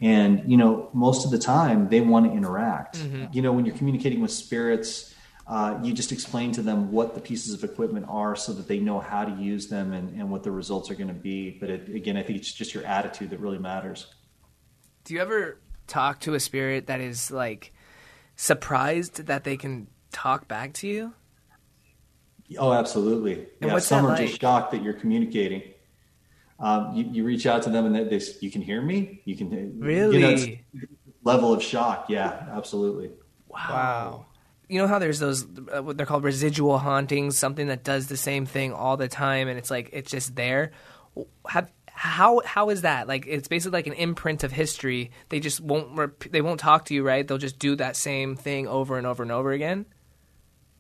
And 0.01 0.43
you 0.51 0.57
know, 0.57 0.88
most 0.93 1.25
of 1.25 1.31
the 1.31 1.38
time 1.38 1.88
they 1.88 2.01
want 2.01 2.27
to 2.27 2.33
interact. 2.33 2.99
Mm-hmm. 2.99 3.27
You 3.33 3.43
know, 3.43 3.53
when 3.53 3.66
you're 3.66 3.77
communicating 3.77 4.21
with 4.21 4.31
spirits, 4.31 5.14
uh, 5.47 5.79
you 5.83 5.93
just 5.93 6.12
explain 6.12 6.53
to 6.53 6.62
them 6.62 6.93
what 6.93 7.14
the 7.14 7.21
pieces 7.21 7.53
of 7.53 7.64
equipment 7.64 8.07
are 8.09 8.37
so 8.37 8.53
that 8.53 8.69
they 8.69 8.79
know 8.79 9.01
how 9.01 9.25
to 9.25 9.33
use 9.43 9.66
them 9.66 9.93
and, 9.93 10.16
and 10.16 10.31
what 10.31 10.45
the 10.45 10.51
results 10.51 10.90
are 10.90 10.95
going 10.95 11.09
to 11.09 11.14
be. 11.14 11.51
But 11.51 11.71
it, 11.71 11.88
again, 11.88 12.16
I 12.16 12.23
think 12.23 12.38
it's 12.38 12.53
just 12.53 12.73
your 12.73 12.85
attitude 12.85 13.31
that 13.31 13.40
really 13.40 13.59
matters. 13.59 14.07
Do 15.03 15.14
you 15.14 15.21
ever 15.21 15.59
talk 15.88 16.21
to 16.21 16.35
a 16.35 16.40
spirit 16.40 16.87
that 16.87 17.01
is 17.01 17.33
like 17.33 17.73
surprised 18.40 19.26
that 19.26 19.44
they 19.44 19.57
can 19.59 19.87
talk 20.12 20.48
back 20.48 20.72
to 20.72 20.88
you? 20.88 21.12
Oh, 22.59 22.72
absolutely. 22.72 23.46
And 23.61 23.70
yeah, 23.70 23.79
some 23.79 24.07
are 24.07 24.09
like? 24.09 24.26
just 24.26 24.40
shocked 24.40 24.72
that 24.72 24.83
you're 24.83 24.94
communicating. 24.94 25.62
Um, 26.59 26.94
you, 26.94 27.05
you, 27.11 27.24
reach 27.24 27.46
out 27.46 27.62
to 27.62 27.70
them 27.70 27.87
and 27.87 27.94
they, 27.94 28.05
they, 28.05 28.24
you 28.40 28.50
can 28.50 28.61
hear 28.61 28.83
me. 28.83 29.22
You 29.24 29.37
can 29.37 29.79
really 29.79 30.18
you 30.18 30.59
know, 30.74 30.87
level 31.22 31.53
of 31.53 31.62
shock. 31.62 32.07
Yeah, 32.09 32.48
absolutely. 32.53 33.11
Wow. 33.48 33.68
Wow 33.68 34.26
you 34.70 34.79
know 34.79 34.87
how 34.87 35.00
there's 35.00 35.18
those 35.18 35.44
uh, 35.74 35.83
what 35.83 35.96
they're 35.96 36.07
called 36.07 36.22
residual 36.22 36.79
hauntings, 36.79 37.37
something 37.37 37.66
that 37.66 37.83
does 37.83 38.07
the 38.07 38.16
same 38.16 38.46
thing 38.46 38.72
all 38.72 38.96
the 38.96 39.09
time, 39.09 39.48
and 39.48 39.59
it's 39.59 39.70
like 39.70 39.90
it's 39.92 40.11
just 40.11 40.37
there. 40.37 40.70
Have, 41.48 41.72
how 42.00 42.40
how 42.46 42.70
is 42.70 42.80
that? 42.80 43.08
Like 43.08 43.26
it's 43.26 43.46
basically 43.46 43.76
like 43.76 43.86
an 43.86 43.92
imprint 43.92 44.42
of 44.42 44.52
history. 44.52 45.10
They 45.28 45.38
just 45.38 45.60
won't 45.60 45.98
rep- 45.98 46.30
they 46.30 46.40
won't 46.40 46.58
talk 46.58 46.86
to 46.86 46.94
you, 46.94 47.02
right? 47.02 47.28
They'll 47.28 47.36
just 47.36 47.58
do 47.58 47.76
that 47.76 47.94
same 47.94 48.36
thing 48.36 48.66
over 48.66 48.96
and 48.96 49.06
over 49.06 49.22
and 49.22 49.30
over 49.30 49.52
again. 49.52 49.84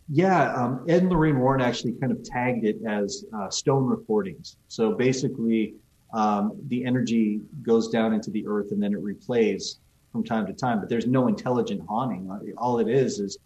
Yeah, 0.08 0.54
um, 0.54 0.86
Ed 0.88 1.02
and 1.02 1.10
Lorraine 1.10 1.38
Warren 1.38 1.60
actually 1.60 1.92
kind 2.00 2.10
of 2.10 2.24
tagged 2.24 2.64
it 2.64 2.78
as 2.88 3.26
uh, 3.36 3.50
stone 3.50 3.84
recordings. 3.84 4.56
So 4.68 4.94
basically, 4.94 5.74
um, 6.14 6.58
the 6.68 6.86
energy 6.86 7.42
goes 7.60 7.90
down 7.90 8.14
into 8.14 8.30
the 8.30 8.46
earth 8.46 8.72
and 8.72 8.82
then 8.82 8.94
it 8.94 9.04
replays 9.04 9.76
from 10.12 10.24
time 10.24 10.46
to 10.46 10.54
time. 10.54 10.80
But 10.80 10.88
there's 10.88 11.06
no 11.06 11.28
intelligent 11.28 11.82
haunting. 11.86 12.30
All 12.56 12.78
it 12.78 12.88
is 12.88 13.18
is 13.18 13.36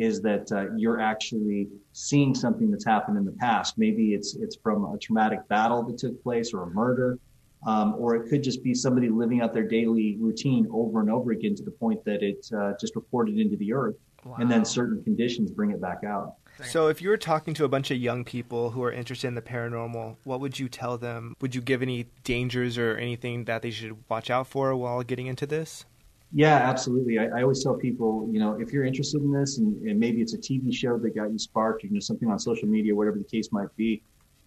is 0.00 0.22
that 0.22 0.50
uh, 0.50 0.74
you're 0.76 0.98
actually 0.98 1.68
seeing 1.92 2.34
something 2.34 2.70
that's 2.70 2.86
happened 2.86 3.18
in 3.18 3.24
the 3.26 3.32
past. 3.32 3.76
Maybe 3.76 4.14
it's 4.14 4.34
it's 4.34 4.56
from 4.56 4.84
a 4.86 4.96
traumatic 4.96 5.46
battle 5.48 5.82
that 5.84 5.98
took 5.98 6.20
place 6.22 6.54
or 6.54 6.62
a 6.62 6.70
murder, 6.70 7.18
um, 7.66 7.94
or 7.98 8.16
it 8.16 8.30
could 8.30 8.42
just 8.42 8.64
be 8.64 8.72
somebody 8.72 9.10
living 9.10 9.42
out 9.42 9.52
their 9.52 9.68
daily 9.68 10.16
routine 10.18 10.66
over 10.72 11.00
and 11.00 11.10
over 11.10 11.32
again 11.32 11.54
to 11.54 11.62
the 11.62 11.70
point 11.70 12.02
that 12.06 12.22
it 12.22 12.48
uh, 12.56 12.72
just 12.80 12.96
reported 12.96 13.38
into 13.38 13.58
the 13.58 13.74
earth, 13.74 13.96
wow. 14.24 14.36
and 14.40 14.50
then 14.50 14.64
certain 14.64 15.04
conditions 15.04 15.50
bring 15.50 15.70
it 15.70 15.82
back 15.82 16.02
out. 16.02 16.36
So, 16.64 16.88
if 16.88 17.02
you 17.02 17.10
were 17.10 17.18
talking 17.18 17.52
to 17.54 17.64
a 17.64 17.68
bunch 17.68 17.90
of 17.90 17.98
young 17.98 18.24
people 18.24 18.70
who 18.70 18.82
are 18.82 18.92
interested 18.92 19.28
in 19.28 19.34
the 19.34 19.42
paranormal, 19.42 20.16
what 20.24 20.40
would 20.40 20.58
you 20.58 20.68
tell 20.68 20.96
them? 20.96 21.34
Would 21.40 21.54
you 21.54 21.60
give 21.60 21.82
any 21.82 22.06
dangers 22.24 22.78
or 22.78 22.96
anything 22.96 23.44
that 23.44 23.60
they 23.60 23.70
should 23.70 23.96
watch 24.08 24.30
out 24.30 24.46
for 24.46 24.74
while 24.74 25.02
getting 25.02 25.26
into 25.26 25.46
this? 25.46 25.84
Yeah, 26.32 26.54
absolutely. 26.54 27.18
I, 27.18 27.26
I, 27.26 27.42
always 27.42 27.62
tell 27.62 27.74
people, 27.74 28.28
you 28.30 28.38
know, 28.38 28.58
if 28.60 28.72
you're 28.72 28.84
interested 28.84 29.20
in 29.20 29.32
this 29.32 29.58
and, 29.58 29.76
and, 29.82 29.98
maybe 29.98 30.22
it's 30.22 30.34
a 30.34 30.38
TV 30.38 30.72
show 30.72 30.96
that 30.96 31.14
got 31.14 31.32
you 31.32 31.38
sparked, 31.38 31.82
you 31.82 31.90
know, 31.90 31.98
something 31.98 32.30
on 32.30 32.38
social 32.38 32.68
media, 32.68 32.94
whatever 32.94 33.18
the 33.18 33.24
case 33.24 33.50
might 33.50 33.74
be, 33.76 34.02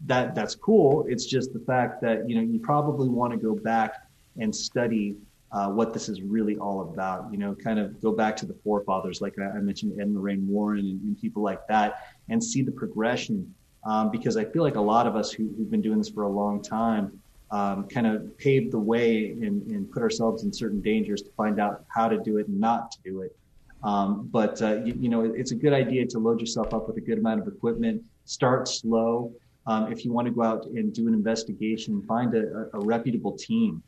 that 0.05 0.33
that's 0.33 0.55
cool. 0.55 1.05
It's 1.09 1.25
just 1.25 1.51
the 1.51 1.59
fact 1.59 2.01
that, 2.01 2.27
you 2.29 2.35
know, 2.35 2.41
you 2.41 2.59
probably 2.59 3.09
want 3.09 3.33
to 3.33 3.37
go 3.37 3.53
back 3.53 3.95
and 4.39 4.55
study 4.55 5.17
uh, 5.51 5.67
what 5.67 5.93
this 5.93 6.09
is 6.09 6.21
really 6.21 6.57
all 6.57 6.81
about, 6.81 7.31
you 7.31 7.37
know, 7.37 7.53
kind 7.53 7.77
of 7.79 8.01
go 8.01 8.11
back 8.11 8.35
to 8.37 8.45
the 8.45 8.55
forefathers, 8.63 9.21
like 9.21 9.35
I, 9.37 9.59
mentioned, 9.59 9.93
Ed 9.99 10.03
and 10.03 10.15
Lorraine 10.15 10.47
Warren 10.47 10.79
and, 10.79 11.01
and, 11.01 11.19
people 11.19 11.43
like 11.43 11.67
that, 11.67 12.15
and 12.29 12.43
see 12.43 12.63
the 12.63 12.71
progression. 12.71 13.53
Um, 13.85 14.09
because 14.09 14.37
I 14.37 14.45
feel 14.45 14.63
like 14.63 14.77
a 14.77 14.81
lot 14.81 15.05
of 15.05 15.17
us 15.17 15.31
who, 15.31 15.53
who've 15.57 15.69
been 15.69 15.81
doing 15.81 15.97
this 15.97 16.09
for 16.09 16.23
a 16.23 16.29
long 16.29 16.63
time, 16.63 17.19
um, 17.57 17.87
kind 17.87 18.07
of 18.07 18.35
paved 18.37 18.71
the 18.71 18.79
way 18.79 19.31
and, 19.45 19.57
and, 19.73 19.81
put 19.93 20.01
ourselves 20.01 20.43
in 20.43 20.51
certain 20.51 20.81
dangers 20.81 21.21
to 21.21 21.29
find 21.41 21.59
out 21.59 21.85
how 21.95 22.07
to 22.13 22.17
do 22.29 22.37
it 22.39 22.47
and 22.47 22.59
not 22.59 22.91
to 22.93 22.97
do 23.09 23.21
it. 23.21 23.35
Um, 23.83 24.27
but 24.31 24.59
uh, 24.61 24.75
you, 24.85 24.93
you, 25.03 25.09
know, 25.09 25.21
it's 25.41 25.51
a 25.51 25.55
good 25.63 25.73
idea 25.83 26.05
to 26.07 26.17
load 26.19 26.39
yourself 26.39 26.73
up 26.73 26.87
with 26.87 26.97
a 26.97 27.05
good 27.09 27.19
amount 27.19 27.41
of 27.41 27.47
equipment. 27.47 28.01
Start 28.25 28.67
slow. 28.67 29.31
Um, 29.67 29.91
if 29.91 30.03
you 30.03 30.11
want 30.11 30.25
to 30.27 30.33
go 30.33 30.41
out 30.41 30.65
and 30.65 30.93
do 30.93 31.07
an 31.07 31.13
investigation, 31.13 32.01
find 32.03 32.33
a, 32.33 32.69
a 32.73 32.79
reputable 32.79 33.33
team. 33.33 33.83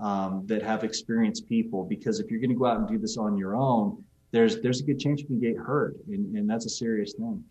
um, 0.00 0.42
that 0.46 0.62
have 0.62 0.82
experienced 0.82 1.48
people. 1.48 1.84
Because 1.84 2.20
if 2.20 2.30
you're 2.30 2.40
going 2.40 2.50
to 2.50 2.56
go 2.56 2.66
out 2.66 2.78
and 2.78 2.88
do 2.88 2.98
this 2.98 3.16
on 3.16 3.36
your 3.36 3.54
own, 3.54 4.02
there's 4.32 4.60
there's 4.60 4.80
a 4.80 4.84
good 4.84 4.98
chance 4.98 5.20
you 5.20 5.26
can 5.26 5.40
get 5.40 5.56
hurt, 5.56 5.96
and, 6.08 6.36
and 6.36 6.48
that's 6.48 6.66
a 6.66 6.70
serious 6.70 7.12
thing. 7.14 7.44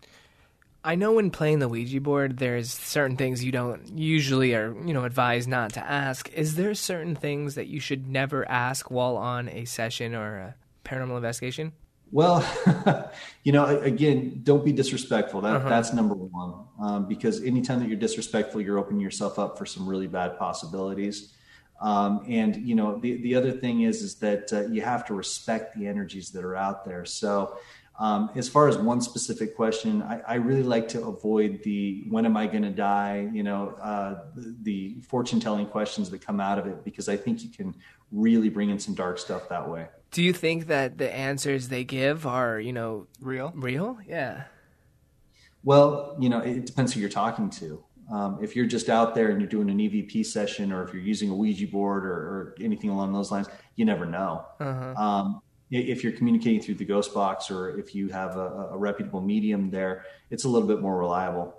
I 0.83 0.95
know 0.95 1.13
when 1.13 1.29
playing 1.29 1.59
the 1.59 1.67
Ouija 1.67 1.99
board, 1.99 2.37
there's 2.37 2.71
certain 2.71 3.17
things 3.17 3.43
you 3.43 3.51
don't 3.51 3.97
usually 3.97 4.55
are, 4.55 4.73
you 4.85 4.93
know, 4.93 5.03
advised 5.03 5.49
not 5.49 5.73
to 5.73 5.81
ask. 5.81 6.31
Is 6.33 6.55
there 6.55 6.73
certain 6.73 7.15
things 7.15 7.55
that 7.55 7.67
you 7.67 7.81
should 7.81 8.07
never 8.07 8.49
ask 8.49 8.89
while 8.89 9.17
on 9.17 9.49
a 9.49 9.65
session 9.65 10.15
or 10.15 10.37
a 10.37 10.55
paranormal 10.85 11.17
investigation? 11.17 11.73
Well, 12.11 12.43
you 13.43 13.51
know, 13.51 13.65
again, 13.65 14.39
don't 14.43 14.63
be 14.63 14.71
disrespectful. 14.71 15.41
That 15.41 15.57
uh-huh. 15.57 15.69
that's 15.69 15.93
number 15.93 16.15
one. 16.15 16.65
Um, 16.81 17.07
because 17.07 17.43
anytime 17.43 17.79
that 17.81 17.89
you're 17.89 17.99
disrespectful, 17.99 18.61
you're 18.61 18.79
opening 18.79 19.01
yourself 19.01 19.37
up 19.37 19.57
for 19.57 19.65
some 19.65 19.87
really 19.87 20.07
bad 20.07 20.39
possibilities. 20.39 21.33
Um, 21.81 22.25
and 22.27 22.55
you 22.55 22.75
know, 22.75 22.97
the 22.97 23.21
the 23.21 23.35
other 23.35 23.51
thing 23.51 23.81
is 23.81 24.01
is 24.01 24.15
that 24.15 24.51
uh, 24.51 24.61
you 24.67 24.81
have 24.81 25.05
to 25.07 25.13
respect 25.13 25.77
the 25.77 25.87
energies 25.87 26.29
that 26.31 26.45
are 26.45 26.55
out 26.55 26.85
there. 26.85 27.03
So. 27.05 27.57
Um, 27.99 28.29
as 28.35 28.47
far 28.47 28.69
as 28.69 28.77
one 28.77 29.01
specific 29.01 29.57
question, 29.57 30.01
I, 30.03 30.21
I, 30.25 30.35
really 30.35 30.63
like 30.63 30.87
to 30.89 31.05
avoid 31.05 31.61
the 31.63 32.05
when 32.07 32.25
am 32.25 32.37
I 32.37 32.47
going 32.47 32.63
to 32.63 32.69
die, 32.69 33.29
you 33.33 33.43
know, 33.43 33.75
uh, 33.81 34.21
the, 34.35 34.55
the 34.63 35.01
fortune 35.01 35.41
telling 35.41 35.65
questions 35.65 36.09
that 36.11 36.25
come 36.25 36.39
out 36.39 36.57
of 36.57 36.65
it 36.65 36.85
because 36.85 37.09
I 37.09 37.17
think 37.17 37.43
you 37.43 37.49
can 37.49 37.75
really 38.13 38.47
bring 38.47 38.69
in 38.69 38.79
some 38.79 38.93
dark 38.93 39.19
stuff 39.19 39.49
that 39.49 39.69
way. 39.69 39.87
Do 40.11 40.23
you 40.23 40.31
think 40.31 40.67
that 40.67 40.97
the 40.97 41.13
answers 41.13 41.67
they 41.67 41.83
give 41.83 42.25
are, 42.25 42.57
you 42.57 42.71
know, 42.71 43.07
real? 43.19 43.51
Real? 43.53 43.99
Yeah. 44.07 44.43
Well, 45.65 46.15
you 46.21 46.29
know, 46.29 46.39
it 46.39 46.65
depends 46.65 46.93
who 46.93 47.01
you're 47.01 47.09
talking 47.09 47.49
to. 47.49 47.83
Um, 48.11 48.39
if 48.41 48.55
you're 48.55 48.65
just 48.65 48.89
out 48.89 49.13
there 49.13 49.29
and 49.29 49.41
you're 49.41 49.49
doing 49.49 49.69
an 49.69 49.77
EVP 49.77 50.25
session, 50.25 50.71
or 50.71 50.83
if 50.83 50.93
you're 50.93 51.03
using 51.03 51.29
a 51.29 51.35
Ouija 51.35 51.67
board 51.67 52.05
or, 52.05 52.11
or 52.11 52.55
anything 52.61 52.89
along 52.89 53.11
those 53.11 53.29
lines, 53.29 53.47
you 53.75 53.83
never 53.85 54.05
know. 54.05 54.45
Uh-huh. 54.59 54.93
Um, 54.95 55.41
if 55.71 56.03
you're 56.03 56.13
communicating 56.13 56.61
through 56.61 56.75
the 56.75 56.85
ghost 56.85 57.13
box, 57.13 57.51
or 57.51 57.77
if 57.77 57.93
you 57.93 58.09
have 58.09 58.37
a, 58.37 58.69
a 58.71 58.77
reputable 58.77 59.21
medium 59.21 59.69
there, 59.69 60.05
it's 60.29 60.45
a 60.45 60.49
little 60.49 60.67
bit 60.67 60.81
more 60.81 60.97
reliable. 60.97 61.55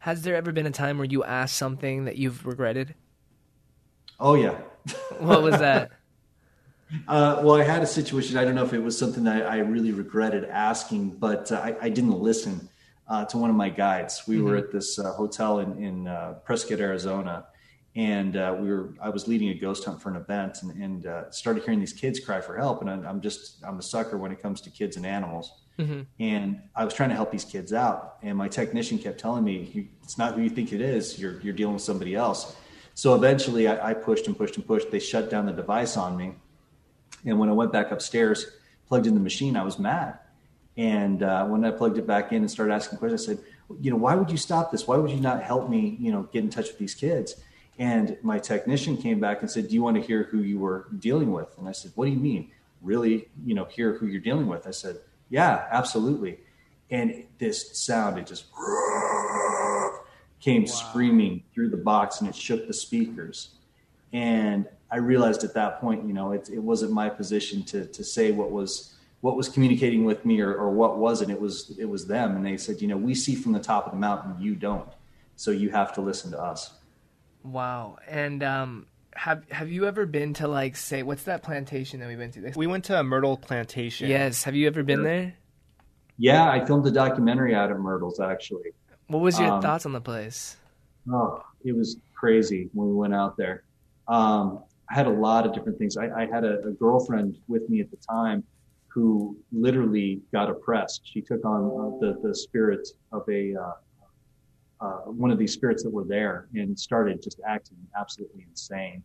Has 0.00 0.22
there 0.22 0.34
ever 0.34 0.50
been 0.50 0.66
a 0.66 0.70
time 0.70 0.96
where 0.96 1.06
you 1.06 1.24
asked 1.24 1.56
something 1.56 2.06
that 2.06 2.16
you've 2.16 2.46
regretted? 2.46 2.94
Oh 4.18 4.34
yeah. 4.34 4.58
what 5.18 5.42
was 5.42 5.58
that? 5.58 5.90
Uh, 7.06 7.40
well, 7.44 7.54
I 7.54 7.62
had 7.62 7.84
a 7.84 7.86
situation. 7.86 8.36
I 8.36 8.44
don't 8.44 8.56
know 8.56 8.64
if 8.64 8.72
it 8.72 8.80
was 8.80 8.98
something 8.98 9.22
that 9.22 9.46
I, 9.46 9.58
really 9.58 9.92
regretted 9.92 10.44
asking, 10.46 11.10
but 11.10 11.52
uh, 11.52 11.60
I, 11.62 11.76
I, 11.82 11.88
didn't 11.88 12.18
listen 12.18 12.68
uh, 13.06 13.24
to 13.26 13.38
one 13.38 13.48
of 13.48 13.54
my 13.54 13.68
guides. 13.68 14.24
We 14.26 14.36
mm-hmm. 14.36 14.44
were 14.44 14.56
at 14.56 14.72
this 14.72 14.98
uh, 14.98 15.12
hotel 15.12 15.60
in, 15.60 15.80
in 15.80 16.08
uh, 16.08 16.38
Prescott, 16.44 16.80
Arizona, 16.80 17.46
and 17.96 18.36
uh, 18.36 18.56
we 18.58 18.68
were. 18.68 18.94
I 19.02 19.08
was 19.08 19.26
leading 19.26 19.48
a 19.48 19.54
ghost 19.54 19.84
hunt 19.84 20.00
for 20.00 20.10
an 20.10 20.16
event, 20.16 20.58
and, 20.62 21.04
and 21.04 21.34
started 21.34 21.64
hearing 21.64 21.80
these 21.80 21.92
kids 21.92 22.20
cry 22.20 22.40
for 22.40 22.56
help. 22.56 22.82
And 22.82 22.90
I, 22.90 23.10
am 23.10 23.20
just 23.20 23.64
I'm 23.64 23.78
a 23.78 23.82
sucker 23.82 24.16
when 24.16 24.30
it 24.30 24.40
comes 24.40 24.60
to 24.62 24.70
kids 24.70 24.96
and 24.96 25.04
animals. 25.04 25.62
Mm-hmm. 25.78 26.02
And 26.20 26.60
I 26.76 26.84
was 26.84 26.94
trying 26.94 27.08
to 27.08 27.14
help 27.14 27.32
these 27.32 27.44
kids 27.44 27.72
out, 27.72 28.18
and 28.22 28.36
my 28.36 28.48
technician 28.48 28.98
kept 28.98 29.18
telling 29.18 29.44
me, 29.44 29.88
"It's 30.02 30.18
not 30.18 30.34
who 30.34 30.42
you 30.42 30.50
think 30.50 30.72
it 30.72 30.80
is. 30.80 31.18
You're 31.18 31.40
you're 31.40 31.54
dealing 31.54 31.74
with 31.74 31.82
somebody 31.82 32.14
else." 32.14 32.56
So 32.94 33.14
eventually, 33.14 33.66
I, 33.66 33.90
I 33.90 33.94
pushed 33.94 34.26
and 34.26 34.36
pushed 34.36 34.56
and 34.56 34.66
pushed. 34.66 34.90
They 34.90 35.00
shut 35.00 35.30
down 35.30 35.46
the 35.46 35.52
device 35.52 35.96
on 35.96 36.16
me 36.16 36.34
and 37.24 37.38
when 37.38 37.48
I 37.48 37.52
went 37.52 37.72
back 37.72 37.90
upstairs, 37.90 38.46
plugged 38.86 39.06
in 39.06 39.14
the 39.14 39.20
machine, 39.20 39.56
I 39.56 39.62
was 39.62 39.78
mad. 39.78 40.18
And 40.76 41.22
uh, 41.22 41.46
when 41.46 41.64
I 41.64 41.70
plugged 41.70 41.98
it 41.98 42.06
back 42.06 42.32
in 42.32 42.38
and 42.38 42.50
started 42.50 42.72
asking 42.72 42.98
questions, 42.98 43.22
I 43.22 43.34
said, 43.34 43.44
you 43.80 43.90
know, 43.90 43.96
why 43.96 44.14
would 44.14 44.30
you 44.30 44.36
stop 44.36 44.72
this? 44.72 44.86
Why 44.86 44.96
would 44.96 45.10
you 45.10 45.20
not 45.20 45.42
help 45.42 45.68
me, 45.68 45.96
you 46.00 46.10
know, 46.10 46.22
get 46.32 46.42
in 46.42 46.50
touch 46.50 46.68
with 46.68 46.78
these 46.78 46.94
kids? 46.94 47.36
And 47.80 48.18
my 48.22 48.38
technician 48.38 48.98
came 48.98 49.20
back 49.20 49.40
and 49.40 49.50
said, 49.50 49.68
do 49.68 49.74
you 49.74 49.82
want 49.82 49.96
to 49.96 50.02
hear 50.02 50.24
who 50.24 50.42
you 50.42 50.58
were 50.58 50.86
dealing 50.98 51.32
with? 51.32 51.56
And 51.56 51.66
I 51.66 51.72
said, 51.72 51.92
what 51.94 52.04
do 52.04 52.10
you 52.10 52.18
mean? 52.18 52.50
Really, 52.82 53.30
you 53.42 53.54
know, 53.54 53.64
hear 53.64 53.94
who 53.94 54.06
you're 54.06 54.20
dealing 54.20 54.48
with? 54.48 54.66
I 54.66 54.70
said, 54.70 54.98
yeah, 55.30 55.66
absolutely. 55.72 56.40
And 56.90 57.24
this 57.38 57.78
sound, 57.78 58.18
it 58.18 58.26
just 58.26 58.44
came 60.40 60.64
wow. 60.64 60.68
screaming 60.68 61.42
through 61.54 61.70
the 61.70 61.78
box 61.78 62.20
and 62.20 62.28
it 62.28 62.36
shook 62.36 62.66
the 62.66 62.74
speakers. 62.74 63.54
And 64.12 64.68
I 64.90 64.98
realized 64.98 65.42
at 65.42 65.54
that 65.54 65.80
point, 65.80 66.06
you 66.06 66.12
know, 66.12 66.32
it, 66.32 66.50
it 66.50 66.58
wasn't 66.58 66.92
my 66.92 67.08
position 67.08 67.62
to 67.64 67.86
to 67.86 68.04
say 68.04 68.30
what 68.30 68.50
was 68.50 68.94
what 69.22 69.36
was 69.36 69.48
communicating 69.48 70.04
with 70.04 70.26
me 70.26 70.40
or, 70.40 70.52
or 70.54 70.70
what 70.70 70.98
wasn't. 70.98 71.30
It 71.30 71.40
was 71.40 71.74
it 71.78 71.86
was 71.86 72.06
them, 72.06 72.36
and 72.36 72.44
they 72.44 72.56
said, 72.56 72.82
you 72.82 72.88
know, 72.88 72.96
we 72.96 73.14
see 73.14 73.34
from 73.36 73.52
the 73.52 73.60
top 73.60 73.86
of 73.86 73.92
the 73.92 73.98
mountain, 73.98 74.34
you 74.40 74.54
don't, 74.54 74.88
so 75.36 75.50
you 75.50 75.70
have 75.70 75.94
to 75.94 76.00
listen 76.00 76.30
to 76.32 76.40
us. 76.40 76.72
Wow, 77.42 77.98
and 78.06 78.42
um, 78.42 78.86
have 79.14 79.50
have 79.50 79.70
you 79.70 79.86
ever 79.86 80.06
been 80.06 80.34
to 80.34 80.48
like 80.48 80.76
say 80.76 81.02
what's 81.02 81.24
that 81.24 81.42
plantation 81.42 82.00
that 82.00 82.08
we 82.08 82.16
went 82.16 82.34
to? 82.34 82.52
We 82.56 82.66
went 82.66 82.84
to 82.86 82.98
a 82.98 83.02
Myrtle 83.02 83.36
plantation. 83.36 84.08
Yes, 84.08 84.44
have 84.44 84.54
you 84.54 84.66
ever 84.66 84.82
been 84.82 85.02
there? 85.02 85.34
Yeah, 86.18 86.50
I 86.50 86.64
filmed 86.64 86.86
a 86.86 86.90
documentary 86.90 87.54
out 87.54 87.70
of 87.70 87.78
Myrtles 87.78 88.20
actually. 88.20 88.72
What 89.06 89.20
was 89.20 89.38
your 89.38 89.50
um, 89.50 89.62
thoughts 89.62 89.86
on 89.86 89.92
the 89.92 90.00
place? 90.00 90.56
Oh, 91.12 91.42
it 91.64 91.74
was 91.74 91.96
crazy 92.14 92.68
when 92.74 92.88
we 92.88 92.94
went 92.94 93.14
out 93.14 93.36
there. 93.36 93.64
Um, 94.06 94.62
I 94.90 94.94
had 94.94 95.06
a 95.06 95.10
lot 95.10 95.46
of 95.46 95.54
different 95.54 95.78
things. 95.78 95.96
I, 95.96 96.10
I 96.10 96.26
had 96.26 96.44
a, 96.44 96.60
a, 96.60 96.72
girlfriend 96.72 97.38
with 97.48 97.68
me 97.70 97.80
at 97.80 97.90
the 97.90 97.96
time 97.96 98.44
who 98.88 99.36
literally 99.52 100.20
got 100.32 100.50
oppressed. 100.50 101.02
She 101.04 101.20
took 101.20 101.44
on 101.44 101.64
uh, 101.64 101.98
the 102.00 102.20
the 102.28 102.34
spirit 102.34 102.86
of 103.12 103.28
a 103.28 103.54
uh, 103.54 103.72
uh, 104.80 105.00
one 105.06 105.30
of 105.30 105.38
these 105.38 105.52
spirits 105.52 105.82
that 105.82 105.90
were 105.90 106.04
there 106.04 106.48
and 106.54 106.78
started 106.78 107.22
just 107.22 107.40
acting 107.46 107.76
absolutely 107.98 108.46
insane. 108.48 109.02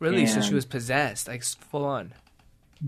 Really? 0.00 0.22
And, 0.22 0.30
so 0.30 0.40
she 0.40 0.54
was 0.54 0.66
possessed, 0.66 1.28
like 1.28 1.44
full 1.44 1.84
on. 1.84 2.12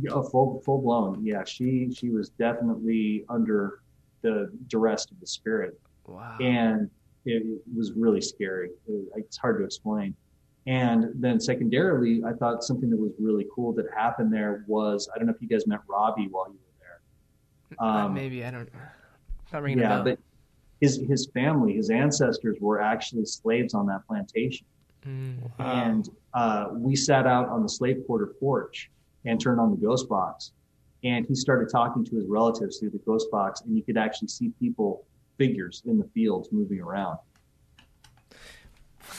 Yeah, 0.01 0.11
full 0.31 0.61
full 0.65 0.81
blown. 0.83 1.25
Yeah, 1.25 1.45
she 1.45 1.93
she 1.95 2.11
was 2.11 2.31
definitely 2.31 3.25
under 3.29 3.81
the 4.23 4.51
duress 4.67 5.07
of 5.11 5.21
the 5.21 5.27
spirit. 5.27 5.79
Wow. 6.07 6.37
And 6.41 6.91
it, 7.25 7.43
it 7.45 7.63
was 7.77 7.93
really 7.93 8.21
scary. 8.21 8.71
It, 8.89 9.05
it's 9.15 9.37
hard 9.37 9.59
to 9.59 9.65
explain. 9.65 10.15
And 10.67 11.11
then 11.15 11.39
secondarily, 11.39 12.23
I 12.25 12.33
thought 12.33 12.65
something 12.65 12.91
that 12.91 12.99
was 12.99 13.13
really 13.21 13.47
cool 13.55 13.73
that 13.75 13.87
happened 13.95 14.33
there 14.33 14.65
was 14.67 15.09
I 15.15 15.19
don't 15.19 15.27
know 15.27 15.35
if 15.35 15.41
you 15.41 15.49
guys 15.49 15.67
met 15.67 15.81
Robbie 15.87 16.29
while 16.29 16.49
you 16.49 16.55
were 16.55 17.77
there. 17.77 17.87
Uh, 17.87 18.07
um, 18.07 18.15
maybe 18.15 18.45
I 18.45 18.51
don't. 18.51 18.69
Not 19.53 19.63
ringing 19.63 19.79
yeah, 19.79 20.03
but 20.03 20.19
his 20.81 21.03
his 21.09 21.27
family, 21.33 21.75
his 21.75 21.91
ancestors 21.91 22.57
were 22.61 22.81
actually 22.81 23.25
slaves 23.25 23.75
on 23.75 23.87
that 23.87 24.07
plantation, 24.07 24.67
mm, 25.07 25.41
wow. 25.59 25.85
and 25.85 26.09
uh, 26.35 26.69
we 26.73 26.97
sat 26.97 27.27
out 27.27 27.49
on 27.49 27.63
the 27.63 27.69
slave 27.69 28.03
quarter 28.07 28.35
porch 28.41 28.91
and 29.25 29.41
turned 29.41 29.61
on 29.61 29.71
the 29.71 29.77
ghost 29.77 30.09
box, 30.09 30.53
and 31.03 31.27
he 31.27 31.35
started 31.35 31.69
talking 31.71 32.05
to 32.05 32.17
his 32.17 32.27
relatives 32.27 32.79
through 32.79 32.91
the 32.91 32.99
ghost 32.99 33.31
box, 33.31 33.63
and 33.63 33.77
you 33.77 33.83
could 33.83 33.97
actually 33.97 34.29
see 34.29 34.51
people 34.61 35.05
figures 35.39 35.83
in 35.87 35.99
the 35.99 36.09
fields 36.15 36.49
moving 36.53 36.81
around. 36.81 37.19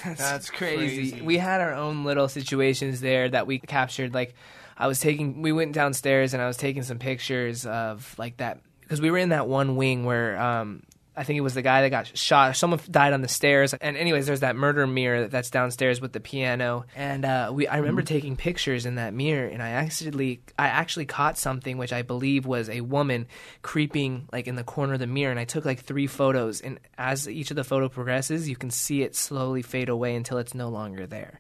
That's, 0.04 0.20
That's 0.20 0.50
crazy. 0.50 1.12
crazy. 1.12 1.22
We 1.22 1.38
had 1.38 1.62
our 1.62 1.74
own 1.74 2.04
little 2.04 2.28
situations 2.28 3.02
there 3.02 3.30
that 3.30 3.48
we 3.48 3.60
captured. 3.60 4.13
Like, 4.13 4.36
I 4.78 4.88
was 4.88 5.00
taking, 5.00 5.41
we 5.41 5.52
went 5.52 5.74
downstairs 5.74 6.34
and 6.34 6.41
I 6.41 6.48
was 6.48 6.58
taking 6.58 6.84
some 6.84 7.00
pictures 7.00 7.65
of 7.65 8.13
like 8.18 8.38
that 8.38 8.60
because 8.82 9.02
we 9.02 9.10
were 9.10 9.18
in 9.18 9.30
that 9.30 9.48
one 9.48 9.76
wing 9.76 10.06
where 10.06 10.39
um, 10.39 10.84
I 11.17 11.23
think 11.23 11.38
it 11.38 11.41
was 11.41 11.54
the 11.54 11.62
guy 11.62 11.82
that 11.82 11.89
got 11.89 12.17
shot. 12.17 12.56
Someone 12.56 12.80
died 12.89 13.13
on 13.13 13.21
the 13.21 13.28
stairs. 13.28 13.73
And 13.73 13.95
anyways, 13.95 14.25
there's 14.25 14.41
that 14.41 14.56
murder 14.56 14.86
mirror 14.86 15.28
that's 15.28 15.49
downstairs 15.49 16.01
with 16.01 16.12
the 16.12 16.19
piano. 16.19 16.86
And 16.95 17.23
uh, 17.23 17.51
we, 17.54 17.67
I 17.67 17.78
remember 17.78 18.01
mm-hmm. 18.01 18.13
taking 18.13 18.36
pictures 18.36 18.86
in 18.86 18.95
that 18.95 19.13
mirror, 19.13 19.47
and 19.47 19.63
I 19.63 19.69
accidentally, 19.69 20.41
I 20.60 20.67
actually 20.67 21.06
caught 21.06 21.38
something 21.38 21.78
which 21.78 21.93
I 21.93 22.01
believe 22.01 22.45
was 22.45 22.69
a 22.69 22.82
woman 22.82 23.28
creeping 23.62 24.28
like 24.32 24.47
in 24.47 24.56
the 24.56 24.63
corner 24.63 24.93
of 24.93 24.99
the 24.99 25.08
mirror. 25.08 25.32
And 25.32 25.39
I 25.39 25.45
took 25.45 25.65
like 25.65 25.82
three 25.82 26.08
photos. 26.08 26.62
And 26.62 26.80
as 26.97 27.30
each 27.30 27.49
of 27.49 27.56
the 27.56 27.63
photo 27.63 27.88
progresses, 27.88 28.49
you 28.49 28.56
can 28.56 28.69
see 28.69 29.01
it 29.01 29.15
slowly 29.15 29.62
fade 29.62 29.89
away 29.89 30.15
until 30.15 30.38
it's 30.38 30.54
no 30.54 30.69
longer 30.69 31.08
there. 31.08 31.39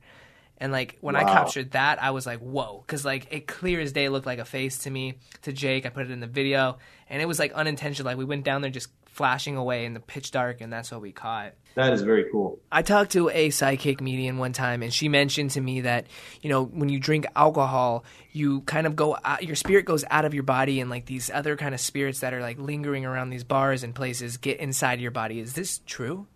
And 0.57 0.71
like 0.71 0.97
when 1.01 1.15
wow. 1.15 1.21
I 1.21 1.23
captured 1.25 1.71
that, 1.71 2.01
I 2.01 2.11
was 2.11 2.25
like, 2.25 2.39
whoa, 2.39 2.83
because 2.85 3.03
like 3.03 3.27
it 3.31 3.47
clear 3.47 3.81
as 3.81 3.91
day 3.91 4.07
looked 4.09 4.25
like 4.25 4.39
a 4.39 4.45
face 4.45 4.79
to 4.79 4.89
me. 4.89 5.15
To 5.41 5.51
Jake, 5.51 5.85
I 5.85 5.89
put 5.89 6.05
it 6.05 6.11
in 6.11 6.21
the 6.21 6.27
video, 6.27 6.77
and 7.09 7.21
it 7.21 7.25
was 7.25 7.39
like 7.39 7.51
unintentional. 7.53 8.05
Like 8.05 8.17
we 8.17 8.25
went 8.25 8.45
down 8.45 8.61
there 8.61 8.71
just 8.71 8.89
flashing 9.15 9.55
away 9.55 9.85
in 9.85 9.93
the 9.93 9.99
pitch 9.99 10.31
dark, 10.31 10.59
and 10.59 10.71
that's 10.71 10.91
what 10.91 11.01
we 11.01 11.11
caught. 11.11 11.53
That 11.75 11.93
is 11.93 12.01
very 12.01 12.25
cool. 12.31 12.59
I 12.71 12.81
talked 12.81 13.11
to 13.13 13.29
a 13.29 13.49
psychic 13.49 14.01
medium 14.01 14.37
one 14.37 14.53
time, 14.53 14.83
and 14.83 14.93
she 14.93 15.09
mentioned 15.09 15.51
to 15.51 15.61
me 15.61 15.81
that 15.81 16.07
you 16.41 16.49
know 16.49 16.65
when 16.65 16.89
you 16.89 16.99
drink 16.99 17.25
alcohol, 17.35 18.03
you 18.33 18.61
kind 18.61 18.85
of 18.85 18.95
go 18.95 19.17
out, 19.23 19.43
your 19.43 19.55
spirit 19.55 19.85
goes 19.85 20.03
out 20.11 20.25
of 20.25 20.33
your 20.33 20.43
body, 20.43 20.81
and 20.81 20.89
like 20.89 21.05
these 21.05 21.29
other 21.29 21.55
kind 21.55 21.73
of 21.73 21.79
spirits 21.79 22.19
that 22.19 22.33
are 22.33 22.41
like 22.41 22.59
lingering 22.59 23.05
around 23.05 23.29
these 23.29 23.43
bars 23.43 23.83
and 23.83 23.95
places 23.95 24.37
get 24.37 24.59
inside 24.59 24.99
your 24.99 25.11
body. 25.11 25.39
Is 25.39 25.53
this 25.53 25.79
true? 25.85 26.27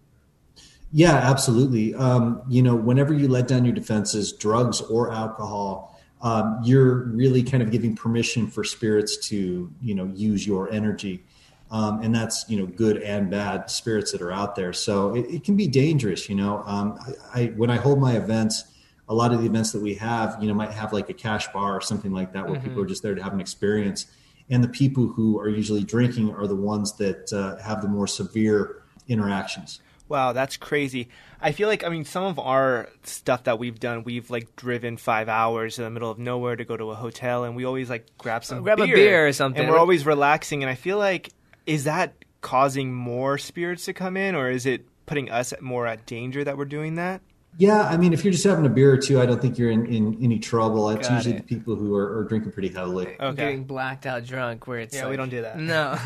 Yeah, 0.92 1.16
absolutely. 1.16 1.94
Um, 1.94 2.42
you 2.50 2.64
know, 2.64 2.76
whenever 2.76 3.14
you 3.14 3.28
let 3.28 3.48
down 3.48 3.64
your 3.64 3.76
defenses, 3.76 4.34
drugs 4.34 4.82
or 4.82 5.12
alcohol, 5.12 6.00
um, 6.22 6.60
you're 6.64 7.06
really 7.10 7.44
kind 7.44 7.62
of 7.62 7.72
giving 7.72 7.96
permission 7.96 8.48
for 8.48 8.64
spirits 8.64 9.18
to 9.30 9.72
you 9.82 9.96
know 9.96 10.06
use 10.14 10.48
your 10.48 10.72
energy 10.72 11.24
um, 11.72 12.02
and 12.02 12.14
that's 12.14 12.46
you 12.50 12.58
know 12.58 12.66
good 12.66 12.98
and 12.98 13.30
bad 13.30 13.70
spirits 13.70 14.12
that 14.12 14.22
are 14.22 14.32
out 14.32 14.56
there. 14.56 14.74
So 14.74 15.16
it, 15.16 15.26
it 15.30 15.44
can 15.44 15.56
be 15.56 15.68
dangerous. 15.68 16.30
You 16.30 16.36
know, 16.36 16.64
um, 16.66 17.00
I, 17.34 17.42
I, 17.42 17.46
when 17.48 17.70
I 17.70 17.78
hold 17.78 18.00
my 18.00 18.14
events, 18.14 18.64
a 19.08 19.14
lot 19.14 19.34
of 19.34 19.42
the 19.42 19.46
events 19.46 19.72
that 19.72 19.82
we 19.82 19.96
have, 19.96 20.38
you 20.42 20.48
know, 20.48 20.54
might 20.54 20.72
have 20.72 20.94
like 20.94 21.10
a 21.10 21.14
cash 21.14 21.48
bar 21.52 21.76
or 21.76 21.82
something 21.82 22.12
like 22.12 22.34
that, 22.34 22.46
where 22.48 22.58
mm-hmm. 22.58 22.68
people 22.68 22.84
are 22.84 22.88
just 22.88 23.04
there 23.04 23.16
to 23.16 23.24
have 23.24 23.34
an 23.34 23.42
experience. 23.42 24.08
And 24.52 24.64
the 24.64 24.70
people 24.70 25.08
who 25.08 25.40
are 25.40 25.48
usually 25.48 25.84
drinking 25.84 26.34
are 26.34 26.48
the 26.48 26.56
ones 26.56 26.98
that 26.98 27.32
uh, 27.32 27.62
have 27.62 27.84
the 27.84 27.88
more 27.88 28.08
severe 28.08 28.84
interactions. 29.08 29.80
Wow, 30.08 30.34
that's 30.34 30.58
crazy. 30.58 31.10
I 31.40 31.52
feel 31.52 31.68
like 31.68 31.84
I 31.84 31.90
mean 31.90 32.04
some 32.04 32.24
of 32.24 32.40
our 32.40 32.90
stuff 33.04 33.44
that 33.44 33.60
we've 33.60 33.80
done, 33.80 34.04
we've 34.04 34.32
like 34.32 34.56
driven 34.56 34.98
five 34.98 35.30
hours 35.30 35.78
in 35.78 35.84
the 35.84 35.92
middle 35.92 36.10
of 36.10 36.18
nowhere 36.18 36.56
to 36.56 36.66
go 36.66 36.76
to 36.76 36.90
a 36.90 36.96
hotel, 36.96 37.44
and 37.44 37.56
we 37.56 37.64
always 37.64 37.92
like 37.92 38.08
grab 38.18 38.44
some 38.44 38.64
grab 38.64 38.78
beer, 38.80 38.88
a 38.88 38.96
beer 38.96 39.28
or 39.28 39.34
something, 39.34 39.62
and 39.62 39.72
we're 39.72 39.78
always 39.78 40.08
relaxing. 40.08 40.64
And 40.64 40.70
I 40.70 40.74
feel 40.74 40.98
like 40.98 41.30
is 41.70 41.84
that 41.84 42.26
causing 42.42 42.92
more 42.94 43.38
spirits 43.38 43.86
to 43.86 43.94
come 43.94 44.18
in, 44.18 44.34
or 44.34 44.50
is 44.50 44.66
it 44.66 44.86
putting 45.06 45.30
us 45.30 45.54
more 45.62 45.86
at 45.86 46.06
danger 46.08 46.44
that 46.44 46.58
we're 46.58 46.66
doing 46.66 46.96
that? 46.96 47.22
Yeah, 47.58 47.82
I 47.82 47.98
mean, 47.98 48.12
if 48.12 48.24
you're 48.24 48.32
just 48.32 48.44
having 48.44 48.66
a 48.66 48.70
beer 48.70 48.92
or 48.92 48.98
two, 48.98 49.22
I 49.22 49.28
don't 49.28 49.40
think 49.40 49.60
you're 49.60 49.70
in, 49.70 49.86
in 49.86 50.18
any 50.24 50.40
trouble. 50.40 50.90
It's 50.90 51.08
Got 51.08 51.16
usually 51.16 51.36
it. 51.36 51.38
the 51.38 51.44
people 51.44 51.76
who 51.76 51.94
are, 51.96 52.20
are, 52.20 52.24
drinking 52.24 52.54
pretty 52.54 52.70
heavily. 52.70 53.20
Okay. 53.20 53.36
Getting 53.36 53.66
blacked 53.66 54.06
out 54.06 54.26
drunk, 54.26 54.66
where 54.66 54.80
it's 54.80 54.96
yeah, 54.96 55.04
like, 55.04 55.12
we 55.12 55.18
don't 55.18 55.30
do 55.30 55.42
that. 55.42 55.60
No. 55.60 55.98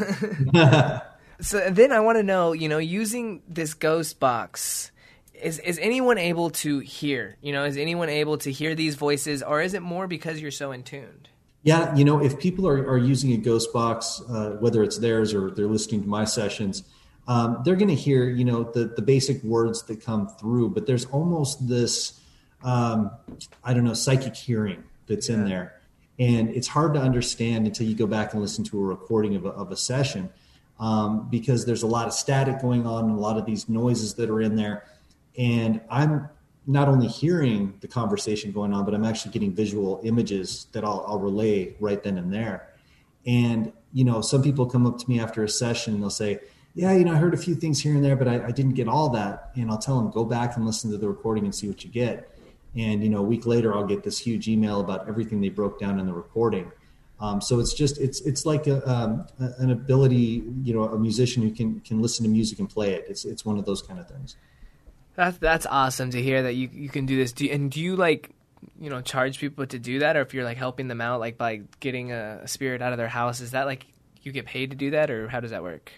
so 1.41 1.69
then 1.69 1.91
I 1.91 2.01
want 2.01 2.17
to 2.17 2.23
know, 2.23 2.51
you 2.51 2.67
know, 2.67 2.79
using 2.79 3.41
this 3.47 3.73
ghost 3.73 4.19
box, 4.19 4.91
is 5.33 5.59
is 5.59 5.79
anyone 5.79 6.17
able 6.17 6.49
to 6.49 6.79
hear? 6.79 7.37
You 7.41 7.53
know, 7.53 7.63
is 7.63 7.77
anyone 7.77 8.09
able 8.09 8.37
to 8.39 8.51
hear 8.51 8.75
these 8.75 8.95
voices, 8.95 9.43
or 9.43 9.61
is 9.61 9.73
it 9.73 9.81
more 9.81 10.07
because 10.07 10.41
you're 10.41 10.51
so 10.51 10.71
in 10.71 10.83
tuned? 10.83 11.29
Yeah, 11.63 11.95
you 11.95 12.03
know, 12.03 12.21
if 12.21 12.39
people 12.39 12.67
are, 12.67 12.85
are 12.89 12.97
using 12.97 13.31
a 13.31 13.37
ghost 13.37 13.71
box, 13.71 14.21
uh, 14.29 14.57
whether 14.59 14.83
it's 14.83 14.97
theirs 14.97 15.33
or 15.33 15.49
they're 15.49 15.67
listening 15.67 16.03
to 16.03 16.09
my 16.09 16.25
sessions, 16.25 16.83
um, 17.27 17.61
they're 17.63 17.77
going 17.77 17.89
to 17.89 17.95
hear, 17.95 18.29
you 18.29 18.43
know, 18.43 18.63
the, 18.63 18.85
the 18.85 19.01
basic 19.01 19.41
words 19.43 19.83
that 19.83 20.03
come 20.03 20.27
through, 20.27 20.69
but 20.69 20.85
there's 20.85 21.05
almost 21.05 21.67
this, 21.67 22.19
um, 22.63 23.11
I 23.63 23.73
don't 23.73 23.85
know, 23.85 23.93
psychic 23.93 24.35
hearing 24.35 24.83
that's 25.07 25.29
yeah. 25.29 25.35
in 25.35 25.45
there. 25.45 25.81
And 26.19 26.49
it's 26.49 26.67
hard 26.67 26.93
to 26.95 26.99
understand 26.99 27.65
until 27.65 27.87
you 27.87 27.95
go 27.95 28.07
back 28.07 28.33
and 28.33 28.41
listen 28.41 28.63
to 28.65 28.79
a 28.79 28.83
recording 28.83 29.35
of 29.35 29.45
a, 29.45 29.49
of 29.49 29.71
a 29.71 29.77
session 29.77 30.29
um, 30.79 31.29
because 31.29 31.65
there's 31.65 31.83
a 31.83 31.87
lot 31.87 32.07
of 32.07 32.13
static 32.13 32.61
going 32.61 32.85
on 32.85 33.05
and 33.05 33.17
a 33.17 33.21
lot 33.21 33.37
of 33.37 33.45
these 33.45 33.69
noises 33.69 34.15
that 34.15 34.29
are 34.29 34.41
in 34.41 34.55
there. 34.55 34.85
And 35.37 35.81
I'm 35.89 36.29
not 36.65 36.87
only 36.87 37.07
hearing 37.07 37.73
the 37.81 37.87
conversation 37.87 38.51
going 38.51 38.73
on, 38.73 38.85
but 38.85 38.93
I'm 38.93 39.03
actually 39.03 39.31
getting 39.31 39.53
visual 39.53 39.99
images 40.03 40.67
that 40.71 40.83
I'll, 40.83 41.03
I'll 41.07 41.19
relay 41.19 41.75
right 41.79 42.01
then 42.01 42.17
and 42.17 42.33
there. 42.33 42.69
And, 43.25 43.71
you 43.93 44.03
know, 44.05 44.21
some 44.21 44.41
people 44.41 44.65
come 44.65 44.85
up 44.85 44.97
to 44.99 45.09
me 45.09 45.19
after 45.19 45.43
a 45.43 45.49
session 45.49 45.93
and 45.93 46.01
they'll 46.03 46.09
say, 46.09 46.39
yeah, 46.75 46.93
you 46.93 47.05
know, 47.05 47.13
I 47.13 47.17
heard 47.17 47.33
a 47.33 47.37
few 47.37 47.55
things 47.55 47.81
here 47.81 47.93
and 47.93 48.03
there, 48.03 48.15
but 48.15 48.27
I, 48.27 48.47
I, 48.47 48.51
didn't 48.51 48.73
get 48.73 48.87
all 48.87 49.09
that. 49.09 49.51
And 49.55 49.69
I'll 49.69 49.77
tell 49.77 50.01
them, 50.01 50.09
go 50.09 50.25
back 50.25 50.55
and 50.57 50.65
listen 50.65 50.89
to 50.91 50.97
the 50.97 51.07
recording 51.07 51.43
and 51.45 51.53
see 51.53 51.67
what 51.67 51.83
you 51.83 51.91
get. 51.91 52.29
And, 52.75 53.03
you 53.03 53.09
know, 53.09 53.19
a 53.19 53.23
week 53.23 53.45
later, 53.45 53.75
I'll 53.75 53.85
get 53.85 54.03
this 54.03 54.17
huge 54.17 54.47
email 54.47 54.79
about 54.79 55.07
everything 55.07 55.39
they 55.39 55.49
broke 55.49 55.79
down 55.79 55.99
in 55.99 56.07
the 56.07 56.13
recording. 56.13 56.71
Um, 57.19 57.39
so 57.41 57.59
it's 57.59 57.73
just, 57.73 57.99
it's, 57.99 58.21
it's 58.21 58.45
like 58.45 58.65
a, 58.65 58.89
um, 58.91 59.27
an 59.37 59.69
ability, 59.69 60.43
you 60.63 60.73
know, 60.73 60.85
a 60.85 60.97
musician 60.97 61.43
who 61.43 61.51
can, 61.51 61.79
can 61.81 62.01
listen 62.01 62.23
to 62.23 62.29
music 62.29 62.57
and 62.57 62.67
play 62.67 62.93
it. 62.93 63.05
It's, 63.07 63.23
it's 63.23 63.45
one 63.45 63.59
of 63.59 63.65
those 63.65 63.83
kind 63.83 63.99
of 63.99 64.09
things. 64.09 64.35
That's, 65.15 65.37
that's 65.37 65.65
awesome 65.65 66.11
to 66.11 66.21
hear 66.21 66.43
that 66.43 66.53
you, 66.53 66.69
you 66.71 66.89
can 66.89 67.05
do 67.05 67.17
this. 67.17 67.33
Do 67.33 67.45
you, 67.45 67.51
and 67.51 67.71
do 67.71 67.79
you 67.79 67.95
like, 67.95 68.31
you 68.79 68.89
know, 68.89 69.01
charge 69.01 69.39
people 69.39 69.65
to 69.67 69.79
do 69.79 69.99
that? 69.99 70.17
Or 70.17 70.21
if 70.21 70.33
you're 70.33 70.43
like 70.43 70.57
helping 70.57 70.87
them 70.87 71.01
out, 71.01 71.19
like 71.19 71.37
by 71.37 71.61
getting 71.79 72.11
a, 72.11 72.47
spirit 72.47 72.81
out 72.81 72.93
of 72.93 72.97
their 72.97 73.07
house, 73.07 73.39
is 73.41 73.51
that 73.51 73.65
like 73.65 73.85
you 74.21 74.31
get 74.31 74.45
paid 74.45 74.71
to 74.71 74.75
do 74.75 74.91
that 74.91 75.11
or 75.11 75.27
how 75.27 75.39
does 75.39 75.51
that 75.51 75.63
work? 75.63 75.91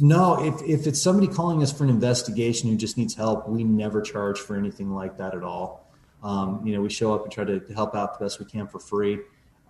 No, 0.00 0.42
if, 0.42 0.62
if 0.62 0.86
it's 0.86 1.00
somebody 1.00 1.26
calling 1.26 1.62
us 1.62 1.72
for 1.72 1.84
an 1.84 1.90
investigation 1.90 2.70
who 2.70 2.76
just 2.76 2.96
needs 2.96 3.14
help, 3.14 3.48
we 3.48 3.64
never 3.64 4.00
charge 4.00 4.38
for 4.38 4.56
anything 4.56 4.94
like 4.94 5.18
that 5.18 5.34
at 5.34 5.42
all. 5.42 5.88
Um, 6.22 6.62
you 6.64 6.74
know, 6.74 6.80
we 6.80 6.90
show 6.90 7.14
up 7.14 7.24
and 7.24 7.32
try 7.32 7.44
to 7.44 7.60
help 7.74 7.94
out 7.94 8.18
the 8.18 8.24
best 8.24 8.38
we 8.38 8.46
can 8.46 8.66
for 8.66 8.78
free. 8.78 9.20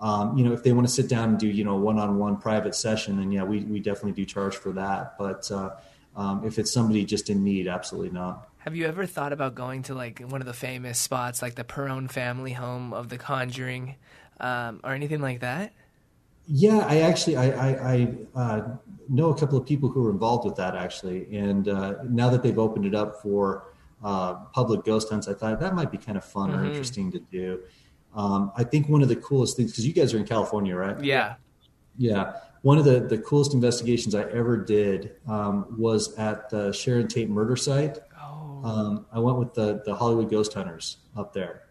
Um, 0.00 0.36
you 0.38 0.44
know, 0.44 0.52
if 0.52 0.62
they 0.62 0.72
want 0.72 0.86
to 0.86 0.92
sit 0.92 1.08
down 1.08 1.30
and 1.30 1.38
do, 1.38 1.48
you 1.48 1.64
know, 1.64 1.76
one-on-one 1.76 2.38
private 2.38 2.74
session, 2.74 3.16
then 3.16 3.32
yeah, 3.32 3.42
we, 3.42 3.60
we 3.60 3.80
definitely 3.80 4.12
do 4.12 4.24
charge 4.24 4.56
for 4.56 4.72
that. 4.72 5.18
But 5.18 5.50
uh, 5.50 5.70
um, 6.16 6.44
if 6.44 6.58
it's 6.58 6.70
somebody 6.70 7.04
just 7.04 7.30
in 7.30 7.42
need, 7.42 7.66
absolutely 7.66 8.10
not. 8.10 8.47
Have 8.58 8.74
you 8.74 8.86
ever 8.86 9.06
thought 9.06 9.32
about 9.32 9.54
going 9.54 9.82
to 9.84 9.94
like 9.94 10.20
one 10.20 10.40
of 10.40 10.46
the 10.46 10.52
famous 10.52 10.98
spots, 10.98 11.42
like 11.42 11.54
the 11.54 11.64
Perron 11.64 12.08
family 12.08 12.52
home 12.52 12.92
of 12.92 13.08
The 13.08 13.18
Conjuring, 13.18 13.94
um, 14.40 14.80
or 14.82 14.92
anything 14.92 15.20
like 15.20 15.40
that? 15.40 15.72
Yeah, 16.46 16.78
I 16.78 17.00
actually 17.00 17.36
I, 17.36 17.50
I, 17.50 17.94
I 17.94 18.14
uh, 18.34 18.76
know 19.08 19.30
a 19.30 19.38
couple 19.38 19.58
of 19.58 19.66
people 19.66 19.90
who 19.90 20.06
are 20.06 20.10
involved 20.10 20.44
with 20.44 20.56
that 20.56 20.74
actually, 20.74 21.26
and 21.36 21.68
uh, 21.68 21.96
now 22.08 22.30
that 22.30 22.42
they've 22.42 22.58
opened 22.58 22.86
it 22.86 22.94
up 22.94 23.22
for 23.22 23.74
uh, 24.02 24.34
public 24.52 24.84
ghost 24.84 25.10
hunts, 25.10 25.28
I 25.28 25.34
thought 25.34 25.60
that 25.60 25.74
might 25.74 25.92
be 25.92 25.98
kind 25.98 26.16
of 26.16 26.24
fun 26.24 26.50
mm-hmm. 26.50 26.60
or 26.60 26.64
interesting 26.64 27.12
to 27.12 27.18
do. 27.18 27.60
Um, 28.14 28.50
I 28.56 28.64
think 28.64 28.88
one 28.88 29.02
of 29.02 29.08
the 29.08 29.16
coolest 29.16 29.56
things 29.56 29.72
because 29.72 29.86
you 29.86 29.92
guys 29.92 30.14
are 30.14 30.18
in 30.18 30.26
California, 30.26 30.74
right? 30.74 31.02
Yeah, 31.02 31.34
yeah. 31.96 32.32
One 32.62 32.78
of 32.78 32.84
the 32.84 33.00
the 33.00 33.18
coolest 33.18 33.52
investigations 33.52 34.14
I 34.14 34.22
ever 34.22 34.56
did 34.56 35.16
um, 35.28 35.76
was 35.78 36.14
at 36.16 36.48
the 36.48 36.72
Sharon 36.72 37.08
Tate 37.08 37.28
murder 37.28 37.56
site. 37.56 37.98
Um, 38.64 39.06
I 39.12 39.18
went 39.18 39.38
with 39.38 39.54
the 39.54 39.82
the 39.84 39.94
Hollywood 39.94 40.30
Ghost 40.30 40.54
Hunters 40.54 40.98
up 41.16 41.32
there, 41.32 41.62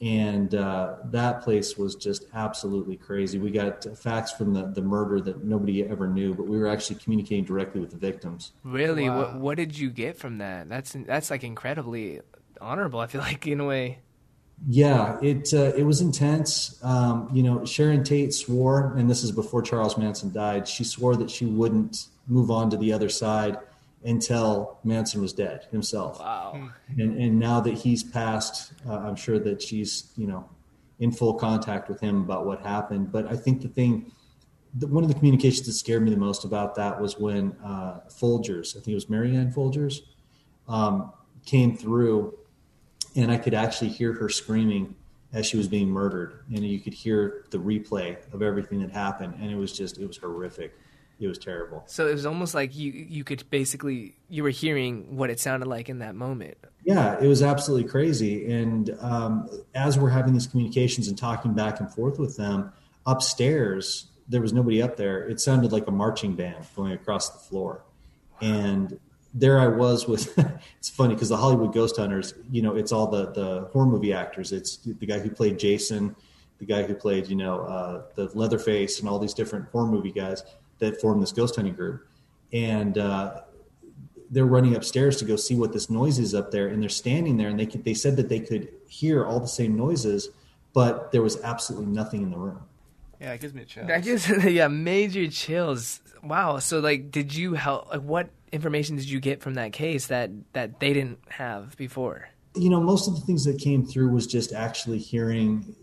and 0.00 0.54
uh, 0.54 0.96
that 1.06 1.42
place 1.42 1.78
was 1.78 1.94
just 1.94 2.26
absolutely 2.34 2.96
crazy. 2.96 3.38
We 3.38 3.50
got 3.50 3.84
facts 3.96 4.32
from 4.32 4.52
the, 4.52 4.66
the 4.66 4.82
murder 4.82 5.20
that 5.20 5.44
nobody 5.44 5.84
ever 5.84 6.08
knew, 6.08 6.34
but 6.34 6.46
we 6.46 6.58
were 6.58 6.68
actually 6.68 6.96
communicating 6.96 7.44
directly 7.44 7.80
with 7.80 7.90
the 7.90 7.96
victims. 7.96 8.52
Really, 8.64 9.08
wow. 9.08 9.18
what 9.18 9.34
what 9.36 9.56
did 9.56 9.78
you 9.78 9.90
get 9.90 10.18
from 10.18 10.38
that? 10.38 10.68
That's 10.68 10.96
that's 11.06 11.30
like 11.30 11.44
incredibly 11.44 12.20
honorable. 12.60 13.00
I 13.00 13.06
feel 13.06 13.20
like 13.22 13.46
in 13.46 13.60
a 13.60 13.66
way. 13.66 14.00
Yeah, 14.68 15.18
it 15.20 15.52
uh, 15.52 15.72
it 15.76 15.84
was 15.84 16.00
intense. 16.00 16.78
Um, 16.82 17.28
you 17.32 17.42
know, 17.42 17.64
Sharon 17.64 18.04
Tate 18.04 18.32
swore, 18.34 18.94
and 18.96 19.10
this 19.10 19.24
is 19.24 19.32
before 19.32 19.62
Charles 19.62 19.98
Manson 19.98 20.32
died. 20.32 20.68
She 20.68 20.84
swore 20.84 21.16
that 21.16 21.30
she 21.30 21.44
wouldn't 21.44 22.06
move 22.26 22.50
on 22.50 22.70
to 22.70 22.76
the 22.76 22.92
other 22.92 23.08
side 23.08 23.58
until 24.04 24.78
Manson 24.84 25.20
was 25.20 25.32
dead 25.32 25.66
himself. 25.70 26.20
Wow. 26.20 26.70
And 26.98 27.18
and 27.18 27.38
now 27.38 27.60
that 27.60 27.74
he's 27.74 28.04
passed, 28.04 28.72
uh, 28.86 28.98
I'm 28.98 29.16
sure 29.16 29.38
that 29.40 29.62
she's 29.62 30.12
you 30.16 30.26
know 30.26 30.48
in 31.00 31.10
full 31.10 31.34
contact 31.34 31.88
with 31.88 32.00
him 32.00 32.22
about 32.22 32.46
what 32.46 32.60
happened. 32.60 33.10
But 33.10 33.26
I 33.26 33.36
think 33.36 33.62
the 33.62 33.68
thing, 33.68 34.12
the, 34.74 34.86
one 34.86 35.02
of 35.02 35.08
the 35.08 35.14
communications 35.14 35.66
that 35.66 35.72
scared 35.72 36.02
me 36.02 36.10
the 36.10 36.16
most 36.16 36.44
about 36.44 36.74
that 36.76 37.00
was 37.00 37.18
when 37.18 37.56
uh, 37.64 38.00
Folgers, 38.08 38.76
I 38.76 38.80
think 38.80 38.88
it 38.88 38.94
was 38.94 39.10
Marianne 39.10 39.52
Folgers, 39.52 40.00
um, 40.68 41.12
came 41.44 41.76
through, 41.76 42.38
and 43.16 43.32
I 43.32 43.38
could 43.38 43.54
actually 43.54 43.90
hear 43.90 44.12
her 44.12 44.28
screaming 44.28 44.94
as 45.32 45.46
she 45.46 45.56
was 45.56 45.66
being 45.66 45.88
murdered, 45.88 46.44
and 46.54 46.64
you 46.64 46.78
could 46.78 46.94
hear 46.94 47.46
the 47.50 47.58
replay 47.58 48.16
of 48.32 48.40
everything 48.40 48.80
that 48.80 48.92
happened, 48.92 49.34
and 49.40 49.50
it 49.50 49.56
was 49.56 49.76
just 49.76 49.98
it 49.98 50.06
was 50.06 50.16
horrific 50.16 50.74
it 51.20 51.28
was 51.28 51.38
terrible. 51.38 51.84
So 51.86 52.08
it 52.08 52.12
was 52.12 52.26
almost 52.26 52.54
like 52.54 52.76
you 52.76 52.92
you 52.92 53.24
could 53.24 53.48
basically 53.50 54.14
you 54.28 54.42
were 54.42 54.50
hearing 54.50 55.16
what 55.16 55.30
it 55.30 55.38
sounded 55.38 55.66
like 55.66 55.88
in 55.88 56.00
that 56.00 56.14
moment. 56.14 56.56
Yeah, 56.84 57.18
it 57.20 57.26
was 57.26 57.42
absolutely 57.42 57.88
crazy. 57.88 58.52
And 58.52 58.90
um, 59.00 59.48
as 59.74 59.98
we're 59.98 60.10
having 60.10 60.34
these 60.34 60.46
communications 60.46 61.08
and 61.08 61.16
talking 61.16 61.54
back 61.54 61.80
and 61.80 61.92
forth 61.92 62.18
with 62.18 62.36
them 62.36 62.72
upstairs, 63.06 64.06
there 64.28 64.40
was 64.40 64.52
nobody 64.52 64.82
up 64.82 64.96
there. 64.96 65.26
It 65.26 65.40
sounded 65.40 65.72
like 65.72 65.86
a 65.86 65.90
marching 65.90 66.34
band 66.34 66.66
going 66.74 66.92
across 66.92 67.30
the 67.30 67.38
floor, 67.38 67.82
and 68.40 68.98
there 69.32 69.58
I 69.58 69.68
was 69.68 70.08
with. 70.08 70.36
it's 70.78 70.90
funny 70.90 71.14
because 71.14 71.28
the 71.28 71.36
Hollywood 71.36 71.72
Ghost 71.72 71.96
Hunters, 71.96 72.34
you 72.50 72.60
know, 72.60 72.74
it's 72.74 72.92
all 72.92 73.06
the 73.06 73.30
the 73.30 73.68
horror 73.72 73.86
movie 73.86 74.12
actors. 74.12 74.52
It's 74.52 74.78
the 74.78 75.06
guy 75.06 75.20
who 75.20 75.30
played 75.30 75.58
Jason, 75.58 76.16
the 76.58 76.66
guy 76.66 76.82
who 76.82 76.94
played, 76.94 77.28
you 77.28 77.36
know, 77.36 77.60
uh, 77.60 78.02
the 78.14 78.30
Leatherface, 78.34 78.98
and 79.00 79.08
all 79.08 79.18
these 79.18 79.34
different 79.34 79.68
horror 79.70 79.86
movie 79.86 80.12
guys 80.12 80.42
that 80.78 81.00
formed 81.00 81.22
this 81.22 81.32
ghost 81.32 81.56
hunting 81.56 81.74
group, 81.74 82.06
and 82.52 82.98
uh, 82.98 83.40
they're 84.30 84.44
running 84.44 84.74
upstairs 84.74 85.16
to 85.18 85.24
go 85.24 85.36
see 85.36 85.54
what 85.54 85.72
this 85.72 85.88
noise 85.88 86.18
is 86.18 86.34
up 86.34 86.50
there, 86.50 86.68
and 86.68 86.82
they're 86.82 86.88
standing 86.88 87.36
there, 87.36 87.48
and 87.48 87.58
they 87.58 87.66
could, 87.66 87.84
they 87.84 87.94
said 87.94 88.16
that 88.16 88.28
they 88.28 88.40
could 88.40 88.68
hear 88.88 89.24
all 89.24 89.40
the 89.40 89.48
same 89.48 89.76
noises, 89.76 90.28
but 90.72 91.12
there 91.12 91.22
was 91.22 91.40
absolutely 91.42 91.86
nothing 91.86 92.22
in 92.22 92.30
the 92.30 92.36
room. 92.36 92.60
Yeah, 93.20 93.32
it 93.32 93.40
gives 93.40 93.54
me 93.54 93.62
a 93.62 93.64
chill. 93.64 93.86
That 93.86 94.02
gives 94.02 94.28
yeah 94.44 94.68
major 94.68 95.28
chills. 95.28 96.00
Wow. 96.22 96.58
So 96.58 96.80
like, 96.80 97.10
did 97.10 97.34
you 97.34 97.54
help? 97.54 97.90
Like, 97.90 98.02
what 98.02 98.28
information 98.52 98.96
did 98.96 99.08
you 99.08 99.20
get 99.20 99.40
from 99.40 99.54
that 99.54 99.72
case 99.72 100.08
that 100.08 100.30
that 100.52 100.80
they 100.80 100.92
didn't 100.92 101.20
have 101.28 101.76
before? 101.76 102.28
You 102.56 102.70
know, 102.70 102.80
most 102.80 103.08
of 103.08 103.14
the 103.14 103.20
things 103.20 103.44
that 103.44 103.58
came 103.58 103.86
through 103.86 104.10
was 104.10 104.26
just 104.26 104.52
actually 104.52 104.98
hearing 104.98 105.74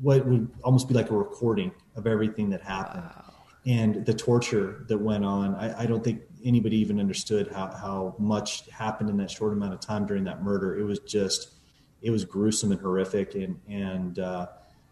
what 0.00 0.24
would 0.26 0.50
almost 0.62 0.88
be 0.88 0.94
like 0.94 1.10
a 1.10 1.16
recording 1.16 1.72
of 1.96 2.06
everything 2.06 2.50
that 2.50 2.62
happened. 2.62 3.04
Wow 3.04 3.23
and 3.66 4.04
the 4.04 4.14
torture 4.14 4.84
that 4.88 4.98
went 4.98 5.24
on. 5.24 5.54
I, 5.54 5.82
I, 5.82 5.86
don't 5.86 6.04
think 6.04 6.22
anybody 6.44 6.76
even 6.78 7.00
understood 7.00 7.50
how, 7.50 7.68
how 7.68 8.14
much 8.18 8.68
happened 8.68 9.08
in 9.08 9.16
that 9.18 9.30
short 9.30 9.52
amount 9.52 9.72
of 9.72 9.80
time 9.80 10.06
during 10.06 10.24
that 10.24 10.42
murder. 10.42 10.78
It 10.78 10.84
was 10.84 10.98
just, 11.00 11.54
it 12.02 12.10
was 12.10 12.24
gruesome 12.24 12.72
and 12.72 12.80
horrific, 12.80 13.34
and 13.34 13.58
and 13.68 14.18
uh, 14.18 14.48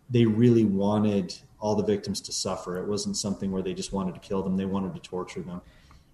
they 0.09 0.25
really 0.25 0.65
wanted 0.65 1.35
all 1.61 1.75
the 1.75 1.85
victims 1.85 2.21
to 2.23 2.33
suffer. 2.33 2.79
It 2.79 2.89
wasn't 2.89 3.17
something 3.17 3.53
where 3.53 3.63
they 3.63 3.75
just 3.75 3.93
wanted 3.93 4.15
to 4.15 4.21
kill 4.21 4.43
them; 4.43 4.57
they 4.57 4.65
wanted 4.65 4.95
to 4.95 5.01
torture 5.01 5.43
them. 5.43 5.61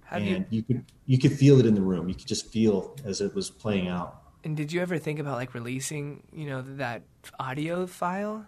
Have 0.04 0.22
and 0.22 0.46
you, 0.50 0.58
you 0.58 0.62
could 0.62 0.84
you 1.06 1.18
could 1.18 1.32
feel 1.32 1.60
it 1.60 1.66
in 1.66 1.74
the 1.74 1.80
room. 1.80 2.08
You 2.08 2.16
could 2.16 2.26
just 2.26 2.50
feel 2.50 2.96
as 3.04 3.20
it 3.20 3.34
was 3.34 3.48
playing 3.48 3.86
out. 3.86 4.22
And 4.42 4.56
did 4.56 4.72
you 4.72 4.80
ever 4.80 4.98
think 4.98 5.18
about 5.18 5.36
like 5.36 5.54
releasing, 5.54 6.22
you 6.32 6.48
know, 6.48 6.62
that 6.62 7.02
audio 7.38 7.86
file? 7.86 8.46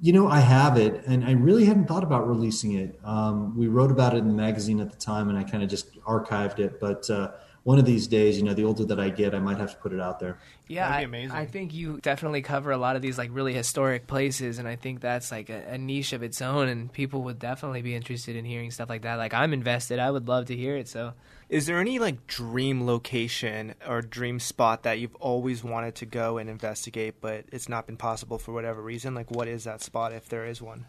You 0.00 0.12
know, 0.12 0.28
I 0.28 0.40
have 0.40 0.76
it, 0.76 1.04
and 1.06 1.24
I 1.24 1.32
really 1.32 1.64
hadn't 1.64 1.86
thought 1.86 2.04
about 2.04 2.28
releasing 2.28 2.72
it. 2.72 2.98
Um, 3.02 3.56
we 3.56 3.66
wrote 3.66 3.90
about 3.90 4.14
it 4.14 4.18
in 4.18 4.28
the 4.28 4.34
magazine 4.34 4.80
at 4.80 4.90
the 4.90 4.96
time, 4.98 5.30
and 5.30 5.38
I 5.38 5.42
kind 5.42 5.62
of 5.62 5.70
just 5.70 5.98
archived 6.02 6.58
it. 6.58 6.78
But 6.78 7.08
uh, 7.08 7.32
one 7.62 7.78
of 7.78 7.86
these 7.86 8.06
days, 8.06 8.36
you 8.36 8.44
know, 8.44 8.52
the 8.52 8.64
older 8.64 8.84
that 8.84 9.00
I 9.00 9.08
get, 9.08 9.34
I 9.34 9.38
might 9.38 9.56
have 9.56 9.70
to 9.70 9.76
put 9.78 9.94
it 9.94 10.00
out 10.00 10.20
there. 10.20 10.38
Yeah, 10.68 10.88
That'd 10.88 11.10
be 11.10 11.16
I- 11.16 11.20
amazing. 11.20 11.36
I, 11.36 11.46
think 11.46 11.72
you 11.72 11.98
definitely 12.02 12.42
cover 12.42 12.72
a 12.72 12.76
lot 12.76 12.94
of 12.94 13.02
these 13.02 13.16
like 13.16 13.30
really 13.32 13.54
historic 13.54 14.06
places, 14.06 14.58
and 14.58 14.68
I 14.68 14.76
think 14.76 15.00
that's 15.00 15.30
like 15.32 15.48
a, 15.48 15.64
a 15.68 15.78
niche 15.78 16.12
of 16.12 16.22
its 16.22 16.42
own, 16.42 16.68
and 16.68 16.92
people 16.92 17.22
would 17.22 17.38
definitely 17.38 17.80
be 17.80 17.94
interested 17.94 18.36
in 18.36 18.44
hearing 18.44 18.70
stuff 18.70 18.90
like 18.90 19.02
that. 19.02 19.14
Like 19.16 19.32
I'm 19.32 19.54
invested; 19.54 19.98
I 19.98 20.10
would 20.10 20.28
love 20.28 20.46
to 20.46 20.56
hear 20.56 20.76
it. 20.76 20.88
So 20.88 21.14
Is 21.48 21.66
there 21.66 21.78
any 21.78 21.98
like 21.98 22.26
dream 22.26 22.86
location 22.86 23.74
or 23.86 24.02
dream 24.02 24.40
spot 24.40 24.82
that 24.82 24.98
you've 24.98 25.14
always 25.16 25.62
wanted 25.62 25.94
to 25.96 26.06
go 26.06 26.38
and 26.38 26.50
investigate, 26.50 27.20
but 27.20 27.44
it's 27.52 27.68
not 27.68 27.86
been 27.86 27.96
possible 27.96 28.38
for 28.38 28.52
whatever 28.52 28.82
reason? 28.82 29.14
Like, 29.14 29.30
what 29.30 29.46
is 29.46 29.64
that 29.64 29.80
spot 29.80 30.12
if 30.12 30.28
there 30.28 30.44
is 30.44 30.60
one? 30.60 30.86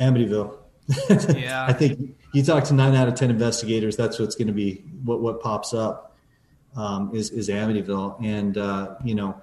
Amityville. 0.00 0.56
Yeah. 1.36 1.64
I 1.66 1.72
think 1.72 2.16
you 2.32 2.42
talk 2.42 2.64
to 2.64 2.74
nine 2.74 2.94
out 2.96 3.06
of 3.06 3.14
ten 3.14 3.30
investigators. 3.30 3.96
That's 3.96 4.18
what's 4.18 4.34
going 4.34 4.48
to 4.48 4.52
be 4.52 4.82
what 5.04 5.20
what 5.20 5.40
pops 5.40 5.72
up 5.72 6.16
um, 6.76 7.14
is 7.14 7.30
is 7.30 7.48
Amityville, 7.48 8.22
and 8.24 8.58
uh, 8.58 8.96
you 9.04 9.14
know, 9.14 9.40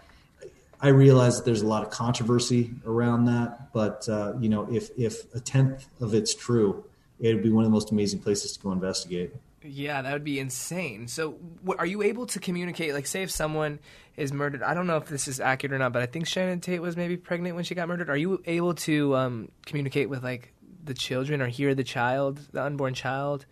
I 0.81 0.89
realize 0.89 1.37
that 1.37 1.45
there's 1.45 1.61
a 1.61 1.67
lot 1.67 1.83
of 1.83 1.91
controversy 1.91 2.71
around 2.85 3.25
that, 3.25 3.71
but 3.71 4.07
uh, 4.09 4.33
you 4.39 4.49
know, 4.49 4.67
if 4.71 4.89
if 4.97 5.33
a 5.33 5.39
tenth 5.39 5.87
of 6.01 6.13
it's 6.13 6.35
true, 6.35 6.83
it 7.19 7.33
would 7.33 7.43
be 7.43 7.51
one 7.51 7.63
of 7.63 7.69
the 7.69 7.73
most 7.73 7.91
amazing 7.91 8.19
places 8.19 8.53
to 8.53 8.59
go 8.59 8.71
investigate. 8.73 9.31
Yeah, 9.63 10.01
that 10.01 10.13
would 10.13 10.23
be 10.23 10.39
insane. 10.39 11.07
So, 11.07 11.37
are 11.77 11.85
you 11.85 12.01
able 12.01 12.25
to 12.27 12.39
communicate? 12.39 12.93
Like, 12.93 13.07
say 13.07 13.23
if 13.23 13.31
someone 13.31 13.79
is 14.15 14.31
murdered, 14.31 14.63
I 14.63 14.73
don't 14.73 14.87
know 14.87 14.97
if 14.97 15.07
this 15.07 15.27
is 15.27 15.39
accurate 15.39 15.73
or 15.73 15.79
not, 15.79 15.93
but 15.93 16.01
I 16.01 16.05
think 16.05 16.27
Shannon 16.27 16.61
Tate 16.61 16.81
was 16.81 16.95
maybe 16.95 17.17
pregnant 17.17 17.55
when 17.55 17.63
she 17.65 17.75
got 17.75 17.87
murdered. 17.87 18.09
Are 18.09 18.17
you 18.17 18.41
able 18.45 18.73
to 18.75 19.15
um, 19.15 19.51
communicate 19.65 20.09
with 20.09 20.23
like 20.23 20.53
the 20.83 20.93
children 20.93 21.41
or 21.41 21.47
hear 21.47 21.75
the 21.75 21.83
child, 21.83 22.39
the 22.51 22.63
unborn 22.63 22.93
child? 22.93 23.45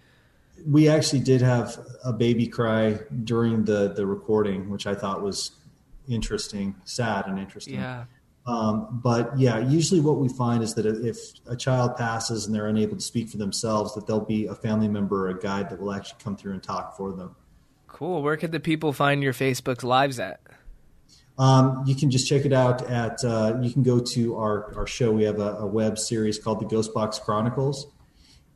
we 0.66 0.90
actually 0.90 1.20
did 1.20 1.42
have 1.42 1.78
a 2.04 2.14
baby 2.14 2.48
cry 2.48 3.00
during 3.24 3.66
the 3.66 3.94
the 3.94 4.06
recording, 4.06 4.70
which 4.70 4.88
I 4.88 4.96
thought 4.96 5.22
was 5.22 5.52
interesting, 6.08 6.76
sad 6.86 7.28
and 7.28 7.38
interesting. 7.38 7.76
Yeah. 7.76 8.06
Um, 8.48 9.02
but 9.04 9.38
yeah, 9.38 9.60
usually 9.60 10.00
what 10.00 10.18
we 10.18 10.30
find 10.30 10.64
is 10.64 10.74
that 10.76 10.86
if 10.86 11.18
a 11.48 11.56
child 11.56 11.98
passes 11.98 12.46
and 12.46 12.56
they're 12.56 12.68
unable 12.68 12.96
to 12.96 13.02
speak 13.02 13.30
for 13.30 13.38
themselves, 13.38 13.94
that 13.96 14.08
there'll 14.08 14.24
be 14.24 14.46
a 14.46 14.56
family 14.56 14.88
member 14.88 15.28
or 15.28 15.32
a 15.32 15.40
guide 15.40 15.70
that 15.70 15.82
will 15.82 15.92
actually 15.92 16.20
come 16.24 16.38
through 16.38 16.54
and 16.54 16.64
talk 16.64 16.96
for 16.96 17.12
them. 17.12 17.36
Cool. 17.88 18.22
Where 18.24 18.38
could 18.38 18.54
the 18.54 18.62
people 18.62 18.94
find 18.94 19.22
your 19.22 19.34
Facebook 19.34 19.84
lives 19.84 20.18
at? 20.18 20.40
Um, 21.38 21.84
you 21.86 21.94
can 21.94 22.10
just 22.10 22.28
check 22.28 22.46
it 22.46 22.54
out 22.54 22.90
at. 22.90 23.24
Uh, 23.24 23.60
you 23.62 23.72
can 23.72 23.84
go 23.84 24.00
to 24.00 24.38
our 24.38 24.74
our 24.76 24.88
show. 24.88 25.12
We 25.12 25.24
have 25.24 25.40
a, 25.40 25.58
a 25.58 25.68
web 25.68 26.00
series 26.00 26.40
called 26.40 26.62
the 26.62 26.66
Ghost 26.66 26.94
Box 26.94 27.20
Chronicles, 27.20 27.88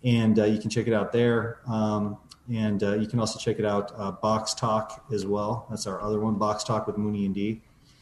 and 0.04 0.40
uh, 0.40 0.46
you 0.46 0.60
can 0.60 0.70
check 0.70 0.88
it 0.88 0.94
out 0.94 1.12
there. 1.12 1.60
Um, 1.68 2.18
and 2.52 2.82
uh, 2.82 2.96
you 2.96 3.08
can 3.08 3.20
also 3.20 3.38
check 3.40 3.60
it 3.60 3.66
out 3.66 3.92
uh, 3.96 4.12
Box 4.12 4.54
Talk 4.54 5.06
as 5.14 5.26
well. 5.26 5.68
That's 5.70 5.86
our 5.86 6.02
other 6.02 6.20
one, 6.20 6.36
Box 6.36 6.64
Talk 6.64 6.88
with 6.88 6.98
Mooney 6.98 7.26
and 7.26 7.36
D. 7.36 7.62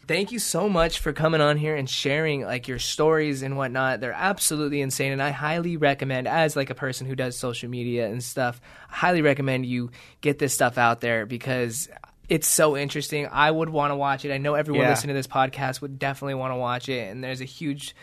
Thank 0.09 0.31
you 0.31 0.39
so 0.39 0.67
much 0.67 0.97
for 1.01 1.13
coming 1.13 1.39
on 1.39 1.55
here 1.55 1.75
and 1.75 1.87
sharing 1.87 2.41
like 2.41 2.67
your 2.67 2.79
stories 2.79 3.43
and 3.43 3.55
whatnot. 3.57 3.99
They're 3.99 4.11
absolutely 4.11 4.81
insane, 4.81 5.11
and 5.11 5.21
I 5.21 5.29
highly 5.29 5.77
recommend, 5.77 6.27
as 6.27 6.55
like 6.55 6.71
a 6.71 6.75
person 6.75 7.05
who 7.05 7.15
does 7.15 7.37
social 7.37 7.69
media 7.69 8.07
and 8.07 8.23
stuff, 8.23 8.59
I 8.89 8.95
highly 8.95 9.21
recommend 9.21 9.67
you 9.67 9.91
get 10.21 10.39
this 10.39 10.51
stuff 10.51 10.79
out 10.79 10.99
there 10.99 11.27
because 11.27 11.89
it's 12.27 12.47
so 12.47 12.75
interesting. 12.75 13.27
I 13.31 13.51
would 13.51 13.69
want 13.69 13.91
to 13.91 13.95
watch 13.95 14.25
it. 14.25 14.31
I 14.33 14.39
know 14.39 14.55
everyone 14.55 14.81
Yeah. 14.81 14.89
listening 14.89 15.09
to 15.09 15.19
this 15.19 15.27
podcast 15.27 15.79
would 15.81 15.99
definitely 15.99 16.33
want 16.33 16.53
to 16.53 16.57
watch 16.57 16.89
it, 16.89 17.11
and 17.11 17.23
there's 17.23 17.41
a 17.41 17.45
huge 17.45 17.95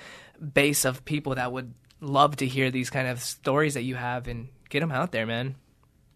base 0.55 0.85
of 0.85 1.05
people 1.05 1.35
that 1.35 1.51
would 1.51 1.75
love 2.01 2.37
to 2.37 2.47
hear 2.47 2.71
these 2.71 2.89
kind 2.89 3.09
of 3.09 3.21
stories 3.21 3.75
that 3.75 3.83
you 3.83 3.97
have 3.97 4.29
and 4.29 4.47
get 4.69 4.79
them 4.79 4.93
out 4.93 5.11
there, 5.11 5.27
man. 5.27 5.57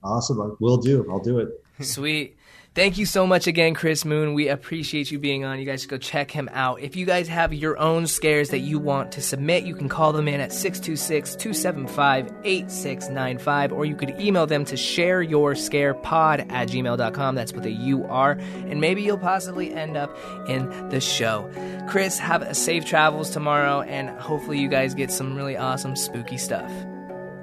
Awesome, 0.05 0.41
I 0.41 0.51
will 0.61 0.77
do. 0.77 1.05
I'll 1.11 1.19
do 1.19 1.41
it. 1.41 1.49
Sweet. 1.85 2.37
Thank 2.73 2.99
you 2.99 3.05
so 3.05 3.27
much 3.27 3.49
again, 3.49 3.75
Chris 3.75 4.05
Moon. 4.05 4.33
We 4.33 4.47
appreciate 4.47 5.11
you 5.11 5.19
being 5.19 5.45
on. 5.45 5.59
You 5.59 5.65
guys 5.65 5.81
should 5.81 5.91
go 5.91 5.99
check 5.99 6.31
him 6.31 6.49
out. 6.53 6.81
If 6.81 6.95
you 6.95 7.05
guys 7.05 7.27
have 7.27 7.53
your 7.53 7.77
own 7.79 8.07
scares 8.07 8.51
that 8.51 8.61
you 8.61 8.79
want 8.79 9.11
to 9.13 9.21
submit, 9.21 9.65
you 9.65 9.75
can 9.75 9.89
call 9.89 10.13
them 10.13 10.29
in 10.29 10.41
at 10.41 10.53
626 10.53 11.35
275 11.35 12.33
8695, 12.45 13.73
or 13.73 13.85
you 13.87 13.97
could 13.97 14.11
email 14.21 14.47
them 14.47 14.65
to 14.67 14.77
shareyourscarepod 14.77 16.53
at 16.53 16.69
gmail.com. 16.69 17.35
That's 17.35 17.53
with 17.53 17.67
a 17.67 17.73
U 17.73 18.05
R, 18.05 18.33
and 18.39 18.81
maybe 18.81 19.03
you'll 19.03 19.19
possibly 19.19 19.75
end 19.75 19.97
up 19.97 20.17
in 20.49 20.91
the 20.91 21.01
show. 21.01 21.51
Chris, 21.89 22.21
have 22.21 22.43
a 22.43 22.55
safe 22.55 22.85
travels 22.85 23.31
tomorrow, 23.31 23.81
and 23.81 24.11
hopefully, 24.11 24.61
you 24.61 24.69
guys 24.69 24.95
get 24.95 25.11
some 25.11 25.35
really 25.35 25.57
awesome, 25.57 25.97
spooky 25.97 26.39
stuff. 26.39 26.71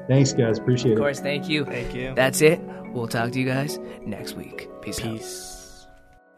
Thanks, 0.08 0.34
guys. 0.34 0.58
Appreciate 0.58 0.92
it. 0.92 0.94
Of 0.94 1.00
it. 1.00 1.02
course, 1.02 1.20
thank 1.20 1.50
you. 1.50 1.66
Thank 1.66 1.94
you. 1.94 2.14
That's 2.16 2.42
it. 2.42 2.60
We'll 2.94 3.08
talk 3.08 3.32
to 3.32 3.40
you 3.40 3.46
guys 3.46 3.80
next 4.06 4.34
week. 4.34 4.70
Peace, 4.82 5.04
out. 5.04 5.57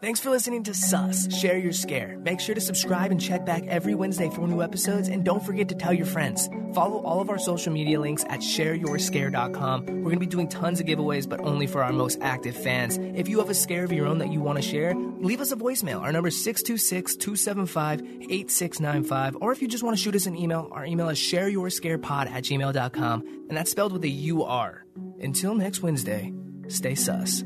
Thanks 0.02 0.22
for 0.22 0.30
listening 0.30 0.64
to 0.64 0.74
Sus. 0.74 1.28
Share 1.42 1.58
your 1.58 1.74
scare. 1.74 2.18
Make 2.20 2.40
sure 2.40 2.56
to 2.56 2.62
subscribe 2.62 3.12
and 3.12 3.20
check 3.20 3.46
back 3.46 3.66
every 3.68 3.96
Wednesday 3.96 4.30
for 4.30 4.48
new 4.48 4.62
episodes, 4.62 5.10
and 5.10 5.26
don't 5.26 5.46
forget 5.46 5.68
to 5.70 5.76
tell 5.76 5.92
your 5.92 6.06
friends. 6.06 6.50
Follow 6.74 7.02
all 7.02 7.20
of 7.20 7.30
our 7.30 7.38
social 7.38 7.74
media 7.74 8.00
links 8.00 8.24
at 8.30 8.40
shareyourscare.com. 8.40 9.86
We're 9.88 9.94
going 10.04 10.14
to 10.14 10.20
be 10.20 10.26
doing 10.26 10.48
tons 10.48 10.80
of 10.80 10.86
giveaways, 10.86 11.28
but 11.28 11.42
only 11.42 11.68
for 11.68 11.84
our 11.84 11.92
most 11.92 12.18
active 12.22 12.56
fans. 12.56 12.98
If 12.98 13.28
you 13.28 13.40
have 13.40 13.50
a 13.50 13.54
scare 13.54 13.84
of 13.84 13.92
your 13.92 14.08
own 14.08 14.20
that 14.20 14.32
you 14.32 14.40
want 14.40 14.56
to 14.56 14.62
share, 14.62 14.96
leave 14.96 15.42
us 15.42 15.52
a 15.52 15.58
voicemail. 15.58 16.00
Our 16.00 16.14
number 16.14 16.30
is 16.30 16.42
626 16.46 17.18
275 17.18 18.00
8695. 18.00 19.36
Or 19.42 19.52
if 19.52 19.62
you 19.62 19.68
just 19.68 19.84
want 19.84 19.98
to 19.98 20.02
shoot 20.02 20.16
us 20.16 20.28
an 20.28 20.38
email, 20.38 20.70
our 20.72 20.86
email 20.86 21.10
is 21.10 21.20
shareyourscarepod 21.20 22.32
at 22.32 22.46
gmail.com, 22.46 23.46
and 23.50 23.58
that's 23.58 23.72
spelled 23.72 23.92
with 23.92 24.06
a 24.06 24.10
U 24.10 24.46
R. 24.46 24.86
Until 25.20 25.56
next 25.56 25.82
Wednesday, 25.82 26.32
stay 26.70 26.96
sus. 26.96 27.44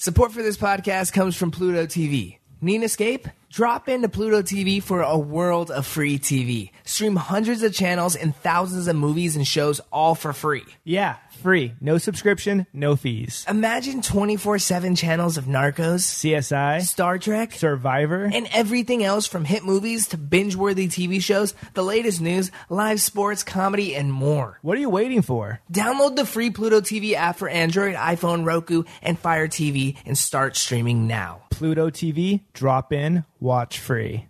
Support 0.00 0.30
for 0.30 0.44
this 0.44 0.56
podcast 0.56 1.12
comes 1.12 1.34
from 1.34 1.50
Pluto 1.50 1.84
TV. 1.84 2.38
Need 2.60 2.76
an 2.76 2.82
escape? 2.84 3.26
Drop 3.50 3.88
into 3.88 4.08
Pluto 4.08 4.42
TV 4.42 4.80
for 4.80 5.02
a 5.02 5.18
world 5.18 5.72
of 5.72 5.88
free 5.88 6.20
TV. 6.20 6.70
Stream 6.84 7.16
hundreds 7.16 7.64
of 7.64 7.74
channels 7.74 8.14
and 8.14 8.36
thousands 8.36 8.86
of 8.86 8.94
movies 8.94 9.34
and 9.34 9.44
shows 9.44 9.80
all 9.90 10.14
for 10.14 10.32
free. 10.32 10.62
Yeah, 10.84 11.16
free. 11.38 11.72
No 11.80 11.98
subscription, 11.98 12.66
no 12.72 12.96
fees. 12.96 13.44
Imagine 13.48 14.02
24 14.02 14.58
7 14.58 14.94
channels 14.96 15.36
of 15.36 15.44
Narcos, 15.46 16.02
CSI, 16.02 16.82
Star 16.82 17.18
Trek, 17.18 17.52
Survivor. 17.52 18.24
and 18.32 18.48
everything 18.52 19.02
else 19.04 19.26
from 19.26 19.44
hit 19.44 19.64
movies 19.64 20.08
to 20.08 20.18
binge 20.18 20.56
worthy 20.56 20.88
TV 20.88 21.22
shows, 21.22 21.54
the 21.74 21.82
latest 21.82 22.20
news, 22.20 22.50
live 22.68 23.00
sports, 23.00 23.42
comedy, 23.42 23.94
and 23.94 24.12
more. 24.12 24.58
What 24.62 24.76
are 24.76 24.80
you 24.80 24.90
waiting 24.90 25.22
for? 25.22 25.60
Download 25.72 26.16
the 26.16 26.26
free 26.26 26.50
Pluto 26.50 26.80
TV 26.80 27.14
app 27.14 27.36
for 27.36 27.48
Android, 27.48 27.94
iPhone, 27.94 28.44
Roku, 28.46 28.84
and 29.02 29.18
Fire 29.18 29.48
TV 29.48 29.96
and 30.04 30.16
start 30.18 30.56
streaming 30.56 31.06
now. 31.06 31.42
Pluto 31.50 31.90
TV, 31.90 32.42
drop 32.52 32.92
in, 32.92 33.24
watch 33.40 33.78
free. 33.78 34.26